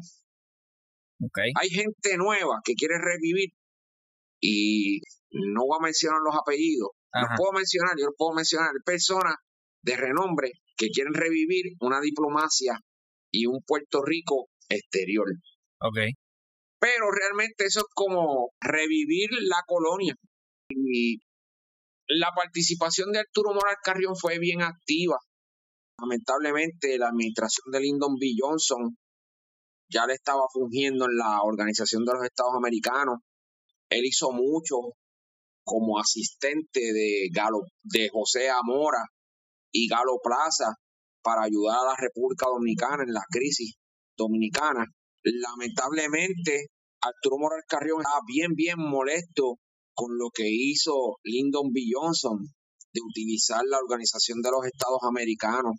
Hay 1.59 1.69
gente 1.69 2.17
nueva 2.17 2.61
que 2.63 2.73
quiere 2.73 2.95
revivir 2.99 3.49
y 4.41 4.99
no 5.31 5.65
voy 5.65 5.77
a 5.79 5.83
mencionar 5.83 6.19
los 6.23 6.35
apellidos. 6.35 6.89
Los 7.13 7.29
puedo 7.37 7.53
mencionar, 7.53 7.93
yo 7.97 8.05
los 8.07 8.15
puedo 8.17 8.33
mencionar. 8.33 8.69
personas 8.85 9.35
de 9.81 9.95
renombre 9.95 10.51
que 10.77 10.87
quieren 10.87 11.13
revivir 11.13 11.75
una 11.79 11.99
diplomacia 12.01 12.77
y 13.33 13.47
un 13.47 13.61
Puerto 13.65 14.01
Rico 14.01 14.47
exterior. 14.69 15.25
Okay. 15.79 16.11
Pero 16.79 17.11
realmente 17.11 17.65
eso 17.65 17.79
es 17.79 17.85
como 17.93 18.51
revivir 18.61 19.29
la 19.41 19.63
colonia. 19.65 20.15
Y 20.69 21.17
la 22.07 22.29
participación 22.35 23.11
de 23.11 23.19
Arturo 23.19 23.53
Moral 23.53 23.77
Carrión 23.83 24.15
fue 24.15 24.39
bien 24.39 24.61
activa. 24.61 25.17
Lamentablemente, 25.99 26.97
la 26.97 27.09
administración 27.09 27.71
de 27.71 27.79
Lyndon 27.79 28.15
B. 28.19 28.27
Johnson 28.37 28.97
ya 29.89 30.05
le 30.05 30.13
estaba 30.13 30.41
fungiendo 30.51 31.05
en 31.05 31.17
la 31.17 31.41
Organización 31.43 32.03
de 32.05 32.13
los 32.13 32.23
Estados 32.23 32.53
Americanos 32.55 33.19
Él 33.89 34.05
hizo 34.05 34.31
mucho 34.31 34.75
como 35.65 35.99
asistente 35.99 36.81
de 36.93 37.29
Galo, 37.31 37.61
de 37.83 38.09
José 38.09 38.49
Amora 38.49 39.05
y 39.71 39.87
Galo 39.87 40.19
Plaza 40.21 40.75
para 41.23 41.43
ayudar 41.43 41.77
a 41.79 41.91
la 41.91 41.95
República 41.97 42.45
Dominicana 42.47 43.03
en 43.03 43.13
la 43.13 43.23
crisis 43.29 43.75
dominicana. 44.17 44.85
Lamentablemente, 45.23 46.67
Arturo 47.01 47.37
Morales 47.39 47.65
Carrión 47.67 48.01
estaba 48.01 48.21
bien, 48.27 48.53
bien 48.55 48.77
molesto 48.77 49.57
con 49.93 50.17
lo 50.17 50.29
que 50.33 50.47
hizo 50.47 51.17
Lyndon 51.23 51.71
B. 51.71 51.81
Johnson 51.91 52.37
de 52.93 53.01
utilizar 53.01 53.61
la 53.65 53.79
Organización 53.79 54.41
de 54.41 54.51
los 54.51 54.65
Estados 54.65 54.99
Americanos 55.03 55.75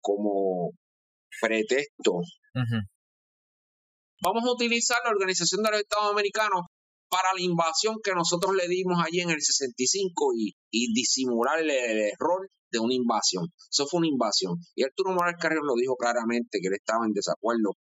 como 0.00 0.72
pretexto. 1.40 2.20
Vamos 4.22 4.44
a 4.44 4.52
utilizar 4.52 4.98
la 5.04 5.10
Organización 5.10 5.62
de 5.62 5.70
los 5.70 5.80
Estados 5.80 6.10
Americanos 6.10 6.66
para 7.08 7.34
la 7.34 7.42
invasión 7.42 7.96
que 8.02 8.12
nosotros 8.12 8.54
le 8.54 8.68
dimos 8.68 9.02
allí 9.04 9.20
en 9.20 9.30
el 9.30 9.40
65 9.40 10.32
y, 10.36 10.54
y 10.70 10.92
disimular 10.94 11.58
el, 11.58 11.70
error 11.70 12.48
de 12.70 12.78
una 12.78 12.94
invasión. 12.94 13.46
Eso 13.70 13.86
fue 13.86 13.98
una 13.98 14.08
invasión. 14.08 14.56
Y 14.74 14.84
Arturo 14.84 15.12
Morales 15.12 15.40
Carrión 15.40 15.66
lo 15.66 15.74
dijo 15.74 15.96
claramente 15.96 16.58
que 16.60 16.68
él 16.68 16.74
estaba 16.74 17.06
en 17.06 17.12
desacuerdo 17.12 17.76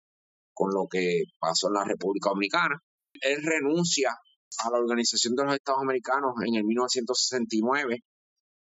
con 0.53 0.71
lo 0.73 0.87
que 0.91 1.25
pasó 1.39 1.69
en 1.69 1.75
la 1.75 1.85
República 1.85 2.31
Dominicana. 2.31 2.81
Él 3.21 3.43
renuncia 3.43 4.11
a 4.11 4.71
la 4.71 4.79
Organización 4.79 5.35
de 5.35 5.45
los 5.45 5.55
Estados 5.55 5.83
Americanos 5.83 6.35
en 6.47 6.55
el 6.55 6.65
1969 6.65 8.01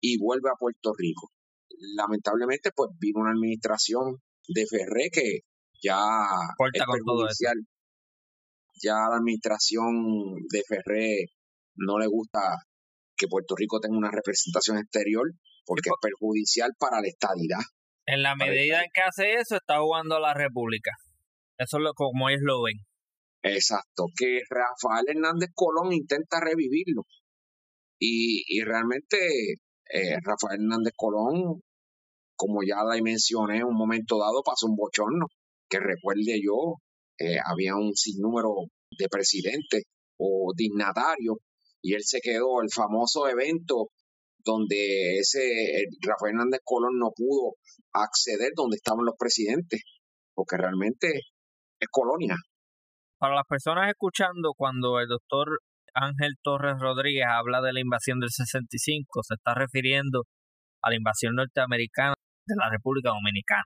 y 0.01 0.19
vuelve 0.19 0.51
a 0.51 0.59
Puerto 0.59 0.93
Rico. 0.97 1.31
Lamentablemente, 1.97 2.71
pues 2.75 2.91
vino 2.99 3.21
una 3.21 3.33
administración 3.33 4.17
de 4.49 4.67
Ferré 4.67 5.11
que 5.13 5.41
ya 5.83 5.99
es 6.73 6.85
perjudicial 6.85 7.57
ya 8.83 8.95
la 9.09 9.17
administración 9.17 10.35
de 10.51 10.63
Ferré 10.67 11.27
no 11.77 11.99
le 11.99 12.07
gusta 12.07 12.41
que 13.17 13.29
Puerto 13.29 13.55
Rico 13.57 13.79
tenga 13.81 13.97
una 13.97 14.11
representación 14.11 14.79
exterior 14.79 15.31
porque 15.65 15.91
es 15.91 15.97
perjudicial 16.01 16.71
para 16.79 17.01
la 17.01 17.09
estadidad. 17.09 17.61
En 18.07 18.23
la 18.23 18.35
medida 18.35 18.83
en 18.83 18.91
que 18.93 19.01
hace 19.03 19.35
eso, 19.35 19.57
está 19.57 19.81
jugando 19.81 20.17
a 20.17 20.21
la 20.21 20.35
República. 20.35 20.93
Eso 21.59 21.77
es 21.79 21.83
lo, 21.83 21.95
como 21.95 22.29
ellos 22.29 22.43
lo 22.43 22.63
ven. 22.63 22.79
Exacto, 23.43 24.07
que 24.17 24.41
Rafael 24.49 25.05
Hernández 25.09 25.51
Colón 25.55 25.93
intenta 25.93 26.41
revivirlo. 26.41 27.03
Y, 27.99 28.43
y 28.49 28.63
realmente 28.63 29.17
eh, 29.93 30.17
Rafael 30.23 30.61
Hernández 30.61 30.95
Colón, 30.97 31.63
como 32.35 32.63
ya 32.63 32.83
la 32.85 33.01
mencioné 33.01 33.59
en 33.59 33.65
un 33.65 33.77
momento 33.77 34.19
dado, 34.19 34.43
pasó 34.45 34.67
un 34.67 34.77
bochorno. 34.77 35.27
Que 35.69 35.79
recuerde 35.79 36.41
yo, 36.43 36.77
eh, 37.19 37.39
había 37.45 37.77
un 37.77 37.95
sinnúmero 37.95 38.55
de 38.99 39.09
presidentes 39.09 39.85
o 40.19 40.53
dignatarios 40.55 41.37
y 41.81 41.95
él 41.95 42.03
se 42.05 42.21
quedó 42.21 42.63
el 42.63 42.71
famoso 42.71 43.29
evento 43.29 43.89
donde 44.45 45.19
ese 45.19 45.41
Rafael 46.01 46.35
Hernández 46.35 46.61
Colón 46.65 46.99
no 46.99 47.11
pudo 47.15 47.55
acceder 47.93 48.53
donde 48.57 48.77
estaban 48.77 49.05
los 49.05 49.15
presidentes, 49.19 49.83
porque 50.35 50.57
realmente 50.57 51.09
es 51.81 51.89
colonia. 51.91 52.37
Para 53.19 53.37
las 53.37 53.47
personas 53.49 53.89
escuchando, 53.89 54.53
cuando 54.57 54.99
el 55.01 55.09
doctor 55.09 55.61
Ángel 55.95 56.35
Torres 56.43 56.77
Rodríguez 56.81 57.27
habla 57.29 57.61
de 57.61 57.73
la 57.73 57.81
invasión 57.81 58.19
del 58.19 58.31
65, 58.31 59.23
se 59.23 59.35
está 59.35 59.55
refiriendo 59.55 60.25
a 60.83 60.91
la 60.91 60.97
invasión 60.97 61.35
norteamericana 61.37 62.15
de 62.47 62.55
la 62.57 62.71
República 62.71 63.11
Dominicana. 63.11 63.65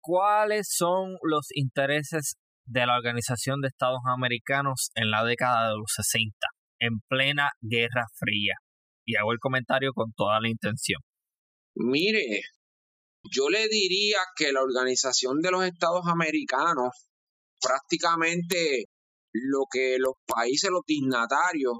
¿Cuáles 0.00 0.68
son 0.70 1.16
los 1.22 1.48
intereses 1.54 2.34
de 2.68 2.86
la 2.86 2.96
Organización 2.96 3.60
de 3.60 3.68
Estados 3.68 4.00
Americanos 4.06 4.90
en 4.94 5.10
la 5.10 5.24
década 5.24 5.70
de 5.70 5.76
los 5.78 5.90
60, 5.94 6.34
en 6.80 7.00
plena 7.08 7.50
Guerra 7.60 8.04
Fría. 8.14 8.54
Y 9.08 9.16
hago 9.16 9.32
el 9.32 9.38
comentario 9.38 9.92
con 9.94 10.12
toda 10.12 10.38
la 10.38 10.50
intención. 10.50 11.00
Mire, 11.76 12.42
yo 13.32 13.48
le 13.48 13.66
diría 13.68 14.18
que 14.36 14.52
la 14.52 14.60
Organización 14.60 15.40
de 15.40 15.50
los 15.50 15.64
Estados 15.64 16.02
Americanos 16.06 16.90
prácticamente 17.58 18.84
lo 19.32 19.64
que 19.70 19.96
los 19.98 20.12
países, 20.26 20.70
los 20.70 20.82
dignatarios, 20.86 21.72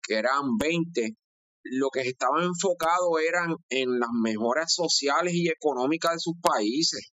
que 0.00 0.14
eran 0.14 0.56
20, 0.56 1.16
lo 1.64 1.88
que 1.90 2.02
estaban 2.02 2.44
enfocados 2.44 3.10
eran 3.26 3.56
en 3.70 3.98
las 3.98 4.10
mejoras 4.22 4.72
sociales 4.72 5.34
y 5.34 5.48
económicas 5.48 6.12
de 6.12 6.20
sus 6.20 6.34
países 6.40 7.10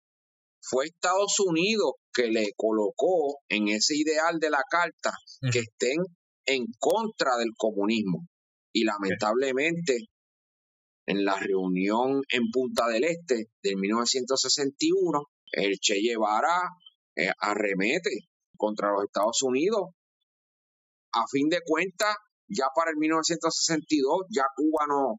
fue 0.62 0.86
Estados 0.86 1.40
Unidos 1.40 1.94
que 2.14 2.28
le 2.28 2.52
colocó 2.56 3.40
en 3.50 3.68
ese 3.68 3.96
ideal 3.96 4.40
de 4.40 4.50
la 4.50 4.64
carta 4.70 5.12
que 5.52 5.60
estén 5.60 5.98
en 6.46 6.66
contra 6.80 7.38
del 7.38 7.52
comunismo. 7.58 8.28
Y 8.72 8.84
lamentablemente, 8.86 9.98
en 11.06 11.26
la 11.26 11.38
reunión 11.38 12.22
en 12.30 12.50
Punta 12.52 12.88
del 12.88 13.04
Este 13.04 13.48
de 13.62 13.76
1961, 13.76 15.24
el 15.52 15.78
Che 15.80 15.96
Guevara 15.96 16.70
eh, 17.16 17.32
arremete 17.40 18.30
contra 18.56 18.92
los 18.92 19.04
Estados 19.04 19.42
Unidos. 19.44 19.90
A 21.14 21.26
fin 21.30 21.50
de 21.50 21.60
cuentas, 21.66 22.16
ya 22.48 22.68
para 22.74 22.92
el 22.92 22.98
1962, 22.98 24.28
ya 24.30 24.46
Cuba 24.56 24.86
no, 24.88 25.18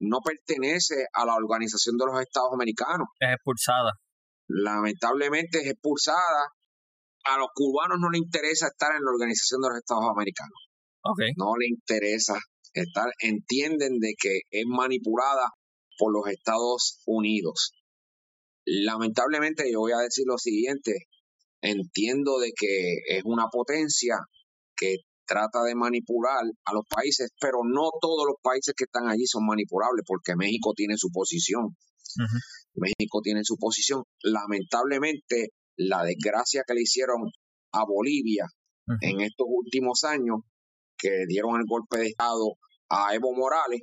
no 0.00 0.18
pertenece 0.20 1.06
a 1.12 1.24
la 1.24 1.36
Organización 1.36 1.96
de 1.96 2.06
los 2.06 2.20
Estados 2.20 2.50
Americanos. 2.52 3.06
Es 3.20 3.34
expulsada 3.34 3.92
lamentablemente 4.48 5.58
es 5.58 5.66
expulsada. 5.70 6.48
A 7.24 7.36
los 7.36 7.48
cubanos 7.54 7.98
no 8.00 8.10
les 8.10 8.22
interesa 8.22 8.68
estar 8.68 8.94
en 8.96 9.04
la 9.04 9.10
Organización 9.10 9.60
de 9.60 9.68
los 9.68 9.78
Estados 9.78 10.06
Americanos. 10.10 10.58
No 11.36 11.56
les 11.56 11.68
interesa 11.70 12.34
estar, 12.72 13.10
entienden 13.20 13.98
de 13.98 14.14
que 14.20 14.40
es 14.50 14.64
manipulada 14.66 15.50
por 15.98 16.12
los 16.12 16.32
Estados 16.32 17.00
Unidos. 17.06 17.72
Lamentablemente 18.64 19.70
yo 19.70 19.80
voy 19.80 19.92
a 19.92 19.98
decir 19.98 20.24
lo 20.26 20.38
siguiente, 20.38 21.06
entiendo 21.62 22.38
de 22.38 22.52
que 22.58 22.98
es 23.08 23.22
una 23.24 23.46
potencia 23.50 24.16
que 24.76 24.96
trata 25.26 25.62
de 25.62 25.74
manipular 25.74 26.42
a 26.64 26.72
los 26.72 26.84
países, 26.88 27.30
pero 27.40 27.58
no 27.64 27.90
todos 28.00 28.26
los 28.26 28.36
países 28.42 28.74
que 28.76 28.84
están 28.84 29.08
allí 29.08 29.26
son 29.26 29.46
manipulables 29.46 30.04
porque 30.06 30.34
México 30.36 30.72
tiene 30.74 30.94
su 30.96 31.10
posición. 31.12 31.76
México 32.74 33.20
tiene 33.22 33.44
su 33.44 33.56
posición. 33.56 34.02
Lamentablemente, 34.22 35.50
la 35.76 36.02
desgracia 36.02 36.64
que 36.66 36.74
le 36.74 36.82
hicieron 36.82 37.30
a 37.72 37.84
Bolivia 37.84 38.46
en 39.02 39.20
estos 39.20 39.46
últimos 39.48 40.04
años, 40.04 40.38
que 40.98 41.24
dieron 41.26 41.56
el 41.56 41.64
golpe 41.66 41.98
de 41.98 42.06
Estado 42.08 42.58
a 42.90 43.14
Evo 43.14 43.32
Morales, 43.34 43.82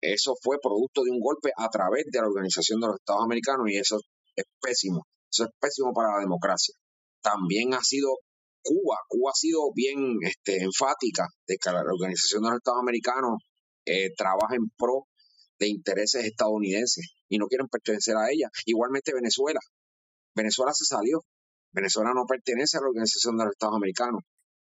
eso 0.00 0.34
fue 0.42 0.58
producto 0.62 1.02
de 1.02 1.10
un 1.10 1.20
golpe 1.20 1.50
a 1.56 1.68
través 1.68 2.04
de 2.06 2.20
la 2.20 2.28
Organización 2.28 2.80
de 2.80 2.88
los 2.88 2.96
Estados 2.96 3.24
Americanos 3.24 3.66
y 3.68 3.78
eso 3.78 3.98
es 4.36 4.44
pésimo. 4.60 5.06
Eso 5.32 5.44
es 5.44 5.50
pésimo 5.58 5.92
para 5.92 6.14
la 6.14 6.20
democracia. 6.20 6.74
También 7.22 7.74
ha 7.74 7.82
sido 7.82 8.10
Cuba. 8.62 8.98
Cuba 9.08 9.30
ha 9.30 9.38
sido 9.38 9.72
bien 9.74 10.18
este, 10.22 10.62
enfática 10.62 11.26
de 11.46 11.56
que 11.56 11.70
la 11.70 11.80
Organización 11.80 12.42
de 12.42 12.50
los 12.50 12.58
Estados 12.58 12.80
Americanos 12.80 13.42
eh, 13.84 14.10
trabaja 14.16 14.54
en 14.54 14.68
pro 14.76 15.06
de 15.58 15.68
intereses 15.68 16.24
estadounidenses 16.24 17.14
y 17.28 17.38
no 17.38 17.46
quieren 17.46 17.68
pertenecer 17.68 18.16
a 18.16 18.30
ella. 18.30 18.48
Igualmente 18.66 19.14
Venezuela. 19.14 19.60
Venezuela 20.34 20.72
se 20.74 20.84
salió. 20.84 21.20
Venezuela 21.72 22.12
no 22.14 22.26
pertenece 22.26 22.76
a 22.76 22.80
la 22.80 22.88
Organización 22.88 23.36
de 23.36 23.44
los 23.44 23.52
Estados 23.52 23.76
Americanos 23.76 24.22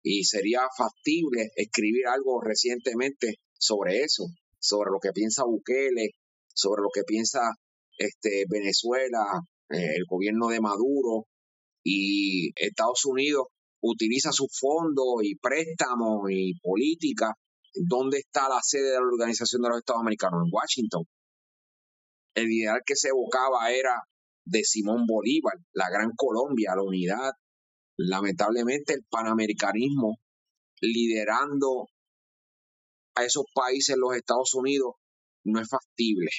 y 0.04 0.24
sería 0.24 0.62
factible 0.78 1.50
escribir 1.56 2.08
algo 2.08 2.42
recientemente 2.42 3.36
sobre 3.58 4.02
eso, 4.02 4.26
sobre 4.60 4.92
lo 4.92 5.00
que 5.00 5.12
piensa 5.12 5.44
Bukele, 5.46 6.12
sobre 6.54 6.82
lo 6.82 6.90
que 6.94 7.04
piensa 7.04 7.42
este, 7.98 8.46
Venezuela, 8.50 9.26
eh, 9.70 9.96
el 9.98 10.06
gobierno 10.10 10.48
de 10.48 10.62
Maduro 10.62 11.26
y 11.84 12.52
Estados 12.56 13.06
Unidos 13.06 13.48
utiliza 13.82 14.32
sus 14.32 14.48
fondos 14.60 15.24
y 15.24 15.36
préstamos 15.36 16.30
y 16.30 16.54
política. 16.60 17.34
¿Dónde 17.74 18.20
está 18.20 18.50
la 18.50 18.60
sede 18.62 18.92
de 18.92 19.00
la 19.00 19.06
Organización 19.06 19.62
de 19.62 19.70
los 19.70 19.80
Estados 19.80 20.02
Americanos? 20.02 20.42
En 20.46 20.52
Washington. 20.52 21.04
El 22.34 22.52
ideal 22.52 22.82
que 22.86 22.96
se 22.96 23.10
evocaba 23.10 23.72
era 23.72 24.02
de 24.46 24.64
Simón 24.64 25.06
Bolívar, 25.06 25.56
la 25.74 25.90
gran 25.90 26.12
Colombia, 26.16 26.74
la 26.76 26.84
unidad. 26.84 27.32
Lamentablemente 27.98 28.94
el 28.94 29.06
panamericanismo 29.10 30.18
liderando 30.82 31.88
a 33.16 33.24
esos 33.24 33.46
países, 33.54 33.98
los 33.98 34.16
Estados 34.16 34.54
Unidos, 34.54 34.94
no 35.44 35.60
es 35.60 35.68
factible, 35.68 36.30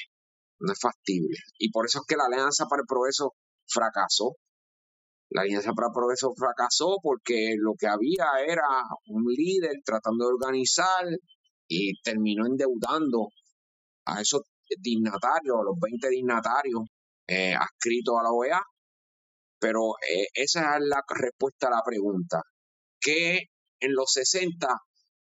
no 0.61 0.73
es 0.73 0.79
factible. 0.81 1.37
Y 1.59 1.71
por 1.71 1.87
eso 1.87 1.99
es 1.99 2.05
que 2.07 2.17
la 2.17 2.27
Alianza 2.27 2.67
para 2.67 2.83
el 2.83 2.87
Progreso 2.87 3.35
fracasó. 3.67 4.37
La 5.31 5.43
Alianza 5.43 5.73
para 5.73 5.89
el 5.89 5.93
Progreso 5.93 6.33
fracasó 6.37 6.97
porque 7.03 7.55
lo 7.59 7.75
que 7.79 7.89
había 7.89 8.27
era 8.47 8.69
un 9.07 9.25
líder 9.25 9.83
tratando 9.85 10.27
de 10.27 10.35
organizar 10.35 11.05
y 11.67 12.01
terminó 12.01 12.47
endeudando 12.47 13.29
a 14.07 14.21
esos 14.21 14.43
dignatarios, 14.81 15.57
los 15.65 15.79
20 15.81 16.09
dignatarios 16.09 16.83
eh, 17.27 17.55
adscritos 17.55 18.15
a 18.19 18.23
la 18.23 18.31
OEA, 18.31 18.63
pero 19.59 19.95
eh, 20.09 20.27
esa 20.35 20.77
es 20.77 20.83
la 20.85 21.03
respuesta 21.09 21.69
a 21.69 21.71
la 21.71 21.83
pregunta. 21.85 22.43
¿Qué 23.01 23.45
en 23.81 23.95
los 23.95 24.13
60 24.13 24.69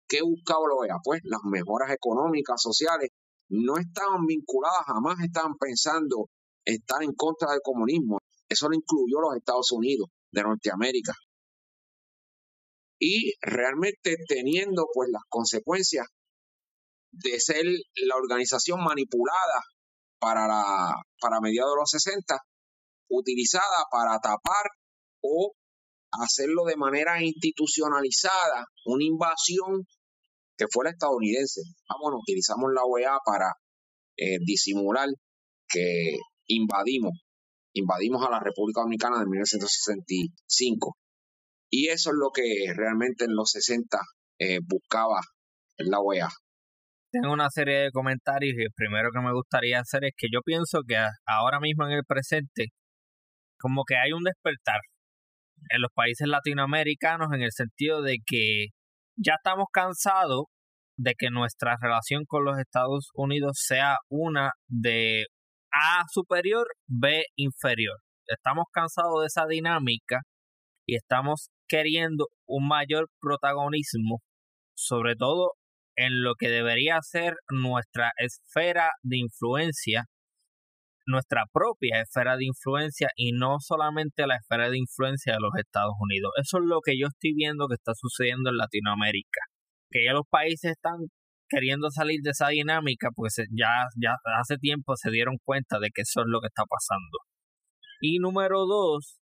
¿Qué 0.10 0.24
buscaba 0.24 0.68
la 0.68 0.74
OEA? 0.74 0.98
Pues 1.04 1.22
las 1.24 1.42
mejoras 1.44 1.92
económicas, 1.92 2.60
sociales, 2.60 3.12
no 3.50 3.78
estaban 3.78 4.26
vinculadas, 4.26 4.86
jamás 4.88 5.20
estaban 5.24 5.56
pensando 5.56 6.26
estar 6.66 7.04
en 7.04 7.14
contra 7.14 7.52
del 7.52 7.62
comunismo. 7.64 8.18
Eso 8.50 8.68
lo 8.70 8.76
incluyó 8.76 9.22
los 9.22 9.38
Estados 9.38 9.72
Unidos 9.72 10.10
de 10.32 10.42
Norteamérica. 10.42 11.14
Y 13.00 13.34
realmente 13.40 14.18
teniendo 14.28 14.88
pues 14.92 15.10
las 15.12 15.22
consecuencias 15.30 16.08
de 17.12 17.40
ser 17.40 17.64
la 18.08 18.16
organización 18.16 18.84
manipulada 18.84 19.62
para, 20.20 20.96
para 21.22 21.40
mediados 21.40 21.74
de 21.74 21.82
los 21.82 21.90
60, 21.92 22.36
utilizada 23.10 23.86
para 23.92 24.20
tapar 24.20 24.70
o 25.22 25.54
hacerlo 26.12 26.66
de 26.66 26.76
manera 26.76 27.22
institucionalizada, 27.22 28.66
una 28.86 29.04
invasión 29.04 29.86
que 30.58 30.66
fue 30.72 30.86
la 30.86 30.92
estadounidense. 30.92 31.62
Ah, 31.90 31.96
bueno, 32.02 32.18
utilizamos 32.18 32.72
la 32.74 32.84
OEA 32.84 33.18
para 33.26 33.54
eh, 34.18 34.38
disimular 34.46 35.08
que 35.68 36.18
invadimos, 36.48 37.14
invadimos 37.74 38.26
a 38.26 38.32
la 38.32 38.40
República 38.40 38.82
Dominicana 38.82 39.22
en 39.22 39.30
1965. 39.30 40.98
Y 41.72 41.88
eso 41.90 42.10
es 42.10 42.16
lo 42.20 42.32
que 42.34 42.74
realmente 42.76 43.26
en 43.26 43.36
los 43.36 43.52
60 43.52 44.00
eh, 44.40 44.60
buscaba 44.66 45.22
la 45.78 46.00
OEA. 46.00 46.30
Tengo 47.12 47.34
una 47.34 47.50
serie 47.50 47.78
de 47.80 47.92
comentarios 47.92 48.56
y 48.58 48.64
el 48.64 48.74
primero 48.76 49.10
que 49.14 49.22
me 49.22 49.34
gustaría 49.34 49.80
hacer 49.80 50.06
es 50.06 50.12
que 50.16 50.28
yo 50.32 50.42
pienso 50.44 50.82
que 50.88 50.96
ahora 51.26 51.60
mismo 51.60 51.86
en 51.86 51.94
el 51.94 52.04
presente 52.06 52.68
como 53.60 53.84
que 53.86 53.96
hay 53.96 54.14
un 54.14 54.24
despertar 54.24 54.80
en 55.70 55.82
los 55.82 55.92
países 55.94 56.28
latinoamericanos 56.28 57.30
en 57.34 57.42
el 57.42 57.52
sentido 57.52 58.02
de 58.02 58.18
que 58.26 58.68
ya 59.18 59.34
estamos 59.36 59.68
cansados 59.72 60.46
de 60.98 61.14
que 61.18 61.30
nuestra 61.30 61.78
relación 61.82 62.26
con 62.26 62.44
los 62.46 62.58
Estados 62.60 63.10
Unidos 63.14 63.58
sea 63.66 63.98
una 64.10 64.52
de 64.68 65.26
A 65.72 66.04
superior, 66.12 66.68
B 66.88 67.24
inferior. 67.38 67.98
Estamos 68.28 68.66
cansados 68.72 69.22
de 69.22 69.28
esa 69.28 69.46
dinámica 69.48 70.22
y 70.86 70.96
estamos 70.96 71.50
queriendo 71.68 72.28
un 72.48 72.68
mayor 72.68 73.08
protagonismo, 73.22 74.20
sobre 74.76 75.16
todo 75.16 75.52
en 75.96 76.24
lo 76.24 76.34
que 76.38 76.50
debería 76.50 76.98
ser 77.02 77.36
nuestra 77.50 78.12
esfera 78.18 78.92
de 79.04 79.18
influencia, 79.20 80.06
nuestra 81.10 81.46
propia 81.52 82.02
esfera 82.02 82.38
de 82.38 82.46
influencia 82.46 83.10
y 83.16 83.32
no 83.32 83.58
solamente 83.60 84.28
la 84.28 84.38
esfera 84.38 84.70
de 84.70 84.78
influencia 84.78 85.34
de 85.34 85.40
los 85.42 85.52
Estados 85.58 85.96
Unidos. 86.00 86.32
Eso 86.38 86.60
es 86.60 86.66
lo 86.66 86.82
que 86.82 86.98
yo 87.00 87.08
estoy 87.08 87.34
viendo 87.34 87.68
que 87.68 87.76
está 87.76 87.94
sucediendo 87.96 88.50
en 88.50 88.58
Latinoamérica, 88.58 89.42
que 89.92 90.06
ya 90.06 90.14
los 90.14 90.28
países 90.30 90.72
están 90.72 90.98
queriendo 91.50 91.90
salir 91.90 92.22
de 92.22 92.32
esa 92.32 92.50
dinámica, 92.50 93.10
pues 93.16 93.36
ya, 93.52 93.88
ya 93.98 94.16
hace 94.40 94.58
tiempo 94.58 94.96
se 94.96 95.10
dieron 95.10 95.38
cuenta 95.44 95.80
de 95.80 95.90
que 95.90 96.04
eso 96.04 96.22
es 96.22 96.28
lo 96.28 96.42
que 96.42 96.48
está 96.48 96.64
pasando. 96.70 97.18
Y 98.02 98.20
número 98.20 98.66
dos, 98.68 99.20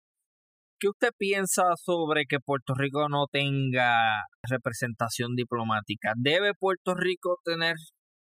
¿Qué 0.80 0.88
usted 0.88 1.10
piensa 1.18 1.64
sobre 1.74 2.26
que 2.26 2.38
Puerto 2.38 2.72
Rico 2.76 3.08
no 3.08 3.26
tenga 3.26 4.22
representación 4.48 5.34
diplomática? 5.34 6.12
¿Debe 6.16 6.52
Puerto 6.54 6.94
Rico 6.94 7.38
tener 7.44 7.74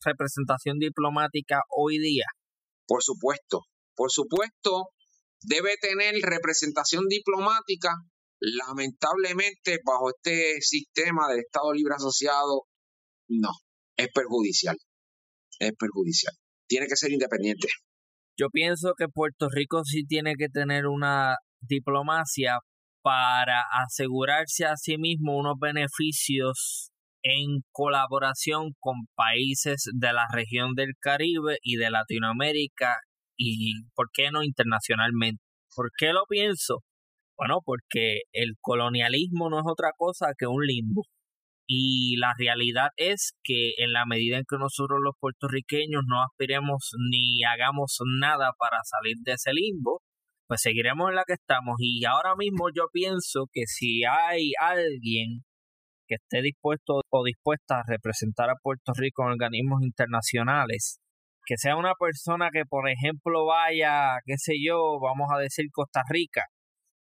representación 0.06 0.80
diplomática 0.80 1.60
hoy 1.70 1.98
día? 2.00 2.24
Por 2.90 3.04
supuesto, 3.04 3.62
por 3.96 4.12
supuesto, 4.12 4.90
debe 5.42 5.76
tener 5.80 6.16
representación 6.24 7.06
diplomática. 7.08 7.94
Lamentablemente, 8.42 9.78
bajo 9.86 10.10
este 10.10 10.60
sistema 10.62 11.28
del 11.30 11.42
Estado 11.42 11.72
Libre 11.72 11.94
Asociado, 11.96 12.64
no, 13.28 13.52
es 13.96 14.08
perjudicial. 14.12 14.76
Es 15.60 15.74
perjudicial. 15.78 16.34
Tiene 16.68 16.88
que 16.88 16.96
ser 16.96 17.12
independiente. 17.12 17.68
Yo 18.36 18.48
pienso 18.52 18.94
que 18.98 19.08
Puerto 19.08 19.50
Rico 19.52 19.84
sí 19.86 20.06
tiene 20.08 20.34
que 20.36 20.48
tener 20.48 20.88
una 20.88 21.36
diplomacia 21.62 22.58
para 23.04 23.66
asegurarse 23.86 24.66
a 24.66 24.78
sí 24.78 24.98
mismo 24.98 25.38
unos 25.38 25.60
beneficios 25.60 26.90
en 27.24 27.62
colaboración 27.72 28.74
con 28.80 28.96
países 29.16 29.86
de 29.94 30.14
la 30.14 30.28
región 30.32 30.74
del 30.76 30.94
Caribe 31.00 31.58
y 31.62 31.76
de 31.78 31.92
Latinoamérica 31.92 32.98
y, 33.38 33.84
¿por 33.96 34.10
qué 34.14 34.32
no 34.32 34.44
internacionalmente? 34.44 35.42
¿Por 35.76 35.92
qué 35.98 36.14
lo 36.14 36.26
pienso? 36.28 36.84
Bueno, 37.38 37.60
porque 37.64 38.24
el 38.34 38.56
colonialismo 38.60 39.50
no 39.50 39.60
es 39.60 39.66
otra 39.66 39.92
cosa 39.98 40.34
que 40.38 40.46
un 40.48 40.66
limbo. 40.66 41.04
Y 41.72 42.18
la 42.18 42.34
realidad 42.38 42.90
es 42.98 43.34
que 43.44 43.74
en 43.78 43.94
la 43.94 44.06
medida 44.06 44.38
en 44.38 44.44
que 44.50 44.58
nosotros 44.58 45.00
los 45.04 45.14
puertorriqueños 45.20 46.04
no 46.08 46.24
aspiremos 46.24 46.92
ni 47.12 47.44
hagamos 47.44 48.00
nada 48.20 48.52
para 48.58 48.80
salir 48.84 49.18
de 49.24 49.34
ese 49.34 49.54
limbo, 49.54 50.02
pues 50.48 50.62
seguiremos 50.62 51.10
en 51.10 51.16
la 51.16 51.24
que 51.28 51.34
estamos. 51.34 51.76
Y 51.80 52.04
ahora 52.06 52.36
mismo 52.36 52.70
yo 52.76 52.88
pienso 52.92 53.46
que 53.54 53.68
si 53.68 54.04
hay 54.04 54.52
alguien 54.60 55.44
que 56.10 56.16
esté 56.16 56.42
dispuesto 56.42 57.02
o 57.10 57.24
dispuesta 57.24 57.80
a 57.80 57.84
representar 57.88 58.50
a 58.50 58.56
Puerto 58.62 58.94
Rico 58.98 59.24
en 59.24 59.34
organismos 59.34 59.84
internacionales, 59.84 61.00
que 61.46 61.56
sea 61.58 61.78
una 61.78 61.94
persona 62.00 62.50
que, 62.52 62.64
por 62.68 62.90
ejemplo, 62.90 63.46
vaya, 63.46 64.18
qué 64.26 64.34
sé 64.38 64.56
yo, 64.66 65.00
vamos 65.00 65.30
a 65.34 65.40
decir 65.40 65.68
Costa 65.72 66.02
Rica, 66.10 66.46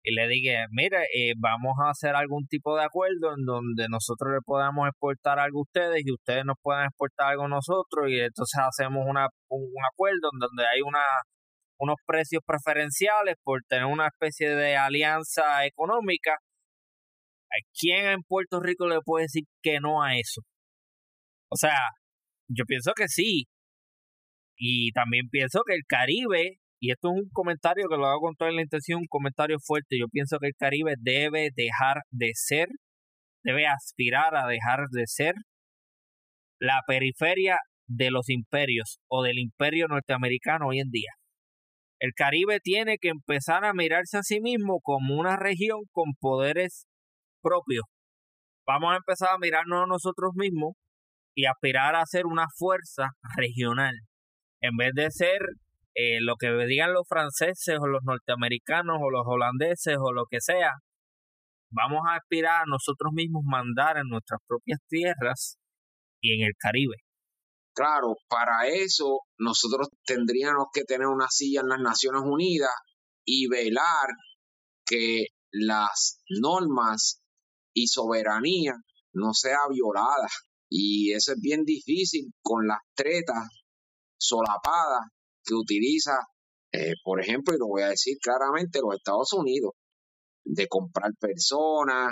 y 0.05 0.13
le 0.13 0.27
diga, 0.27 0.67
mire, 0.69 1.07
eh, 1.15 1.33
vamos 1.37 1.73
a 1.81 1.89
hacer 1.89 2.15
algún 2.15 2.45
tipo 2.47 2.75
de 2.77 2.83
acuerdo 2.83 3.33
en 3.37 3.45
donde 3.45 3.87
nosotros 3.89 4.33
le 4.33 4.41
podamos 4.45 4.87
exportar 4.87 5.39
algo 5.39 5.59
a 5.59 5.63
ustedes 5.63 6.03
y 6.05 6.11
ustedes 6.13 6.45
nos 6.45 6.57
puedan 6.61 6.85
exportar 6.85 7.31
algo 7.31 7.45
a 7.45 7.49
nosotros, 7.49 8.09
y 8.09 8.19
entonces 8.19 8.61
hacemos 8.61 9.05
una, 9.07 9.27
un 9.49 9.73
acuerdo 9.91 10.29
en 10.33 10.39
donde 10.39 10.65
hay 10.67 10.81
una 10.81 11.01
unos 11.79 11.97
precios 12.05 12.41
preferenciales 12.45 13.35
por 13.43 13.61
tener 13.67 13.85
una 13.85 14.07
especie 14.07 14.55
de 14.55 14.77
alianza 14.77 15.65
económica. 15.65 16.37
¿Quién 17.79 18.07
en 18.07 18.21
Puerto 18.23 18.59
Rico 18.59 18.87
le 18.87 18.99
puede 19.03 19.25
decir 19.25 19.43
que 19.61 19.79
no 19.79 20.01
a 20.03 20.17
eso? 20.17 20.41
O 21.49 21.55
sea, 21.55 21.77
yo 22.47 22.65
pienso 22.65 22.93
que 22.95 23.07
sí. 23.07 23.45
Y 24.57 24.91
también 24.91 25.29
pienso 25.29 25.61
que 25.65 25.75
el 25.75 25.83
Caribe, 25.87 26.57
y 26.79 26.91
esto 26.91 27.09
es 27.09 27.23
un 27.23 27.29
comentario 27.31 27.87
que 27.89 27.97
lo 27.97 28.07
hago 28.07 28.21
con 28.21 28.35
toda 28.35 28.51
la 28.51 28.61
intención, 28.61 29.01
un 29.01 29.07
comentario 29.07 29.57
fuerte, 29.59 29.97
yo 29.99 30.07
pienso 30.09 30.37
que 30.39 30.47
el 30.47 30.55
Caribe 30.57 30.95
debe 30.99 31.49
dejar 31.55 32.01
de 32.11 32.31
ser, 32.33 32.67
debe 33.43 33.67
aspirar 33.67 34.35
a 34.35 34.47
dejar 34.47 34.87
de 34.91 35.03
ser 35.07 35.35
la 36.59 36.79
periferia 36.87 37.57
de 37.87 38.11
los 38.11 38.29
imperios 38.29 38.99
o 39.09 39.23
del 39.23 39.39
imperio 39.39 39.87
norteamericano 39.87 40.67
hoy 40.67 40.79
en 40.79 40.89
día. 40.89 41.11
El 41.99 42.13
Caribe 42.15 42.59
tiene 42.61 42.97
que 42.99 43.09
empezar 43.09 43.65
a 43.65 43.73
mirarse 43.73 44.17
a 44.17 44.23
sí 44.23 44.41
mismo 44.41 44.79
como 44.81 45.15
una 45.19 45.37
región 45.37 45.81
con 45.91 46.13
poderes 46.19 46.85
propios. 47.43 47.83
Vamos 48.65 48.93
a 48.93 48.97
empezar 48.97 49.29
a 49.33 49.37
mirarnos 49.37 49.83
a 49.83 49.87
nosotros 49.87 50.31
mismos 50.35 50.73
y 51.35 51.45
aspirar 51.45 51.95
a 51.95 52.05
ser 52.05 52.25
una 52.25 52.45
fuerza 52.57 53.09
regional. 53.35 53.93
En 54.61 54.77
vez 54.77 54.91
de 54.95 55.11
ser 55.11 55.41
eh, 55.95 56.21
lo 56.21 56.35
que 56.37 56.49
digan 56.65 56.93
los 56.93 57.07
franceses 57.07 57.77
o 57.79 57.87
los 57.87 58.01
norteamericanos 58.03 58.97
o 59.01 59.11
los 59.11 59.23
holandeses 59.25 59.97
o 59.99 60.13
lo 60.13 60.25
que 60.29 60.39
sea, 60.39 60.71
vamos 61.71 62.01
a 62.07 62.15
aspirar 62.15 62.61
a 62.61 62.65
nosotros 62.67 63.11
mismos 63.13 63.43
mandar 63.45 63.97
en 63.97 64.07
nuestras 64.07 64.39
propias 64.47 64.79
tierras 64.87 65.57
y 66.21 66.39
en 66.39 66.47
el 66.47 66.53
Caribe. 66.57 66.95
Claro, 67.75 68.15
para 68.29 68.67
eso 68.67 69.19
nosotros 69.39 69.89
tendríamos 70.05 70.67
que 70.71 70.83
tener 70.83 71.07
una 71.07 71.27
silla 71.29 71.61
en 71.61 71.69
las 71.69 71.79
Naciones 71.79 72.21
Unidas 72.23 72.73
y 73.25 73.47
velar 73.49 74.07
que 74.85 75.25
las 75.51 76.21
normas 76.41 77.22
y 77.73 77.87
soberanía 77.87 78.73
no 79.13 79.33
sea 79.33 79.59
violada. 79.69 80.27
Y 80.69 81.11
eso 81.13 81.33
es 81.33 81.39
bien 81.41 81.63
difícil 81.63 82.33
con 82.41 82.67
las 82.67 82.79
tretas 82.95 83.47
solapadas 84.17 85.07
que 85.43 85.53
utiliza, 85.53 86.17
eh, 86.71 86.93
por 87.03 87.21
ejemplo, 87.21 87.53
y 87.53 87.59
lo 87.59 87.67
voy 87.67 87.83
a 87.83 87.89
decir 87.89 88.17
claramente, 88.21 88.79
los 88.81 88.95
Estados 88.95 89.33
Unidos, 89.33 89.73
de 90.43 90.67
comprar 90.67 91.11
personas, 91.19 92.11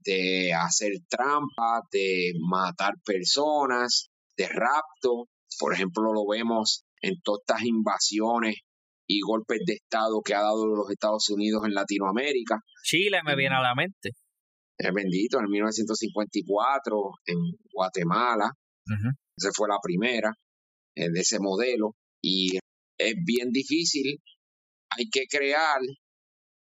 de 0.00 0.52
hacer 0.52 0.92
trampas, 1.08 1.82
de 1.90 2.32
matar 2.46 2.94
personas, 3.04 4.10
de 4.36 4.48
rapto, 4.48 5.28
por 5.58 5.74
ejemplo, 5.74 6.12
lo 6.12 6.26
vemos 6.26 6.84
en 7.00 7.14
todas 7.22 7.40
estas 7.46 7.62
invasiones 7.64 8.56
y 9.06 9.20
golpes 9.20 9.60
de 9.64 9.74
Estado 9.74 10.20
que 10.24 10.34
ha 10.34 10.42
dado 10.42 10.66
los 10.66 10.90
Estados 10.90 11.28
Unidos 11.30 11.62
en 11.64 11.74
Latinoamérica. 11.74 12.60
Chile 12.82 13.20
me 13.24 13.34
viene 13.34 13.56
a 13.56 13.62
la 13.62 13.74
mente. 13.74 14.10
Es 14.78 14.92
bendito, 14.92 15.38
en 15.40 15.50
1954 15.50 17.10
en 17.26 17.38
Guatemala. 17.72 18.52
Esa 19.36 19.50
fue 19.52 19.68
la 19.68 19.78
primera 19.82 20.32
eh, 20.94 21.10
de 21.10 21.20
ese 21.20 21.38
modelo. 21.40 21.96
Y 22.22 22.56
es 22.98 23.14
bien 23.24 23.50
difícil. 23.50 24.20
Hay 24.90 25.10
que 25.10 25.26
crear 25.28 25.80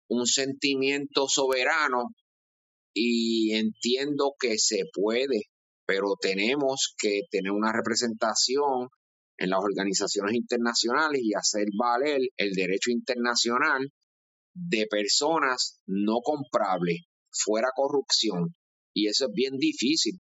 un 0.10 0.26
sentimiento 0.26 1.28
soberano 1.28 2.10
y 2.94 3.54
entiendo 3.54 4.34
que 4.40 4.58
se 4.58 4.84
puede 4.92 5.44
pero 5.90 6.14
tenemos 6.22 6.94
que 7.00 7.22
tener 7.32 7.52
una 7.52 7.74
representación 7.74 8.90
en 9.40 9.50
las 9.50 9.60
organizaciones 9.60 10.36
internacionales 10.36 11.20
y 11.24 11.34
hacer 11.34 11.66
valer 11.76 12.22
el 12.38 12.52
derecho 12.52 12.92
internacional 12.92 13.92
de 14.54 14.86
personas 14.86 15.82
no 15.88 16.20
comprables, 16.22 17.00
fuera 17.44 17.70
corrupción. 17.76 18.56
Y 18.94 19.08
eso 19.08 19.28
es 19.28 19.32
bien 19.34 19.58
difícil, 19.58 20.20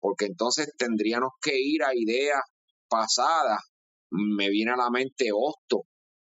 porque 0.00 0.26
entonces 0.26 0.72
tendríamos 0.76 1.30
que 1.40 1.60
ir 1.60 1.82
a 1.82 1.94
ideas 1.94 2.40
pasadas. 2.88 3.60
Me 4.10 4.50
viene 4.50 4.72
a 4.72 4.76
la 4.76 4.90
mente 4.90 5.30
Hosto, 5.32 5.86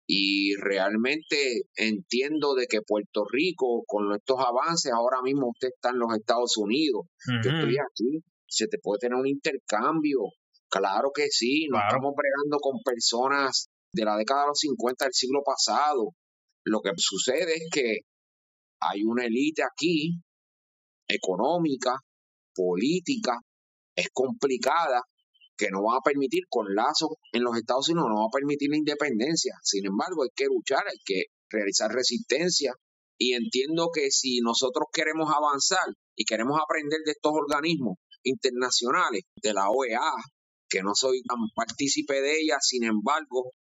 y 0.07 0.55
realmente 0.57 1.62
entiendo 1.77 2.55
de 2.55 2.67
que 2.67 2.83
Puerto 2.83 3.25
Rico, 3.31 3.85
con 3.87 4.12
estos 4.15 4.39
avances, 4.39 4.93
ahora 4.93 5.23
mismo 5.23 5.49
usted 5.49 5.69
está 5.75 5.91
en 5.91 5.99
los 5.99 6.15
Estados 6.15 6.57
Unidos, 6.59 7.07
yo 7.43 7.51
estoy 7.51 7.77
aquí, 7.79 8.23
se 8.47 8.69
te 8.69 8.79
puede 8.83 8.99
tener 9.01 9.19
un 9.19 9.27
intercambio, 9.27 10.19
claro 10.69 11.11
que 11.15 11.29
sí, 11.31 11.67
no 11.71 11.79
estamos 11.79 12.12
bregando 12.15 12.59
con 12.61 12.81
personas 12.85 13.69
de 13.93 14.05
la 14.05 14.17
década 14.17 14.43
de 14.43 14.49
los 14.49 14.59
50 14.59 15.07
del 15.07 15.15
siglo 15.15 15.43
pasado, 15.43 16.11
lo 16.67 16.81
que 16.81 16.91
sucede 16.97 17.55
es 17.55 17.69
que 17.73 17.99
hay 18.91 19.03
una 19.05 19.24
élite 19.24 19.62
aquí, 19.62 20.20
económica, 21.09 21.99
política, 22.55 23.39
es 23.95 24.09
complicada, 24.12 25.03
que 25.57 25.70
no 25.70 25.85
va 25.85 25.99
a 25.99 26.05
permitir 26.05 26.45
con 26.49 26.74
lazos 26.74 27.11
en 27.32 27.45
los 27.45 27.57
Estados 27.57 27.89
Unidos, 27.89 28.09
no 28.09 28.22
va 28.22 28.26
a 28.26 28.37
permitir 28.37 28.70
la 28.70 28.76
independencia. 28.76 29.55
Sin 29.62 29.87
embargo, 29.87 30.24
hay 30.24 30.30
que 30.35 30.47
luchar, 30.47 30.82
hay 30.89 30.99
que 31.05 31.24
realizar 31.49 31.93
resistencia. 31.93 32.72
Y 33.16 33.35
entiendo 33.35 33.91
que 33.95 34.11
si 34.11 34.41
nosotros 34.41 34.87
queremos 34.93 35.32
avanzar 35.32 35.87
y 36.16 36.24
queremos 36.24 36.59
aprender 36.61 37.01
de 37.05 37.12
estos 37.12 37.32
organismos 37.32 37.99
internacionales, 38.24 39.22
de 39.41 39.55
la 39.55 39.70
OEA, 39.70 40.11
que 40.68 40.82
no 40.82 40.93
soy 40.95 41.22
tan 41.22 41.39
partícipe 41.55 42.20
de 42.20 42.41
ella, 42.41 42.57
sin 42.61 42.82
embargo, 42.82 43.53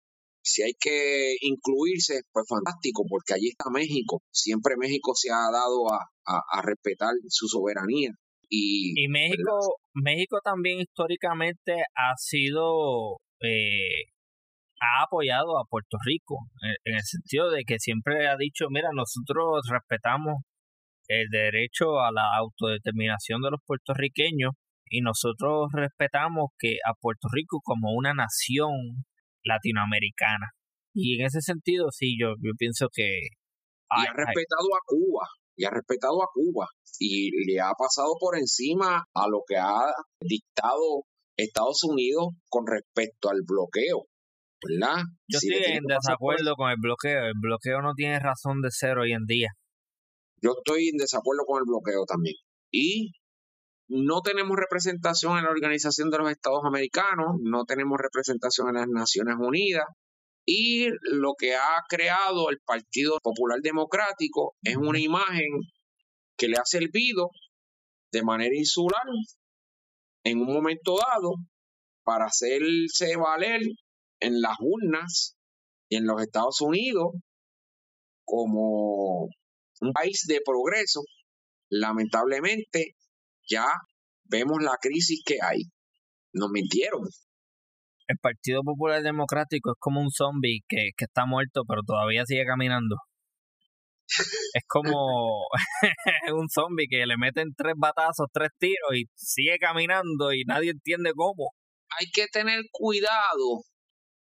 si 0.43 0.63
hay 0.63 0.73
que 0.79 1.35
incluirse, 1.41 2.21
pues 2.31 2.45
fantástico, 2.47 3.03
porque 3.07 3.33
allí 3.33 3.49
está 3.49 3.69
México. 3.71 4.21
Siempre 4.31 4.75
México 4.77 5.13
se 5.15 5.31
ha 5.31 5.49
dado 5.51 5.91
a, 5.91 5.99
a 6.25 6.61
respetar 6.61 7.13
su 7.29 7.47
soberanía. 7.47 8.11
Y, 8.55 9.07
México, 9.07 9.79
México 9.95 10.39
también 10.43 10.79
históricamente 10.79 11.73
ha 11.95 12.15
sido, 12.17 13.17
eh, 13.41 14.13
ha 14.79 15.03
apoyado 15.05 15.57
a 15.57 15.65
Puerto 15.67 15.97
Rico, 16.05 16.37
en, 16.85 16.93
el 16.93 17.01
sentido 17.01 17.49
de 17.49 17.63
que 17.65 17.79
siempre 17.79 18.27
ha 18.27 18.37
dicho, 18.37 18.67
mira, 18.69 18.89
nosotros 18.93 19.65
respetamos 19.71 20.43
el 21.07 21.29
derecho 21.29 21.99
a 21.99 22.11
la 22.11 22.35
autodeterminación 22.37 23.41
de 23.41 23.49
los 23.49 23.59
puertorriqueños 23.65 24.51
y 24.85 25.01
nosotros 25.01 25.71
respetamos 25.73 26.51
que 26.59 26.77
a 26.85 26.93
Puerto 26.93 27.29
Rico 27.31 27.59
como 27.63 27.91
una 27.93 28.13
nación 28.13 29.03
latinoamericana. 29.43 30.51
Y 30.93 31.19
en 31.19 31.25
ese 31.25 31.41
sentido, 31.41 31.87
sí, 31.91 32.17
yo, 32.19 32.35
yo 32.39 32.51
pienso 32.57 32.87
que... 32.93 33.03
y 33.03 34.07
ha 34.07 34.13
respetado 34.13 34.67
a 34.75 34.81
Cuba, 34.85 35.27
y 35.55 35.65
ha 35.65 35.69
respetado 35.69 36.21
a 36.23 36.27
Cuba 36.33 36.67
y 36.99 37.31
le 37.45 37.59
ha 37.59 37.71
pasado 37.77 38.13
por 38.19 38.37
encima 38.37 39.03
a 39.13 39.27
lo 39.27 39.41
que 39.47 39.57
ha 39.57 39.91
dictado 40.21 41.05
Estados 41.35 41.83
Unidos 41.83 42.27
con 42.49 42.65
respecto 42.67 43.29
al 43.29 43.41
bloqueo. 43.45 44.05
¿verdad? 44.63 45.03
Yo 45.27 45.39
estoy 45.41 45.73
en 45.73 45.83
desacuerdo 45.83 46.55
con 46.55 46.69
el 46.71 46.77
bloqueo. 46.79 47.25
El 47.25 47.33
bloqueo 47.39 47.81
no 47.81 47.93
tiene 47.95 48.19
razón 48.19 48.61
de 48.61 48.71
ser 48.71 48.97
hoy 48.97 49.11
en 49.11 49.25
día. 49.25 49.49
Yo 50.41 50.51
estoy 50.57 50.89
en 50.89 50.97
desacuerdo 50.97 51.43
con 51.45 51.59
el 51.59 51.65
bloqueo 51.67 52.05
también. 52.05 52.35
Y 52.71 53.11
no 53.88 54.21
tenemos 54.21 54.57
representación 54.57 55.38
en 55.38 55.45
la 55.45 55.51
Organización 55.51 56.09
de 56.09 56.17
los 56.17 56.31
Estados 56.31 56.61
Americanos, 56.65 57.36
no 57.41 57.65
tenemos 57.65 57.97
representación 57.99 58.69
en 58.69 58.75
las 58.75 58.88
Naciones 58.88 59.36
Unidas, 59.39 59.86
y 60.45 60.88
lo 61.03 61.34
que 61.38 61.55
ha 61.55 61.81
creado 61.88 62.49
el 62.49 62.59
Partido 62.59 63.17
Popular 63.21 63.59
Democrático 63.61 64.55
es 64.61 64.75
una 64.75 64.99
imagen 64.99 65.47
que 66.38 66.47
le 66.47 66.57
ha 66.57 66.65
servido 66.65 67.29
de 68.11 68.23
manera 68.23 68.55
insular 68.55 69.03
en 70.25 70.39
un 70.39 70.53
momento 70.53 70.95
dado 70.97 71.36
para 72.03 72.25
hacerse 72.25 73.15
valer 73.15 73.61
en 74.19 74.41
las 74.41 74.57
urnas 74.59 75.36
y 75.89 75.95
en 75.97 76.05
los 76.05 76.21
Estados 76.21 76.59
Unidos 76.61 77.13
como 78.25 79.29
un 79.81 79.93
país 79.93 80.25
de 80.27 80.41
progreso. 80.45 81.01
Lamentablemente 81.69 82.95
ya 83.47 83.65
vemos 84.25 84.61
la 84.61 84.77
crisis 84.81 85.21
que 85.25 85.37
hay. 85.41 85.63
Nos 86.33 86.49
mintieron 86.49 87.03
el 88.07 88.17
Partido 88.17 88.61
Popular 88.63 89.01
Democrático 89.01 89.71
es 89.71 89.77
como 89.79 90.01
un 90.01 90.11
zombie 90.11 90.61
que, 90.67 90.89
está 90.97 91.25
muerto 91.25 91.63
pero 91.67 91.81
todavía 91.85 92.25
sigue 92.25 92.45
caminando. 92.45 92.95
es 94.53 94.63
como 94.67 95.47
un 96.33 96.49
zombie 96.49 96.87
que 96.89 97.05
le 97.05 97.17
meten 97.17 97.53
tres 97.55 97.73
batazos, 97.77 98.27
tres 98.31 98.49
tiros 98.59 98.95
y 98.95 99.05
sigue 99.15 99.57
caminando 99.59 100.33
y 100.33 100.43
nadie 100.45 100.71
entiende 100.71 101.11
cómo. 101.15 101.51
Hay 101.99 102.07
que 102.13 102.27
tener 102.27 102.61
cuidado 102.71 103.63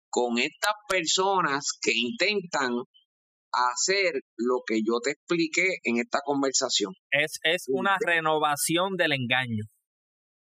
con 0.09 0.37
estas 0.37 0.73
personas 0.87 1.65
que 1.81 1.91
intentan 1.95 2.71
hacer 3.53 4.21
lo 4.35 4.61
que 4.65 4.79
yo 4.85 4.99
te 5.03 5.11
expliqué 5.11 5.77
en 5.83 5.97
esta 5.97 6.19
conversación. 6.25 6.93
Es, 7.11 7.39
es 7.43 7.65
una 7.67 7.97
renovación 8.05 8.95
del 8.97 9.13
engaño 9.13 9.63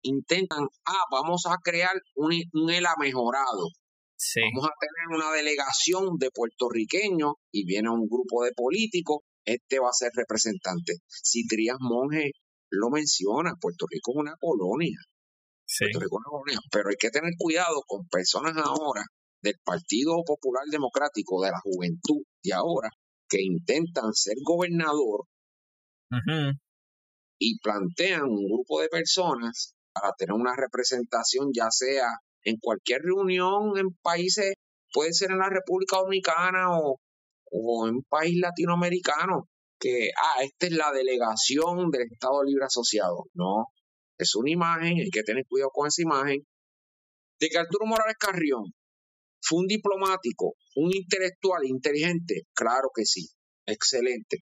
intentan, 0.03 0.67
ah, 0.85 1.05
vamos 1.11 1.43
a 1.47 1.55
crear 1.63 1.95
un, 2.15 2.33
un 2.53 2.69
ELA 2.69 2.93
mejorado. 2.99 3.69
Vamos 4.53 4.69
a 4.69 4.75
tener 4.79 5.19
una 5.19 5.35
delegación 5.35 6.17
de 6.17 6.29
puertorriqueños 6.31 7.33
y 7.51 7.65
viene 7.65 7.89
un 7.89 8.07
grupo 8.07 8.43
de 8.43 8.51
políticos, 8.55 9.19
este 9.43 9.79
va 9.79 9.89
a 9.89 9.93
ser 9.93 10.11
representante. 10.15 10.93
Si 11.07 11.45
Trías 11.45 11.77
Monge 11.81 12.31
lo 12.69 12.89
menciona, 12.89 13.51
Puerto 13.59 13.85
Rico 13.89 14.13
es 14.13 14.17
una 14.19 14.35
colonia. 14.39 14.97
Puerto 15.67 15.99
Rico 15.99 16.19
es 16.19 16.25
una 16.25 16.31
colonia, 16.31 16.59
pero 16.71 16.89
hay 16.89 16.95
que 16.97 17.09
tener 17.09 17.33
cuidado 17.37 17.81
con 17.85 18.07
personas 18.07 18.55
ahora 18.55 19.03
del 19.41 19.55
Partido 19.63 20.15
Popular 20.25 20.63
Democrático, 20.71 21.43
de 21.43 21.51
la 21.51 21.59
juventud 21.61 22.23
de 22.43 22.53
ahora, 22.53 22.89
que 23.29 23.41
intentan 23.41 24.13
ser 24.13 24.35
gobernador 24.43 25.25
y 27.39 27.59
plantean 27.59 28.23
un 28.23 28.45
grupo 28.45 28.81
de 28.81 28.89
personas 28.89 29.73
para 29.93 30.11
tener 30.17 30.33
una 30.33 30.55
representación, 30.55 31.49
ya 31.53 31.67
sea 31.71 32.07
en 32.43 32.57
cualquier 32.59 33.01
reunión 33.01 33.77
en 33.77 33.89
países, 34.01 34.53
puede 34.91 35.13
ser 35.13 35.31
en 35.31 35.39
la 35.39 35.49
República 35.49 35.97
Dominicana 35.97 36.77
o, 36.77 36.99
o 37.51 37.87
en 37.87 37.95
un 37.95 38.03
país 38.03 38.37
latinoamericano, 38.39 39.47
que, 39.79 40.09
ah, 40.15 40.43
esta 40.43 40.67
es 40.67 40.73
la 40.73 40.91
delegación 40.91 41.89
del 41.89 42.03
Estado 42.11 42.43
Libre 42.43 42.65
Asociado. 42.65 43.25
No, 43.33 43.67
es 44.17 44.35
una 44.35 44.51
imagen, 44.51 44.99
hay 44.99 45.09
que 45.09 45.23
tener 45.23 45.45
cuidado 45.47 45.71
con 45.71 45.87
esa 45.87 46.01
imagen. 46.01 46.45
De 47.39 47.49
que 47.49 47.57
Arturo 47.57 47.85
Morales 47.85 48.15
Carrión 48.19 48.63
fue 49.43 49.59
un 49.59 49.67
diplomático, 49.67 50.55
un 50.75 50.95
intelectual 50.95 51.65
inteligente, 51.65 52.43
claro 52.53 52.89
que 52.95 53.05
sí, 53.05 53.27
excelente, 53.65 54.37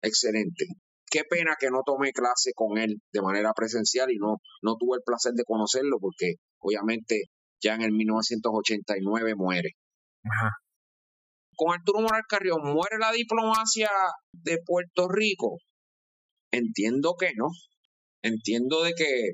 excelente. 0.00 0.66
Qué 1.10 1.22
pena 1.28 1.56
que 1.58 1.70
no 1.70 1.82
tomé 1.84 2.12
clase 2.12 2.52
con 2.54 2.78
él 2.78 2.96
de 3.12 3.22
manera 3.22 3.52
presencial 3.52 4.10
y 4.10 4.18
no, 4.18 4.36
no 4.62 4.76
tuve 4.76 4.96
el 4.96 5.02
placer 5.04 5.32
de 5.34 5.44
conocerlo 5.44 5.98
porque 6.00 6.34
obviamente 6.60 7.24
ya 7.62 7.74
en 7.74 7.82
el 7.82 7.92
1989 7.92 9.34
muere. 9.36 9.70
Con 11.56 11.72
Arturo 11.72 12.00
Morales 12.00 12.26
Carrión, 12.28 12.60
¿muere 12.62 12.98
la 12.98 13.12
diplomacia 13.12 13.90
de 14.32 14.58
Puerto 14.64 15.08
Rico? 15.08 15.58
Entiendo 16.52 17.14
que 17.18 17.30
no. 17.36 17.48
Entiendo 18.22 18.82
de 18.82 18.92
que 18.94 19.32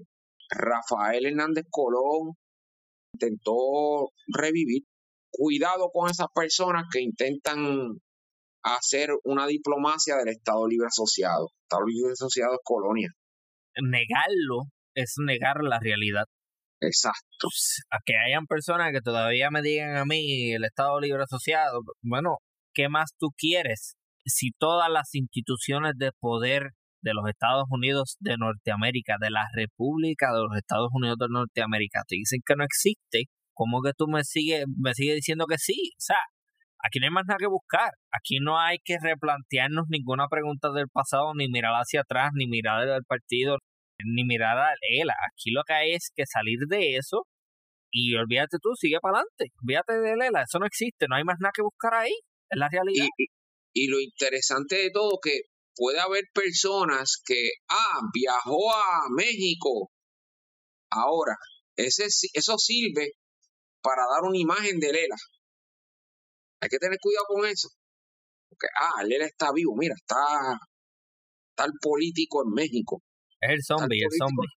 Rafael 0.50 1.26
Hernández 1.26 1.64
Colón 1.70 2.34
intentó 3.14 4.10
revivir. 4.34 4.82
Cuidado 5.30 5.90
con 5.92 6.10
esas 6.10 6.26
personas 6.34 6.84
que 6.92 7.00
intentan 7.00 8.00
hacer 8.62 9.10
una 9.24 9.46
diplomacia 9.46 10.16
del 10.16 10.28
Estado 10.28 10.66
Libre 10.66 10.88
Asociado. 10.88 11.48
Estado 11.62 11.86
Libre 11.86 12.12
Asociado 12.12 12.54
es 12.54 12.60
colonia. 12.62 13.10
Negarlo 13.80 14.64
es 14.94 15.14
negar 15.18 15.62
la 15.62 15.78
realidad. 15.80 16.24
Exacto. 16.80 17.48
A 17.90 17.98
que 18.04 18.14
hayan 18.16 18.46
personas 18.46 18.92
que 18.92 19.00
todavía 19.00 19.50
me 19.50 19.62
digan 19.62 19.96
a 19.96 20.04
mí 20.04 20.52
el 20.52 20.64
Estado 20.64 21.00
Libre 21.00 21.22
Asociado, 21.22 21.82
bueno, 22.02 22.38
¿qué 22.74 22.88
más 22.88 23.10
tú 23.18 23.28
quieres? 23.36 23.96
Si 24.24 24.50
todas 24.58 24.90
las 24.90 25.14
instituciones 25.14 25.92
de 25.96 26.12
poder 26.18 26.70
de 27.02 27.14
los 27.14 27.28
Estados 27.28 27.64
Unidos 27.70 28.16
de 28.20 28.36
Norteamérica, 28.36 29.16
de 29.20 29.30
la 29.30 29.46
República 29.54 30.32
de 30.32 30.40
los 30.40 30.56
Estados 30.56 30.88
Unidos 30.92 31.16
de 31.18 31.26
Norteamérica, 31.30 32.02
te 32.06 32.16
dicen 32.16 32.40
que 32.44 32.56
no 32.56 32.64
existe, 32.64 33.24
¿cómo 33.54 33.82
que 33.82 33.92
tú 33.96 34.06
me 34.08 34.24
sigues 34.24 34.64
me 34.78 34.94
sigue 34.94 35.14
diciendo 35.14 35.46
que 35.46 35.58
sí? 35.58 35.92
O 35.96 36.00
sea, 36.00 36.16
Aquí 36.82 36.98
no 36.98 37.06
hay 37.06 37.12
más 37.12 37.26
nada 37.26 37.36
que 37.38 37.46
buscar. 37.46 37.92
Aquí 38.10 38.38
no 38.40 38.58
hay 38.58 38.78
que 38.82 38.96
replantearnos 38.98 39.86
ninguna 39.90 40.28
pregunta 40.28 40.72
del 40.72 40.88
pasado, 40.88 41.34
ni 41.34 41.48
mirar 41.48 41.74
hacia 41.74 42.00
atrás, 42.00 42.30
ni 42.34 42.46
mirar 42.46 42.88
al 42.88 43.04
partido. 43.04 43.58
ni 44.02 44.24
mirar 44.24 44.56
a 44.56 44.72
ELA. 44.80 45.12
Aquí 45.12 45.50
lo 45.50 45.62
que 45.62 45.74
hay 45.74 45.92
es 45.92 46.10
que 46.16 46.24
salir 46.24 46.60
de 46.68 46.96
eso 46.96 47.26
y 47.92 48.14
olvídate 48.14 48.58
tú, 48.62 48.70
sigue 48.74 48.98
para 49.00 49.18
adelante. 49.18 49.52
Olvídate 49.62 50.00
de 50.00 50.12
ELA, 50.12 50.42
eso 50.42 50.58
no 50.58 50.66
existe, 50.66 51.06
no 51.08 51.16
hay 51.16 51.24
más 51.24 51.36
nada 51.40 51.52
que 51.54 51.62
buscar 51.62 51.94
ahí, 51.94 52.14
es 52.48 52.58
la 52.58 52.68
realidad. 52.70 53.06
Y, 53.74 53.88
lo 53.88 54.00
interesante 54.00 54.76
de 54.76 54.90
todo 54.90 55.18
que 55.22 55.42
puede 55.76 56.00
haber 56.00 56.24
personas 56.32 57.20
que, 57.24 57.50
ah, 57.68 58.00
viajó 58.14 58.72
a 58.72 59.02
México. 59.14 59.90
Ahora, 60.90 61.36
ese, 61.76 62.06
eso 62.32 62.56
sirve 62.58 63.12
para 63.82 64.02
dar 64.10 64.22
una 64.22 64.38
imagen 64.38 64.78
de 64.78 64.92
Lela. 64.92 65.16
Hay 66.60 66.68
que 66.68 66.78
tener 66.78 66.98
cuidado 67.00 67.26
con 67.28 67.46
eso. 67.46 67.68
Porque, 68.48 68.66
ah, 68.78 69.02
Lela 69.04 69.26
está 69.26 69.52
vivo, 69.52 69.74
mira, 69.76 69.94
está, 69.96 70.58
está 71.50 71.64
el 71.64 71.72
político 71.80 72.42
en 72.44 72.52
México. 72.52 73.02
Es 73.40 73.50
el 73.50 73.62
zombie, 73.62 74.02
el, 74.02 74.10
zombie. 74.16 74.48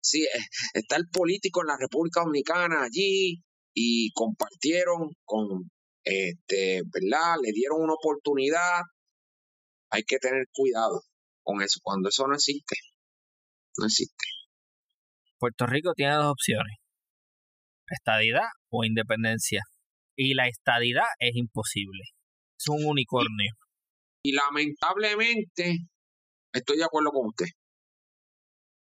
Sí, 0.00 0.22
eh, 0.22 0.44
está 0.74 0.96
el 0.96 1.08
político 1.08 1.62
en 1.62 1.68
la 1.68 1.76
República 1.78 2.22
Dominicana 2.22 2.82
allí 2.84 3.42
y 3.74 4.10
compartieron 4.12 5.10
con, 5.24 5.70
este, 6.02 6.82
¿verdad? 6.86 7.36
Le 7.42 7.52
dieron 7.52 7.82
una 7.82 7.94
oportunidad. 7.94 8.80
Hay 9.90 10.02
que 10.02 10.18
tener 10.18 10.46
cuidado 10.52 11.02
con 11.42 11.62
eso. 11.62 11.78
Cuando 11.82 12.08
eso 12.08 12.26
no 12.26 12.34
existe, 12.34 12.76
no 13.78 13.86
existe. 13.86 14.24
Puerto 15.38 15.66
Rico 15.66 15.92
tiene 15.94 16.14
dos 16.14 16.32
opciones 16.32 16.84
estadidad 17.90 18.48
o 18.74 18.84
independencia. 18.84 19.62
Y 20.16 20.34
la 20.34 20.48
estadidad 20.48 21.06
es 21.18 21.34
imposible. 21.34 22.02
Es 22.58 22.68
un 22.68 22.84
unicornio. 22.84 23.52
Y, 24.24 24.32
lamentablemente, 24.32 25.78
estoy 26.52 26.78
de 26.78 26.84
acuerdo 26.84 27.10
con 27.10 27.28
usted. 27.28 27.46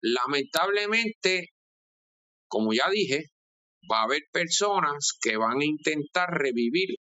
Lamentablemente, 0.03 1.49
como 2.47 2.73
ya 2.73 2.89
dije, 2.91 3.25
va 3.91 4.01
a 4.01 4.05
haber 4.05 4.23
personas 4.33 5.17
que 5.21 5.37
van 5.37 5.61
a 5.61 5.65
intentar 5.65 6.29
revivir 6.31 6.97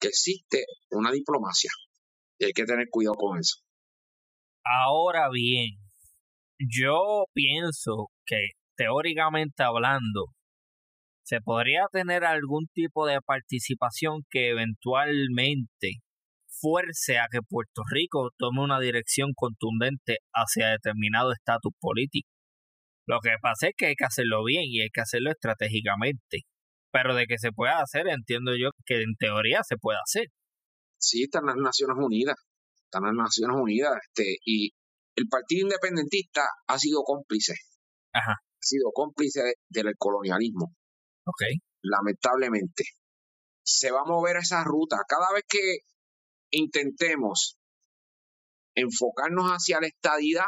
que 0.00 0.08
existe 0.08 0.64
una 0.90 1.12
diplomacia. 1.12 1.70
Y 2.38 2.46
hay 2.46 2.52
que 2.52 2.64
tener 2.64 2.88
cuidado 2.90 3.14
con 3.14 3.38
eso. 3.38 3.58
Ahora 4.64 5.28
bien, 5.30 5.76
yo 6.58 7.24
pienso 7.32 8.08
que 8.26 8.50
teóricamente 8.76 9.62
hablando, 9.62 10.26
se 11.24 11.40
podría 11.40 11.86
tener 11.92 12.24
algún 12.24 12.66
tipo 12.74 13.06
de 13.06 13.20
participación 13.20 14.24
que 14.30 14.50
eventualmente 14.50 16.02
fuerce 16.48 17.18
a 17.18 17.26
que 17.30 17.40
Puerto 17.42 17.82
Rico 17.90 18.30
tome 18.38 18.62
una 18.62 18.78
dirección 18.80 19.32
contundente 19.34 20.18
hacia 20.32 20.68
determinado 20.68 21.32
estatus 21.32 21.72
político. 21.80 22.28
Lo 23.06 23.18
que 23.20 23.30
pasa 23.40 23.68
es 23.68 23.74
que 23.76 23.86
hay 23.86 23.94
que 23.96 24.04
hacerlo 24.04 24.44
bien 24.44 24.62
y 24.66 24.80
hay 24.80 24.90
que 24.92 25.00
hacerlo 25.00 25.30
estratégicamente. 25.30 26.42
Pero 26.92 27.14
de 27.14 27.26
que 27.26 27.38
se 27.38 27.50
pueda 27.50 27.80
hacer, 27.80 28.06
entiendo 28.06 28.52
yo 28.54 28.70
que 28.84 29.02
en 29.02 29.16
teoría 29.18 29.62
se 29.64 29.76
puede 29.76 29.98
hacer. 29.98 30.26
Sí, 30.98 31.24
están 31.24 31.46
las 31.46 31.56
Naciones 31.56 31.96
Unidas. 31.98 32.36
Están 32.84 33.04
las 33.04 33.14
Naciones 33.14 33.56
Unidas. 33.58 33.92
Este, 34.08 34.36
y 34.44 34.70
el 35.16 35.26
Partido 35.28 35.62
Independentista 35.62 36.42
ha 36.68 36.78
sido 36.78 37.02
cómplice. 37.02 37.54
Ajá. 38.12 38.32
Ha 38.32 38.64
sido 38.64 38.90
cómplice 38.92 39.40
del 39.68 39.94
colonialismo. 39.98 40.74
Ok. 41.24 41.42
Lamentablemente. 41.82 42.84
Se 43.64 43.90
va 43.90 44.00
a 44.00 44.04
mover 44.04 44.36
esa 44.36 44.64
ruta. 44.64 44.98
Cada 45.08 45.32
vez 45.32 45.44
que 45.48 45.78
intentemos 46.50 47.58
enfocarnos 48.74 49.50
hacia 49.50 49.80
la 49.80 49.86
estadidad, 49.86 50.46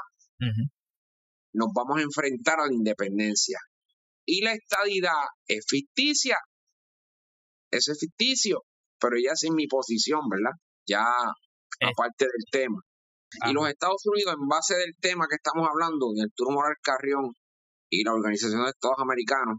nos 1.52 1.68
vamos 1.74 1.98
a 1.98 2.02
enfrentar 2.02 2.60
a 2.60 2.66
la 2.66 2.74
independencia. 2.74 3.58
Y 4.26 4.42
la 4.42 4.52
estadidad 4.52 5.28
es 5.46 5.64
ficticia. 5.68 6.38
Eso 7.70 7.92
es 7.92 7.98
ficticio. 8.00 8.62
Pero 8.98 9.16
ya 9.22 9.32
es 9.32 9.44
en 9.44 9.54
mi 9.54 9.66
posición, 9.66 10.20
¿verdad? 10.28 10.52
Ya 10.86 11.04
eh. 11.80 11.86
aparte 11.86 12.24
del 12.24 12.44
tema. 12.50 12.80
Y 13.46 13.52
los 13.52 13.68
Estados 13.68 14.02
Unidos, 14.06 14.34
en 14.40 14.48
base 14.48 14.74
del 14.76 14.94
tema 15.00 15.26
que 15.28 15.36
estamos 15.36 15.68
hablando, 15.68 16.12
en 16.14 16.22
el 16.22 16.32
Turno 16.34 16.54
Moral 16.54 16.76
Carrión 16.80 17.32
y 17.90 18.04
la 18.04 18.12
Organización 18.12 18.62
de 18.62 18.70
Estados 18.70 18.98
Americanos, 18.98 19.58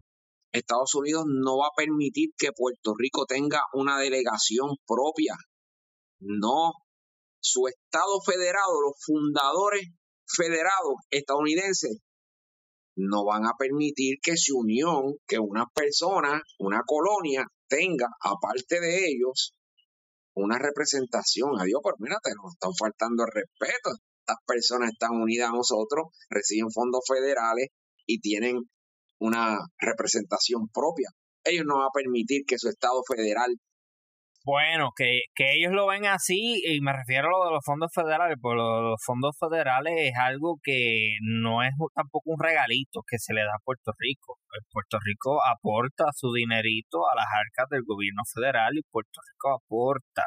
Estados 0.55 0.93
Unidos 0.95 1.25
no 1.27 1.57
va 1.57 1.67
a 1.67 1.75
permitir 1.75 2.29
que 2.37 2.51
Puerto 2.51 2.93
Rico 2.97 3.25
tenga 3.25 3.61
una 3.73 3.99
delegación 3.99 4.75
propia. 4.85 5.35
No. 6.19 6.73
Su 7.39 7.67
Estado 7.67 8.19
federado, 8.25 8.81
los 8.81 8.95
fundadores 9.05 9.83
federados 10.25 10.95
estadounidenses, 11.11 11.99
no 12.95 13.25
van 13.25 13.45
a 13.45 13.53
permitir 13.57 14.17
que 14.21 14.37
su 14.37 14.57
unión, 14.57 15.15
que 15.27 15.37
una 15.37 15.65
persona, 15.73 16.41
una 16.59 16.81
colonia, 16.85 17.45
tenga, 17.67 18.07
aparte 18.21 18.79
de 18.79 19.07
ellos, 19.09 19.53
una 20.33 20.57
representación. 20.57 21.51
Adiós, 21.59 21.81
pero 21.83 21.95
mírate, 21.99 22.31
nos 22.35 22.53
están 22.53 22.71
faltando 22.77 23.23
el 23.23 23.31
respeto. 23.33 23.91
Estas 24.19 24.37
personas 24.45 24.91
están 24.91 25.11
unidas 25.11 25.49
a 25.49 25.55
nosotros, 25.55 26.07
reciben 26.29 26.71
fondos 26.71 27.01
federales 27.07 27.67
y 28.05 28.19
tienen 28.19 28.69
una 29.19 29.57
representación 29.79 30.67
propia. 30.73 31.09
Ellos 31.43 31.65
no 31.65 31.77
van 31.77 31.87
a 31.87 31.93
permitir 31.93 32.43
que 32.47 32.57
su 32.57 32.69
Estado 32.69 33.01
federal 33.07 33.55
bueno, 34.45 34.91
que, 34.95 35.21
que 35.33 35.53
ellos 35.55 35.73
lo 35.73 35.87
ven 35.87 36.05
así, 36.05 36.61
y 36.63 36.79
me 36.79 36.93
refiero 36.93 37.29
a 37.29 37.31
lo 37.31 37.45
de 37.45 37.51
los 37.55 37.65
fondos 37.65 37.91
federales, 37.91 38.37
porque 38.39 38.57
los 38.57 39.01
fondos 39.03 39.35
federales 39.39 39.95
es 39.97 40.13
algo 40.19 40.59
que 40.61 41.17
no 41.21 41.63
es 41.63 41.71
tampoco 41.95 42.29
un 42.29 42.39
regalito 42.39 43.01
que 43.07 43.17
se 43.17 43.33
le 43.33 43.41
da 43.41 43.55
a 43.55 43.63
Puerto 43.63 43.91
Rico. 43.97 44.37
Puerto 44.71 44.99
Rico 45.03 45.39
aporta 45.43 46.05
su 46.13 46.31
dinerito 46.31 47.09
a 47.09 47.15
las 47.15 47.25
arcas 47.25 47.69
del 47.71 47.81
gobierno 47.87 48.21
federal 48.31 48.77
y 48.77 48.83
Puerto 48.83 49.19
Rico 49.33 49.55
aporta. 49.55 50.25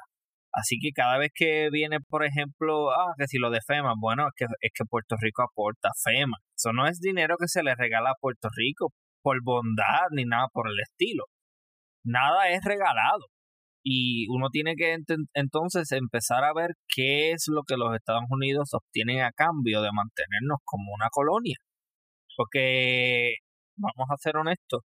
Así 0.52 0.78
que 0.80 0.90
cada 0.92 1.18
vez 1.18 1.30
que 1.32 1.70
viene, 1.70 1.98
por 2.00 2.24
ejemplo, 2.24 2.90
ah, 2.90 3.14
que 3.18 3.28
si 3.28 3.38
lo 3.38 3.50
de 3.50 3.60
FEMA, 3.64 3.94
bueno, 4.00 4.26
es 4.26 4.34
que, 4.36 4.46
es 4.60 4.72
que 4.74 4.84
Puerto 4.84 5.14
Rico 5.20 5.44
aporta 5.44 5.90
FEMA. 6.02 6.38
Eso 6.58 6.72
no 6.72 6.86
es 6.88 6.98
dinero 7.00 7.36
que 7.38 7.46
se 7.48 7.62
le 7.62 7.74
regala 7.76 8.10
a 8.10 8.18
Puerto 8.20 8.48
Rico 8.56 8.92
por 9.22 9.38
bondad 9.44 10.08
ni 10.10 10.24
nada 10.24 10.48
por 10.52 10.68
el 10.68 10.80
estilo. 10.80 11.24
Nada 12.04 12.48
es 12.50 12.64
regalado 12.64 13.26
y 13.84 14.26
uno 14.28 14.48
tiene 14.50 14.74
que 14.76 14.96
entonces 15.34 15.92
empezar 15.92 16.44
a 16.44 16.52
ver 16.54 16.72
qué 16.88 17.30
es 17.32 17.44
lo 17.48 17.62
que 17.62 17.76
los 17.76 17.94
Estados 17.94 18.24
Unidos 18.30 18.70
obtienen 18.72 19.22
a 19.22 19.32
cambio 19.32 19.82
de 19.82 19.90
mantenernos 19.92 20.58
como 20.64 20.92
una 20.92 21.08
colonia. 21.10 21.56
Porque, 22.36 23.34
vamos 23.76 24.08
a 24.10 24.16
ser 24.18 24.36
honestos, 24.36 24.82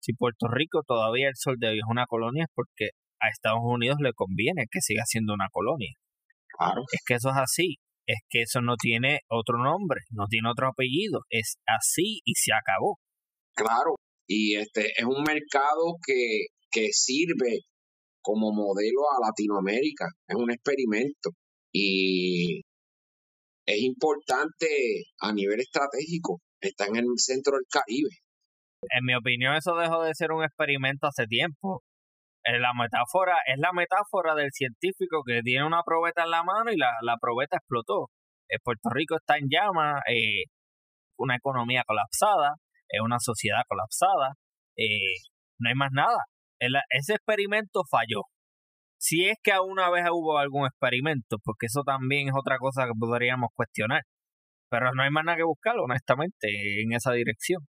si 0.00 0.14
Puerto 0.14 0.48
Rico 0.48 0.82
todavía 0.86 1.28
el 1.28 1.36
sol 1.36 1.56
de 1.58 1.68
hoy 1.68 1.78
es 1.78 1.84
una 1.88 2.06
colonia 2.06 2.44
es 2.44 2.50
porque 2.54 2.90
a 3.20 3.28
Estados 3.30 3.60
Unidos 3.62 3.98
le 4.00 4.12
conviene 4.12 4.66
que 4.70 4.80
siga 4.80 5.04
siendo 5.06 5.34
una 5.34 5.48
colonia. 5.52 5.92
Claro. 6.58 6.82
Es 6.92 7.02
que 7.06 7.14
eso 7.14 7.30
es 7.30 7.36
así. 7.36 7.76
Es 8.06 8.18
que 8.28 8.42
eso 8.42 8.60
no 8.60 8.74
tiene 8.76 9.20
otro 9.28 9.58
nombre, 9.58 10.00
no 10.10 10.26
tiene 10.28 10.50
otro 10.50 10.68
apellido. 10.68 11.20
Es 11.30 11.56
así 11.66 12.20
y 12.24 12.34
se 12.34 12.52
acabó. 12.52 12.98
Claro. 13.54 13.94
Y 14.26 14.56
este 14.56 14.92
es 14.96 15.04
un 15.04 15.22
mercado 15.22 15.96
que, 16.04 16.46
que 16.70 16.88
sirve 16.92 17.60
como 18.22 18.52
modelo 18.52 19.02
a 19.10 19.26
Latinoamérica. 19.28 20.06
Es 20.26 20.36
un 20.36 20.50
experimento 20.50 21.30
y 21.72 22.62
es 23.66 23.82
importante 23.82 24.66
a 25.20 25.32
nivel 25.32 25.60
estratégico. 25.60 26.40
Está 26.60 26.86
en 26.86 26.96
el 26.96 27.06
centro 27.16 27.54
del 27.54 27.66
Caribe. 27.70 28.10
En 28.90 29.04
mi 29.04 29.14
opinión, 29.14 29.54
eso 29.54 29.76
dejó 29.76 30.02
de 30.02 30.14
ser 30.14 30.32
un 30.32 30.44
experimento 30.44 31.06
hace 31.06 31.26
tiempo. 31.26 31.82
Eh, 32.44 32.58
la 32.58 32.72
metáfora 32.74 33.36
es 33.46 33.58
la 33.58 33.72
metáfora 33.72 34.34
del 34.34 34.50
científico 34.52 35.22
que 35.24 35.42
tiene 35.42 35.66
una 35.66 35.82
probeta 35.82 36.24
en 36.24 36.30
la 36.30 36.42
mano 36.42 36.72
y 36.72 36.76
la, 36.76 36.90
la 37.02 37.16
probeta 37.20 37.56
explotó. 37.56 38.10
Eh, 38.48 38.58
Puerto 38.62 38.90
Rico 38.90 39.16
está 39.16 39.36
en 39.38 39.48
llamas, 39.48 40.02
eh, 40.08 40.44
una 41.18 41.36
economía 41.36 41.84
colapsada, 41.86 42.56
es 42.88 43.00
una 43.00 43.18
sociedad 43.20 43.62
colapsada, 43.68 44.34
no 45.58 45.68
hay 45.68 45.74
más 45.74 45.90
nada 45.92 46.18
ese 46.90 47.14
experimento 47.14 47.82
falló. 47.90 48.22
Si 48.98 49.26
es 49.26 49.36
que 49.42 49.52
alguna 49.52 49.90
vez 49.90 50.04
hubo 50.10 50.38
algún 50.38 50.66
experimento, 50.66 51.38
porque 51.42 51.66
eso 51.66 51.82
también 51.82 52.28
es 52.28 52.34
otra 52.38 52.58
cosa 52.58 52.86
que 52.86 52.92
podríamos 52.98 53.50
cuestionar. 53.54 54.02
Pero 54.70 54.92
no 54.94 55.02
hay 55.02 55.10
más 55.10 55.24
nada 55.24 55.36
que 55.36 55.44
buscar, 55.44 55.74
honestamente, 55.76 56.48
en 56.82 56.92
esa 56.92 57.12
dirección. 57.12 57.66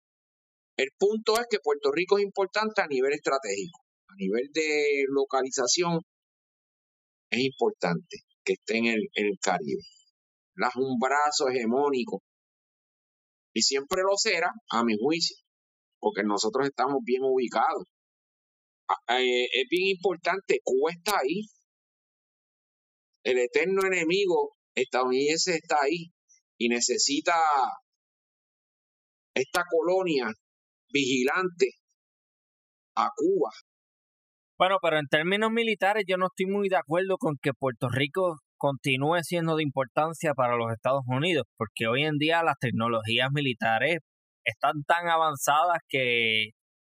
El 0.76 0.88
punto 0.98 1.34
es 1.40 1.46
que 1.50 1.58
Puerto 1.62 1.90
Rico 1.90 2.18
es 2.18 2.24
importante 2.24 2.82
a 2.82 2.86
nivel 2.86 3.12
estratégico. 3.12 3.80
A 4.12 4.14
nivel 4.18 4.50
de 4.52 5.04
localización, 5.08 6.02
es 7.30 7.40
importante 7.40 8.18
que 8.44 8.52
esté 8.52 8.76
en 8.76 8.86
el, 8.86 9.38
Caribe. 9.40 9.80
Es 9.80 10.76
un 10.76 10.98
brazo 10.98 11.48
hegemónico. 11.48 12.22
Y 13.54 13.62
siempre 13.62 14.02
lo 14.02 14.18
será, 14.18 14.52
a 14.70 14.84
mi 14.84 14.98
juicio, 14.98 15.36
porque 15.98 16.24
nosotros 16.24 16.66
estamos 16.66 16.98
bien 17.02 17.22
ubicados. 17.22 17.84
Eh, 19.08 19.44
es 19.44 19.68
bien 19.70 19.96
importante, 19.96 20.60
Cuba 20.62 20.90
está 20.90 21.20
ahí. 21.20 21.46
El 23.24 23.38
eterno 23.38 23.86
enemigo 23.86 24.56
estadounidense 24.74 25.54
está 25.54 25.78
ahí 25.82 26.12
y 26.58 26.68
necesita 26.68 27.34
esta 29.34 29.64
colonia 29.70 30.26
vigilante 30.92 31.70
a 32.96 33.08
Cuba. 33.16 33.50
Bueno, 34.58 34.78
pero 34.82 34.98
en 34.98 35.06
términos 35.06 35.50
militares 35.50 36.04
yo 36.06 36.16
no 36.16 36.26
estoy 36.26 36.46
muy 36.46 36.68
de 36.68 36.76
acuerdo 36.76 37.16
con 37.18 37.36
que 37.42 37.52
Puerto 37.52 37.88
Rico 37.88 38.38
continúe 38.58 39.18
siendo 39.22 39.56
de 39.56 39.64
importancia 39.64 40.34
para 40.34 40.56
los 40.56 40.72
Estados 40.72 41.02
Unidos, 41.06 41.44
porque 41.56 41.88
hoy 41.88 42.04
en 42.04 42.18
día 42.18 42.42
las 42.44 42.58
tecnologías 42.60 43.28
militares 43.32 43.98
están 44.44 44.84
tan 44.86 45.08
avanzadas 45.08 45.78
que 45.88 46.50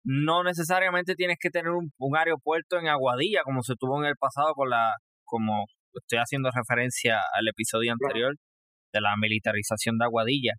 no 0.03 0.43
necesariamente 0.43 1.15
tienes 1.15 1.37
que 1.39 1.49
tener 1.49 1.71
un, 1.71 1.91
aeropuerto 2.17 2.77
en 2.77 2.87
Aguadilla 2.87 3.43
como 3.43 3.61
se 3.63 3.75
tuvo 3.79 4.01
en 4.01 4.09
el 4.09 4.15
pasado 4.19 4.53
con 4.53 4.69
la 4.69 4.95
como 5.23 5.65
estoy 5.93 6.19
haciendo 6.19 6.49
referencia 6.51 7.21
al 7.33 7.47
episodio 7.47 7.93
anterior 7.93 8.35
de 8.93 9.01
la 9.01 9.15
militarización 9.17 9.97
de 9.97 10.05
Aguadilla. 10.05 10.53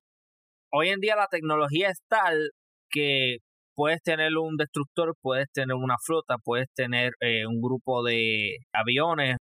Hoy 0.72 0.88
en 0.88 1.00
día 1.00 1.16
la 1.16 1.28
tecnología 1.28 1.90
es 1.90 2.00
tal 2.08 2.50
que 2.90 3.38
puedes 3.74 4.02
tener 4.02 4.36
un 4.36 4.56
destructor, 4.56 5.16
puedes 5.20 5.51
tener 5.52 5.74
una 5.74 5.96
flota, 6.05 6.36
puedes 6.42 6.68
tener 6.74 7.12
eh, 7.20 7.46
un 7.46 7.60
grupo 7.60 8.02
de 8.02 8.59
aviones. 8.72 9.36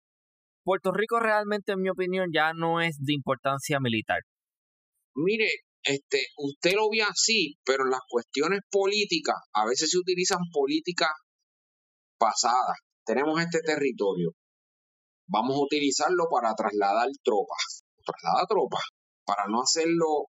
Puerto 0.64 0.92
Rico 0.92 1.20
realmente, 1.20 1.74
en 1.74 1.82
mi 1.82 1.90
opinión, 1.90 2.30
ya 2.34 2.54
no 2.54 2.82
es 2.82 2.98
de 3.00 3.14
importancia 3.14 3.80
militar. 3.80 4.20
Mire, 5.16 5.50
este, 5.84 6.28
usted 6.38 6.74
lo 6.74 6.90
ve 6.90 7.02
así, 7.02 7.58
pero 7.66 7.86
las 7.86 8.00
cuestiones 8.08 8.62
políticas, 8.72 9.36
a 9.54 9.66
veces 9.66 9.92
se 9.92 9.98
utilizan 9.98 10.40
políticas 10.52 11.12
pasadas. 12.18 12.78
Tenemos 13.06 13.40
este 13.42 13.60
territorio. 13.60 14.32
Vamos 15.28 15.56
a 15.58 15.64
utilizarlo 15.64 16.26
para 16.32 16.54
trasladar 16.56 17.10
tropas. 17.24 17.84
Traslada 18.06 18.46
tropas. 18.48 18.84
Para 19.26 19.44
no 19.48 19.62
hacerlo 19.62 20.28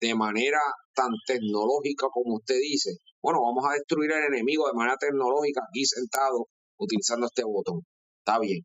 de 0.00 0.14
manera 0.14 0.60
tan 0.94 1.10
tecnológica 1.26 2.06
como 2.12 2.36
usted 2.36 2.56
dice. 2.60 2.90
Bueno, 3.22 3.40
vamos 3.42 3.64
a 3.68 3.74
destruir 3.74 4.12
al 4.12 4.24
enemigo 4.24 4.66
de 4.66 4.74
manera 4.74 4.96
tecnológica 4.96 5.62
aquí 5.68 5.84
sentado 5.84 6.48
utilizando 6.78 7.26
este 7.26 7.44
botón. 7.44 7.80
Está 8.18 8.38
bien. 8.38 8.64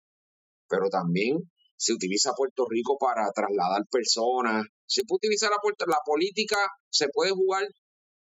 Pero 0.68 0.90
también 0.90 1.38
se 1.76 1.94
utiliza 1.94 2.34
Puerto 2.36 2.66
Rico 2.70 2.98
para 3.00 3.32
trasladar 3.32 3.84
personas, 3.90 4.66
se 4.86 5.02
puede 5.08 5.28
utilizar 5.28 5.50
la, 5.50 5.58
la 5.88 5.98
política, 6.06 6.58
se 6.90 7.08
puede 7.12 7.32
jugar 7.32 7.64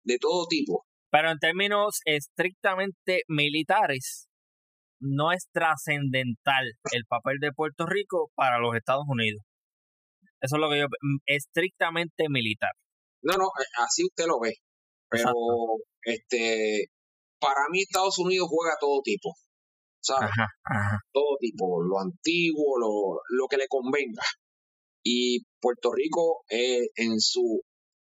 de 0.05 0.19
todo 0.19 0.47
tipo. 0.47 0.85
Pero 1.11 1.31
en 1.31 1.39
términos 1.39 2.01
estrictamente 2.05 3.23
militares, 3.29 4.29
no 5.01 5.33
es 5.33 5.49
trascendental 5.53 6.73
el 6.93 7.05
papel 7.07 7.39
de 7.41 7.53
Puerto 7.53 7.87
Rico 7.87 8.31
para 8.35 8.59
los 8.59 8.75
Estados 8.75 9.05
Unidos. 9.09 9.43
Eso 10.41 10.57
es 10.57 10.61
lo 10.61 10.71
que 10.71 10.79
yo 10.81 10.87
mm, 10.87 11.19
estrictamente 11.27 12.29
militar. 12.29 12.73
No, 13.27 13.37
no, 13.37 13.47
eh, 13.47 13.71
así 13.85 14.05
usted 14.05 14.27
lo 14.27 14.41
ve. 14.41 14.55
Pero 15.09 15.33
este 16.03 16.87
para 17.39 17.69
mí 17.71 17.83
Estados 17.83 18.19
Unidos 18.19 18.49
juega 18.51 18.77
todo 18.81 19.01
tipo. 19.03 19.35
¿Sabes? 20.01 20.31
Todo 21.13 21.37
tipo, 21.41 21.83
lo 21.83 21.99
antiguo, 21.99 22.79
lo, 22.79 23.21
lo 23.29 23.49
que 23.49 23.57
le 23.57 23.67
convenga 23.67 24.23
y 25.07 25.45
Puerto 25.61 25.91
Rico 25.93 26.45
eh, 26.51 26.87
en 26.97 27.21
su... 27.21 27.61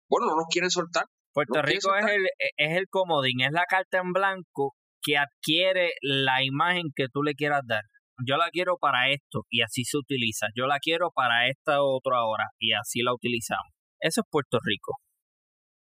Bueno, 0.08 0.28
no 0.28 0.36
nos 0.36 0.46
quieren 0.52 0.70
soltar. 0.70 1.06
Puerto 1.34 1.62
Rico 1.62 1.96
es 1.96 2.06
el, 2.06 2.26
es 2.58 2.78
el 2.78 2.88
comodín, 2.90 3.42
es 3.42 3.52
la 3.52 3.66
carta 3.68 4.00
en 4.00 4.14
blanco 4.14 4.74
que 5.02 5.18
adquiere 5.18 5.94
la 6.02 6.44
imagen 6.44 6.92
que 6.96 7.08
tú 7.12 7.24
le 7.24 7.34
quieras 7.34 7.62
dar. 7.66 7.82
Yo 8.28 8.38
la 8.38 8.50
quiero 8.52 8.78
para 8.78 9.10
esto 9.10 9.46
y 9.50 9.62
así 9.62 9.84
se 9.84 9.98
utiliza. 9.98 10.48
Yo 10.56 10.68
la 10.68 10.78
quiero 10.80 11.10
para 11.12 11.48
esta 11.48 11.82
otra 11.82 12.24
hora 12.26 12.50
y 12.60 12.74
así 12.74 13.02
la 13.02 13.14
utilizamos. 13.14 13.74
Eso 14.00 14.22
es 14.22 14.28
Puerto 14.30 14.60
Rico. 14.64 14.94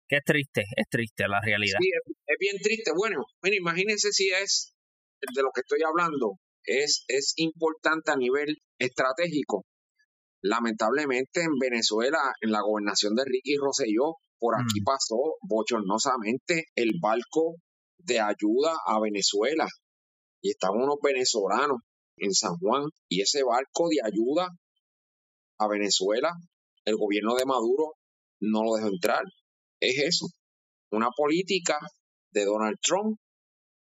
Es 0.09 0.25
triste, 0.25 0.65
es 0.77 0.89
triste 0.89 1.29
la 1.29 1.41
realidad. 1.41 1.79
Sí, 1.81 1.89
es, 1.89 2.37
bien 2.39 2.57
triste. 2.63 2.93
Bueno, 2.97 3.25
mira, 3.43 3.57
imagínense 3.57 4.11
si 4.13 4.31
es 4.31 4.75
de 5.21 5.43
lo 5.43 5.51
que 5.55 5.61
estoy 5.61 5.81
hablando. 5.87 6.39
Es, 6.65 7.05
es 7.09 7.35
importante 7.37 8.11
a 8.11 8.17
nivel 8.17 8.57
estratégico 8.79 9.65
Lamentablemente 10.43 11.43
en 11.43 11.59
Venezuela, 11.59 12.33
en 12.41 12.53
la 12.53 12.61
gobernación 12.61 13.15
de 13.17 13.25
Ricky 13.25 13.57
Rosselló, 13.57 14.17
por 14.39 14.55
aquí 14.55 14.81
mm. 14.81 14.85
pasó 14.85 15.17
bochornosamente 15.43 16.67
el 16.77 16.93
barco 17.01 17.57
de 17.99 18.21
ayuda 18.21 18.77
a 18.87 19.01
Venezuela. 19.01 19.67
Y 20.41 20.51
estaban 20.51 20.81
unos 20.81 20.99
venezolanos 21.03 21.79
en 22.17 22.33
San 22.33 22.57
Juan 22.59 22.85
y 23.09 23.23
ese 23.23 23.43
barco 23.43 23.89
de 23.89 23.99
ayuda 24.05 24.49
a 25.59 25.69
Venezuela, 25.69 26.33
el 26.85 26.97
gobierno 26.97 27.35
de 27.35 27.45
Maduro 27.45 27.95
no 28.41 28.63
lo 28.63 28.77
dejó 28.77 28.89
entrar. 28.89 29.25
Es 29.81 29.99
eso, 29.99 30.27
una 30.91 31.09
política 31.17 31.79
de 32.33 32.45
Donald 32.45 32.79
Trump 32.83 33.19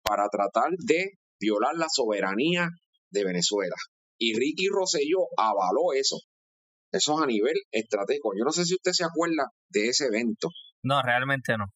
para 0.02 0.28
tratar 0.28 0.70
de 0.78 1.12
violar 1.38 1.76
la 1.76 1.86
soberanía 1.88 2.68
de 3.10 3.24
Venezuela. 3.24 3.76
Y 4.18 4.34
Ricky 4.38 4.68
Rosselló 4.68 5.26
avaló 5.36 5.92
eso. 5.94 6.16
Eso 6.92 7.16
es 7.16 7.22
a 7.22 7.26
nivel 7.26 7.54
estratégico. 7.70 8.32
Yo 8.36 8.44
no 8.44 8.50
sé 8.50 8.64
si 8.64 8.74
usted 8.74 8.92
se 8.92 9.04
acuerda 9.04 9.46
de 9.68 9.88
ese 9.88 10.06
evento. 10.06 10.48
No, 10.82 11.00
realmente 11.02 11.56
no. 11.56 11.66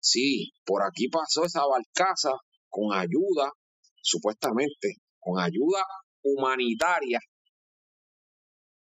Sí, 0.00 0.52
por 0.64 0.82
aquí 0.82 1.08
pasó 1.08 1.44
esa 1.44 1.62
barcaza 1.66 2.30
con 2.68 2.92
ayuda, 2.92 3.50
supuestamente, 4.02 4.96
con 5.18 5.40
ayuda 5.40 5.82
humanitaria 6.22 7.18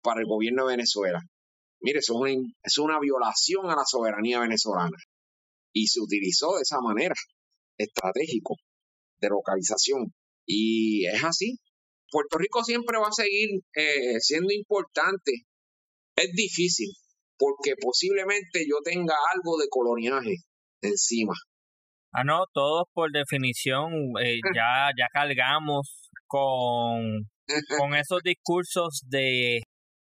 para 0.02 0.22
el 0.22 0.28
gobierno 0.28 0.66
de 0.66 0.76
Venezuela. 0.76 1.20
Mire, 1.84 2.00
eso 2.00 2.14
es 2.14 2.36
una, 2.36 2.50
es 2.64 2.78
una 2.78 3.00
violación 3.00 3.70
a 3.70 3.76
la 3.76 3.86
soberanía 3.86 4.40
venezolana. 4.40 4.98
Y 5.74 5.88
se 5.88 6.00
utilizó 6.02 6.56
de 6.56 6.62
esa 6.62 6.80
manera, 6.82 7.16
estratégico, 7.78 8.56
de 9.20 9.30
localización. 9.30 10.14
Y 10.46 11.06
es 11.08 11.24
así. 11.24 11.60
Puerto 12.10 12.38
Rico 12.38 12.64
siempre 12.64 12.98
va 12.98 13.08
a 13.08 13.12
seguir 13.12 13.62
eh, 13.76 14.20
siendo 14.20 14.54
importante 14.54 15.46
es 16.16 16.32
difícil 16.34 16.90
porque 17.38 17.74
posiblemente 17.82 18.66
yo 18.70 18.78
tenga 18.84 19.16
algo 19.34 19.58
de 19.58 19.68
coloniaje 19.70 20.36
encima. 20.82 21.34
Ah, 22.14 22.24
no, 22.24 22.46
todos 22.54 22.86
por 22.94 23.12
definición 23.12 23.92
eh, 24.24 24.40
ya, 24.56 24.90
ya 24.98 25.08
cargamos 25.12 26.12
con, 26.28 27.28
con 27.78 27.96
esos 27.96 28.22
discursos 28.24 29.02
de 29.08 29.64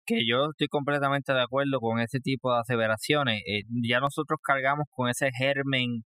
que 0.07 0.25
yo 0.27 0.51
estoy 0.51 0.67
completamente 0.67 1.33
de 1.33 1.41
acuerdo 1.41 1.79
con 1.79 1.99
ese 1.99 2.19
tipo 2.19 2.53
de 2.53 2.61
aseveraciones. 2.61 3.41
Eh, 3.45 3.63
ya 3.87 3.99
nosotros 3.99 4.39
cargamos 4.41 4.85
con 4.89 5.09
ese 5.09 5.29
germen 5.37 6.03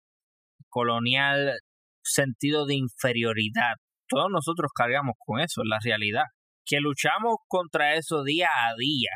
colonial 0.68 1.58
sentido 2.02 2.66
de 2.66 2.76
inferioridad. 2.76 3.74
Todos 4.08 4.30
nosotros 4.30 4.72
cargamos 4.74 5.14
con 5.18 5.40
eso, 5.40 5.62
la 5.64 5.78
realidad. 5.84 6.24
Que 6.64 6.80
luchamos 6.80 7.36
contra 7.46 7.94
eso 7.94 8.24
día 8.24 8.48
a 8.48 8.74
día 8.76 9.10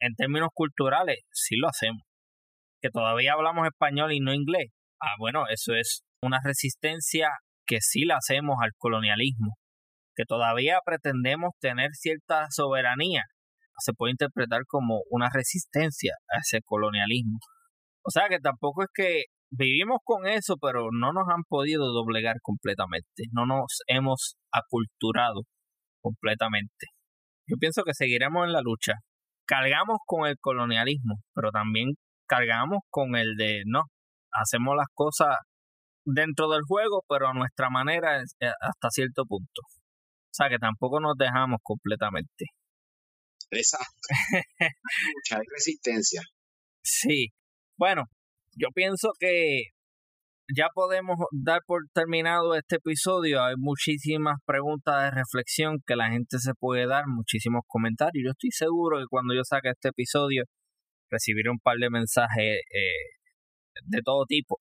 en 0.00 0.14
términos 0.14 0.48
culturales, 0.54 1.18
sí 1.30 1.56
lo 1.56 1.68
hacemos. 1.68 2.02
Que 2.80 2.88
todavía 2.90 3.34
hablamos 3.34 3.66
español 3.66 4.12
y 4.12 4.20
no 4.20 4.32
inglés. 4.32 4.70
Ah, 5.00 5.14
bueno, 5.18 5.44
eso 5.48 5.74
es 5.74 6.02
una 6.22 6.40
resistencia 6.42 7.28
que 7.66 7.80
sí 7.80 8.04
la 8.06 8.16
hacemos 8.16 8.56
al 8.62 8.70
colonialismo. 8.78 9.56
Que 10.16 10.24
todavía 10.26 10.78
pretendemos 10.84 11.50
tener 11.60 11.90
cierta 11.92 12.46
soberanía. 12.50 13.24
Se 13.80 13.92
puede 13.92 14.12
interpretar 14.12 14.62
como 14.66 15.02
una 15.10 15.28
resistencia 15.32 16.14
a 16.28 16.38
ese 16.40 16.60
colonialismo. 16.64 17.38
O 18.02 18.10
sea 18.10 18.28
que 18.28 18.38
tampoco 18.38 18.82
es 18.82 18.88
que 18.94 19.24
vivimos 19.50 19.98
con 20.04 20.26
eso, 20.26 20.56
pero 20.60 20.88
no 20.92 21.12
nos 21.12 21.28
han 21.28 21.44
podido 21.48 21.92
doblegar 21.92 22.36
completamente. 22.42 23.24
No 23.32 23.46
nos 23.46 23.80
hemos 23.86 24.36
aculturado 24.52 25.42
completamente. 26.02 26.86
Yo 27.46 27.56
pienso 27.58 27.82
que 27.84 27.94
seguiremos 27.94 28.46
en 28.46 28.52
la 28.52 28.62
lucha 28.62 28.94
cargamos 29.50 29.98
con 30.06 30.28
el 30.28 30.36
colonialismo, 30.38 31.16
pero 31.34 31.50
también 31.50 31.94
cargamos 32.28 32.78
con 32.88 33.16
el 33.16 33.34
de 33.36 33.62
no, 33.66 33.82
hacemos 34.32 34.76
las 34.76 34.86
cosas 34.94 35.36
dentro 36.04 36.48
del 36.48 36.62
juego, 36.62 37.02
pero 37.08 37.28
a 37.28 37.34
nuestra 37.34 37.68
manera 37.68 38.22
eh, 38.22 38.52
hasta 38.60 38.90
cierto 38.90 39.24
punto. 39.26 39.62
O 39.66 40.32
sea 40.32 40.48
que 40.48 40.58
tampoco 40.58 41.00
nos 41.00 41.16
dejamos 41.16 41.58
completamente. 41.64 42.46
Exacto. 43.50 44.08
Mucha 45.14 45.42
resistencia. 45.52 46.22
Sí. 46.82 47.28
Bueno, 47.76 48.04
yo 48.56 48.68
pienso 48.74 49.10
que 49.18 49.62
ya 50.56 50.68
podemos 50.74 51.16
dar 51.32 51.60
por 51.66 51.82
terminado 51.92 52.54
este 52.54 52.76
episodio. 52.76 53.42
Hay 53.42 53.54
muchísimas 53.56 54.38
preguntas 54.46 55.04
de 55.04 55.10
reflexión 55.10 55.78
que 55.86 55.96
la 55.96 56.10
gente 56.10 56.38
se 56.38 56.54
puede 56.54 56.86
dar, 56.86 57.04
muchísimos 57.06 57.62
comentarios. 57.66 58.24
Yo 58.24 58.30
estoy 58.32 58.50
seguro 58.50 58.98
que 58.98 59.06
cuando 59.08 59.34
yo 59.34 59.42
saque 59.44 59.70
este 59.70 59.88
episodio 59.90 60.44
recibiré 61.10 61.50
un 61.50 61.58
par 61.58 61.76
de 61.78 61.90
mensajes 61.90 62.60
eh, 62.72 63.20
de 63.84 64.00
todo 64.04 64.24
tipo, 64.26 64.58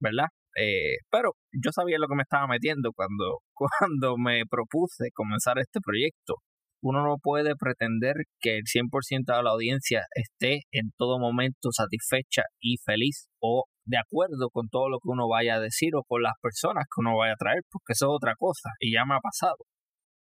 ¿verdad? 0.00 0.26
Eh, 0.56 0.96
pero 1.10 1.32
yo 1.52 1.70
sabía 1.72 1.98
lo 1.98 2.08
que 2.08 2.16
me 2.16 2.22
estaba 2.22 2.46
metiendo 2.48 2.92
cuando, 2.92 3.40
cuando 3.54 4.16
me 4.18 4.42
propuse 4.48 5.10
comenzar 5.14 5.58
este 5.58 5.80
proyecto. 5.80 6.36
Uno 6.82 7.02
no 7.04 7.16
puede 7.22 7.56
pretender 7.56 8.14
que 8.40 8.56
el 8.56 8.64
100% 8.64 9.36
de 9.36 9.42
la 9.42 9.50
audiencia 9.50 10.02
esté 10.14 10.62
en 10.72 10.90
todo 10.96 11.18
momento 11.18 11.72
satisfecha 11.72 12.42
y 12.58 12.76
feliz 12.84 13.28
o 13.40 13.64
de 13.84 13.98
acuerdo 13.98 14.50
con 14.50 14.68
todo 14.68 14.88
lo 14.88 14.98
que 14.98 15.08
uno 15.10 15.28
vaya 15.28 15.56
a 15.56 15.60
decir 15.60 15.94
o 15.94 16.04
con 16.04 16.22
las 16.22 16.34
personas 16.40 16.84
que 16.84 17.00
uno 17.00 17.16
vaya 17.18 17.34
a 17.34 17.36
traer, 17.36 17.62
porque 17.70 17.92
eso 17.92 18.06
es 18.06 18.12
otra 18.14 18.34
cosa 18.38 18.70
y 18.78 18.94
ya 18.94 19.04
me 19.04 19.14
ha 19.14 19.20
pasado. 19.20 19.56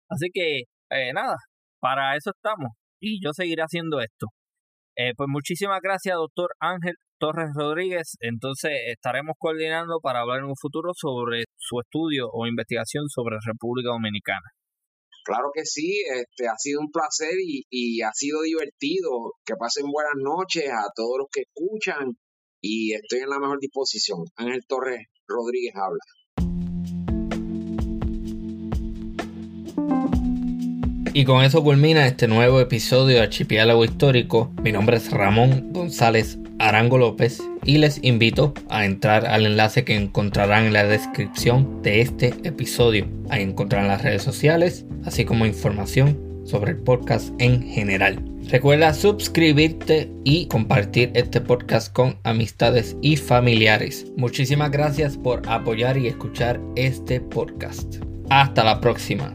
Así 0.08 0.28
que, 0.32 0.62
eh, 0.90 1.12
nada, 1.12 1.36
para 1.80 2.16
eso 2.16 2.30
estamos 2.30 2.72
y 3.00 3.22
yo 3.24 3.32
seguiré 3.32 3.62
haciendo 3.62 4.00
esto. 4.00 4.28
Eh, 4.96 5.12
pues 5.16 5.28
muchísimas 5.28 5.80
gracias, 5.82 6.16
doctor 6.16 6.50
Ángel 6.60 6.94
Torres 7.18 7.50
Rodríguez. 7.54 8.16
Entonces 8.20 8.72
estaremos 8.86 9.34
coordinando 9.38 10.00
para 10.02 10.20
hablar 10.20 10.38
en 10.40 10.46
un 10.46 10.56
futuro 10.56 10.92
sobre 10.94 11.44
su 11.56 11.80
estudio 11.80 12.28
o 12.32 12.46
investigación 12.46 13.08
sobre 13.08 13.36
República 13.46 13.90
Dominicana. 13.90 14.48
Claro 15.30 15.52
que 15.54 15.64
sí, 15.64 16.02
este 16.12 16.48
ha 16.48 16.56
sido 16.58 16.80
un 16.80 16.90
placer 16.90 17.34
y, 17.40 17.62
y 17.70 18.02
ha 18.02 18.10
sido 18.12 18.42
divertido. 18.42 19.34
Que 19.44 19.54
pasen 19.54 19.86
buenas 19.86 20.16
noches 20.16 20.68
a 20.68 20.90
todos 20.92 21.18
los 21.18 21.28
que 21.30 21.42
escuchan 21.42 22.18
y 22.60 22.94
estoy 22.94 23.20
en 23.20 23.30
la 23.30 23.38
mejor 23.38 23.60
disposición. 23.60 24.24
Ángel 24.34 24.66
Torres 24.66 25.06
Rodríguez 25.28 25.72
habla. 25.76 26.00
Y 31.12 31.24
con 31.24 31.42
eso 31.42 31.62
culmina 31.64 32.06
este 32.06 32.28
nuevo 32.28 32.60
episodio 32.60 33.16
de 33.16 33.22
Archipiélago 33.22 33.84
Histórico. 33.84 34.52
Mi 34.62 34.70
nombre 34.70 34.96
es 34.96 35.10
Ramón 35.10 35.72
González 35.72 36.38
Arango 36.60 36.98
López 36.98 37.42
y 37.64 37.78
les 37.78 37.98
invito 38.02 38.54
a 38.68 38.84
entrar 38.84 39.26
al 39.26 39.44
enlace 39.44 39.84
que 39.84 39.96
encontrarán 39.96 40.66
en 40.66 40.72
la 40.72 40.84
descripción 40.84 41.82
de 41.82 42.00
este 42.00 42.28
episodio. 42.44 43.08
Ahí 43.28 43.42
encontrarán 43.42 43.88
las 43.88 44.02
redes 44.02 44.22
sociales, 44.22 44.86
así 45.04 45.24
como 45.24 45.46
información 45.46 46.16
sobre 46.44 46.72
el 46.72 46.78
podcast 46.78 47.32
en 47.38 47.62
general. 47.62 48.22
Recuerda 48.48 48.94
suscribirte 48.94 50.12
y 50.24 50.46
compartir 50.46 51.10
este 51.14 51.40
podcast 51.40 51.92
con 51.92 52.18
amistades 52.22 52.96
y 53.02 53.16
familiares. 53.16 54.06
Muchísimas 54.16 54.70
gracias 54.70 55.16
por 55.16 55.42
apoyar 55.48 55.96
y 55.96 56.06
escuchar 56.06 56.60
este 56.76 57.20
podcast. 57.20 57.96
Hasta 58.28 58.62
la 58.62 58.80
próxima. 58.80 59.34